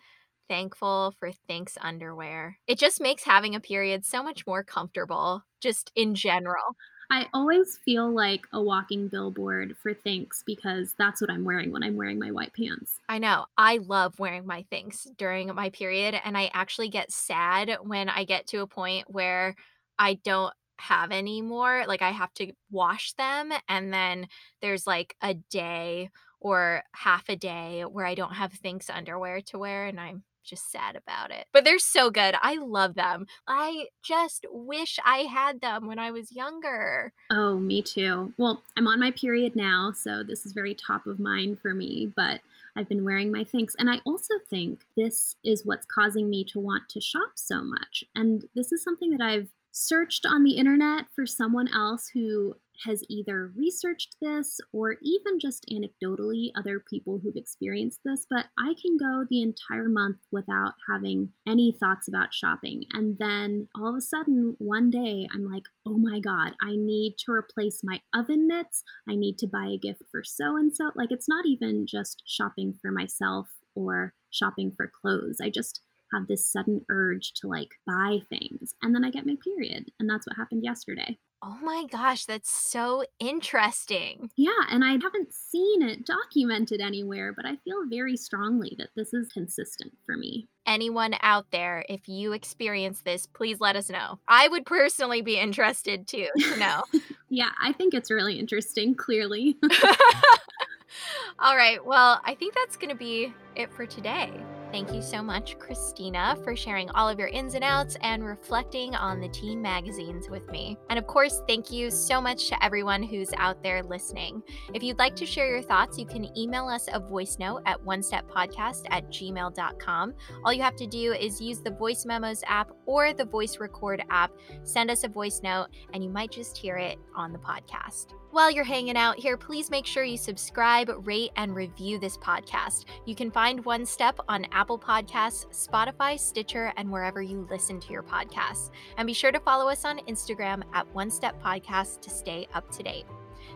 thankful 0.48 1.14
for 1.20 1.32
Thinx 1.50 1.78
underwear. 1.82 2.60
It 2.68 2.80
just 2.80 3.02
makes 3.02 3.24
having 3.24 3.56
a 3.56 3.60
period 3.60 4.06
so 4.06 4.24
much 4.24 4.46
more 4.46 4.64
comfortable, 4.64 5.44
just 5.62 5.92
in 5.96 6.16
general. 6.16 6.76
I 7.12 7.28
always 7.34 7.78
feel 7.78 8.10
like 8.10 8.46
a 8.54 8.62
walking 8.62 9.08
billboard 9.08 9.76
for 9.78 9.96
Thinx 9.96 10.44
because 10.46 10.94
that's 10.98 11.22
what 11.22 11.32
I'm 11.32 11.44
wearing 11.44 11.72
when 11.72 11.84
I'm 11.84 11.96
wearing 11.96 12.20
my 12.20 12.32
white 12.32 12.54
pants. 12.54 13.00
I 13.10 13.18
know. 13.18 13.48
I 13.58 13.78
love 13.78 14.20
wearing 14.20 14.46
my 14.46 14.66
Thinx 14.72 15.08
during 15.18 15.54
my 15.56 15.72
period, 15.72 16.20
and 16.24 16.38
I 16.38 16.52
actually 16.54 16.90
get 16.90 17.12
sad 17.12 17.78
when 17.82 18.10
I 18.10 18.26
get 18.26 18.46
to 18.48 18.62
a 18.62 18.68
point 18.68 19.10
where 19.10 19.56
I 19.98 20.16
don't 20.24 20.54
have 20.78 21.12
any 21.12 21.42
more. 21.42 21.86
Like, 21.88 22.04
I 22.04 22.12
have 22.12 22.34
to 22.36 22.54
wash 22.70 23.14
them, 23.14 23.52
and 23.68 23.92
then 23.92 24.28
there's 24.62 24.86
like 24.86 25.16
a 25.22 25.34
day 25.34 26.12
or 26.40 26.84
half 26.94 27.28
a 27.28 27.36
day 27.36 27.86
where 27.86 28.06
I 28.06 28.14
don't 28.14 28.34
have 28.34 28.54
Thinx 28.54 28.88
underwear 28.88 29.42
to 29.48 29.58
wear, 29.58 29.88
and 29.88 30.00
I'm 30.00 30.24
just 30.44 30.72
sad 30.72 30.96
about 30.96 31.32
it. 31.32 31.46
But 31.54 31.64
they're 31.64 31.80
so 31.80 32.10
good. 32.10 32.36
I 32.42 32.56
love 32.56 32.96
them. 32.96 33.26
I 33.48 33.88
just 34.04 34.46
wish 34.52 35.00
I 35.06 35.20
had 35.20 35.62
them 35.62 35.88
when 35.88 36.00
I 36.00 36.12
was 36.12 36.32
younger. 36.32 37.14
Oh, 37.30 37.58
me 37.58 37.82
too. 37.82 38.34
Well, 38.38 38.64
I'm 38.78 38.88
on 38.88 39.00
my 39.00 39.12
period 39.12 39.56
now, 39.56 39.92
so 39.96 40.24
this 40.24 40.46
is 40.46 40.54
very 40.54 40.76
top 40.76 41.08
of 41.08 41.20
mind 41.20 41.60
for 41.60 41.74
me, 41.74 42.12
but 42.16 42.42
I've 42.76 42.90
been 42.90 43.04
wearing 43.04 43.32
my 43.32 43.44
Thinx. 43.44 43.74
And 43.78 43.90
I 43.90 44.00
also 44.06 44.36
think 44.50 44.82
this 44.96 45.36
is 45.44 45.66
what's 45.66 45.86
causing 45.86 46.30
me 46.30 46.44
to 46.46 46.60
want 46.60 46.88
to 46.90 47.02
shop 47.02 47.32
so 47.36 47.62
much. 47.62 48.04
And 48.16 48.46
this 48.56 48.72
is 48.72 48.84
something 48.84 49.12
that 49.12 49.22
I've 49.22 49.50
searched 49.72 50.26
on 50.26 50.44
the 50.44 50.58
internet 50.58 51.06
for 51.16 51.26
someone 51.26 51.68
else 51.74 52.08
who 52.08 52.56
has 52.86 53.04
either 53.10 53.52
researched 53.56 54.16
this 54.22 54.60
or 54.72 54.98
even 55.02 55.40
just 55.40 55.66
anecdotally 55.72 56.52
other 56.58 56.84
people 56.90 57.20
who've 57.22 57.36
experienced 57.36 58.00
this, 58.06 58.26
but 58.30 58.46
I 58.58 58.74
can 58.82 58.98
go 58.98 59.26
the 59.30 59.42
entire 59.42 59.90
month 59.90 60.18
without 60.32 60.74
having 60.90 61.30
any 61.48 61.76
thoughts 61.80 62.08
about 62.08 62.34
shopping. 62.34 62.86
And 62.94 63.18
then 63.18 63.68
all 63.76 63.90
of 63.90 63.96
a 63.96 64.02
sudden, 64.02 64.56
one 64.60 64.90
day, 64.90 65.28
I'm 65.34 65.52
like, 65.52 65.66
oh 65.86 65.98
my 65.98 66.20
God, 66.20 66.54
I 66.62 66.76
need 66.76 67.16
to 67.26 67.32
replace 67.32 67.82
my 67.84 68.02
oven 68.14 68.48
mitts. 68.48 68.84
I 69.08 69.16
need 69.16 69.38
to 69.40 69.48
buy 69.48 69.68
a 69.68 69.78
gift 69.78 70.04
for 70.12 70.24
so 70.24 70.56
and 70.58 70.74
so. 70.74 70.92
Like, 70.96 71.12
it's 71.12 71.30
not 71.30 71.46
even 71.46 71.86
just 71.86 72.24
shopping 72.26 72.74
for 72.82 72.92
myself 72.92 73.48
or 73.76 74.14
shopping 74.32 74.72
for 74.76 74.92
clothes. 75.02 75.38
I 75.42 75.50
just 75.50 75.82
have 76.14 76.28
this 76.28 76.52
sudden 76.52 76.86
urge 76.90 77.34
to 77.36 77.48
like 77.48 77.70
buy 77.86 78.20
things. 78.30 78.74
And 78.82 78.96
then 78.96 79.04
I 79.04 79.12
get 79.12 79.26
my 79.26 79.36
period. 79.44 79.92
And 80.00 80.10
that's 80.10 80.26
what 80.26 80.38
happened 80.38 80.64
yesterday. 80.64 81.18
Oh 81.42 81.58
my 81.62 81.86
gosh, 81.90 82.26
that's 82.26 82.50
so 82.50 83.04
interesting. 83.20 84.30
Yeah, 84.36 84.52
and 84.70 84.84
I 84.84 84.92
haven't 84.92 85.34
seen 85.34 85.82
it 85.82 86.06
documented 86.06 86.82
anywhere, 86.82 87.32
but 87.34 87.46
I 87.46 87.56
feel 87.64 87.86
very 87.88 88.18
strongly 88.18 88.76
that 88.78 88.90
this 88.98 89.14
is 89.14 89.32
consistent 89.32 89.94
for 90.06 90.18
me. 90.18 90.50
Anyone 90.66 91.16
out 91.22 91.46
there, 91.52 91.86
if 91.88 92.10
you 92.10 92.34
experience 92.34 93.04
this, 93.04 93.26
please 93.26 93.62
let 93.62 93.78
us 93.78 93.90
know. 93.90 94.20
I 94.28 94.50
would 94.50 94.66
personally 94.66 95.22
be 95.22 95.40
interested 95.40 96.08
too 96.08 96.28
to 96.38 96.58
know. 96.58 96.84
yeah, 97.30 97.52
I 97.62 97.72
think 97.72 97.94
it's 97.94 98.12
really 98.12 98.38
interesting, 98.38 98.94
clearly. 98.94 99.58
All 101.40 101.56
right, 101.56 101.84
well, 101.86 102.20
I 102.26 102.36
think 102.36 102.54
that's 102.54 102.76
going 102.76 102.90
to 102.90 102.98
be 102.98 103.34
it 103.56 103.72
for 103.72 103.86
today. 103.86 104.32
Thank 104.72 104.94
you 104.94 105.02
so 105.02 105.24
much, 105.24 105.58
Christina, 105.58 106.38
for 106.44 106.56
sharing 106.56 106.92
all 106.92 107.10
of 107.10 107.18
your 107.18 107.30
ins 107.30 107.56
and 107.56 107.64
outs 107.64 107.98
and 108.02 108.24
reflecting 108.24 108.94
on 108.94 109.20
the 109.20 109.28
teen 109.30 109.60
magazines 109.60 110.30
with 110.30 110.48
me. 110.52 110.78
And 110.92 111.00
of 111.00 111.08
course, 111.08 111.42
thank 111.48 111.72
you 111.72 111.90
so 111.90 112.22
much 112.22 112.50
to 112.50 112.64
everyone 112.64 113.02
who's 113.02 113.32
out 113.38 113.64
there 113.64 113.82
listening. 113.82 114.44
If 114.76 114.84
you'd 114.84 115.00
like 115.00 115.16
to 115.16 115.26
share 115.26 115.50
your 115.50 115.64
thoughts, 115.64 115.98
you 115.98 116.06
can 116.06 116.38
email 116.38 116.68
us 116.68 116.88
a 116.94 117.00
voice 117.00 117.38
note 117.40 117.64
at 117.66 117.84
onesteppodcast 117.84 118.86
at 118.92 119.10
gmail.com. 119.10 120.14
All 120.46 120.54
you 120.54 120.62
have 120.62 120.76
to 120.76 120.88
do 120.88 121.14
is 121.14 121.42
use 121.42 121.62
the 121.62 121.72
voice 121.72 122.06
memos 122.06 122.44
app 122.46 122.70
or 122.86 123.12
the 123.12 123.26
voice 123.26 123.58
record 123.58 124.04
app, 124.12 124.32
send 124.64 124.92
us 124.92 125.04
a 125.04 125.08
voice 125.08 125.42
note, 125.44 125.70
and 125.94 126.04
you 126.04 126.12
might 126.12 126.30
just 126.30 126.56
hear 126.56 126.78
it 126.78 127.00
on 127.16 127.34
the 127.34 127.40
podcast. 127.40 128.14
While 128.32 128.52
you're 128.52 128.64
hanging 128.64 128.96
out 128.96 129.18
here, 129.18 129.38
please 129.38 129.72
make 129.72 129.88
sure 129.88 130.04
you 130.04 130.16
subscribe, 130.16 130.92
rate, 131.08 131.32
and 131.36 131.56
review 131.56 131.98
this 131.98 132.16
podcast. 132.16 132.86
You 133.06 133.16
can 133.16 133.32
find 133.32 133.66
One 133.66 133.88
Step 133.88 134.20
on 134.30 134.46
Apple 134.52 134.78
Podcasts, 134.78 135.48
Spotify, 135.48 136.20
Stitcher, 136.20 136.72
and 136.78 136.92
wherever 136.92 137.24
you 137.24 137.48
listen 137.50 137.80
to 137.80 137.92
your 137.92 138.04
podcasts. 138.04 138.70
And 138.98 139.08
be 139.08 139.14
sure 139.14 139.32
to 139.32 139.40
follow 139.40 139.68
us 139.68 139.84
on 139.84 139.98
Instagram 140.08 140.62
at 140.76 140.88
One 140.94 141.10
Step 141.10 141.42
Podcast 141.42 142.02
to 142.02 142.12
stay 142.12 142.48
up 142.54 142.70
to 142.74 142.84
date. 142.84 143.06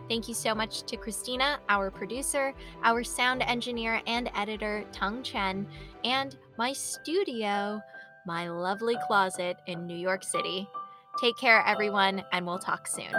Thank 0.08 0.26
you 0.26 0.34
so 0.34 0.56
much 0.56 0.82
to 0.82 0.96
Christina, 0.96 1.60
our 1.68 1.88
producer, 1.92 2.52
our 2.82 3.04
sound 3.04 3.42
engineer 3.42 4.02
and 4.08 4.28
editor, 4.34 4.84
Tung 4.90 5.22
Chen, 5.22 5.68
and 6.02 6.36
my 6.58 6.72
studio, 6.72 7.80
my 8.26 8.48
lovely 8.48 8.96
closet 9.06 9.56
in 9.68 9.86
New 9.86 9.96
York 9.96 10.24
City. 10.24 10.68
Take 11.20 11.36
care, 11.36 11.64
everyone, 11.64 12.24
and 12.32 12.44
we'll 12.44 12.58
talk 12.58 12.88
soon. 12.88 13.14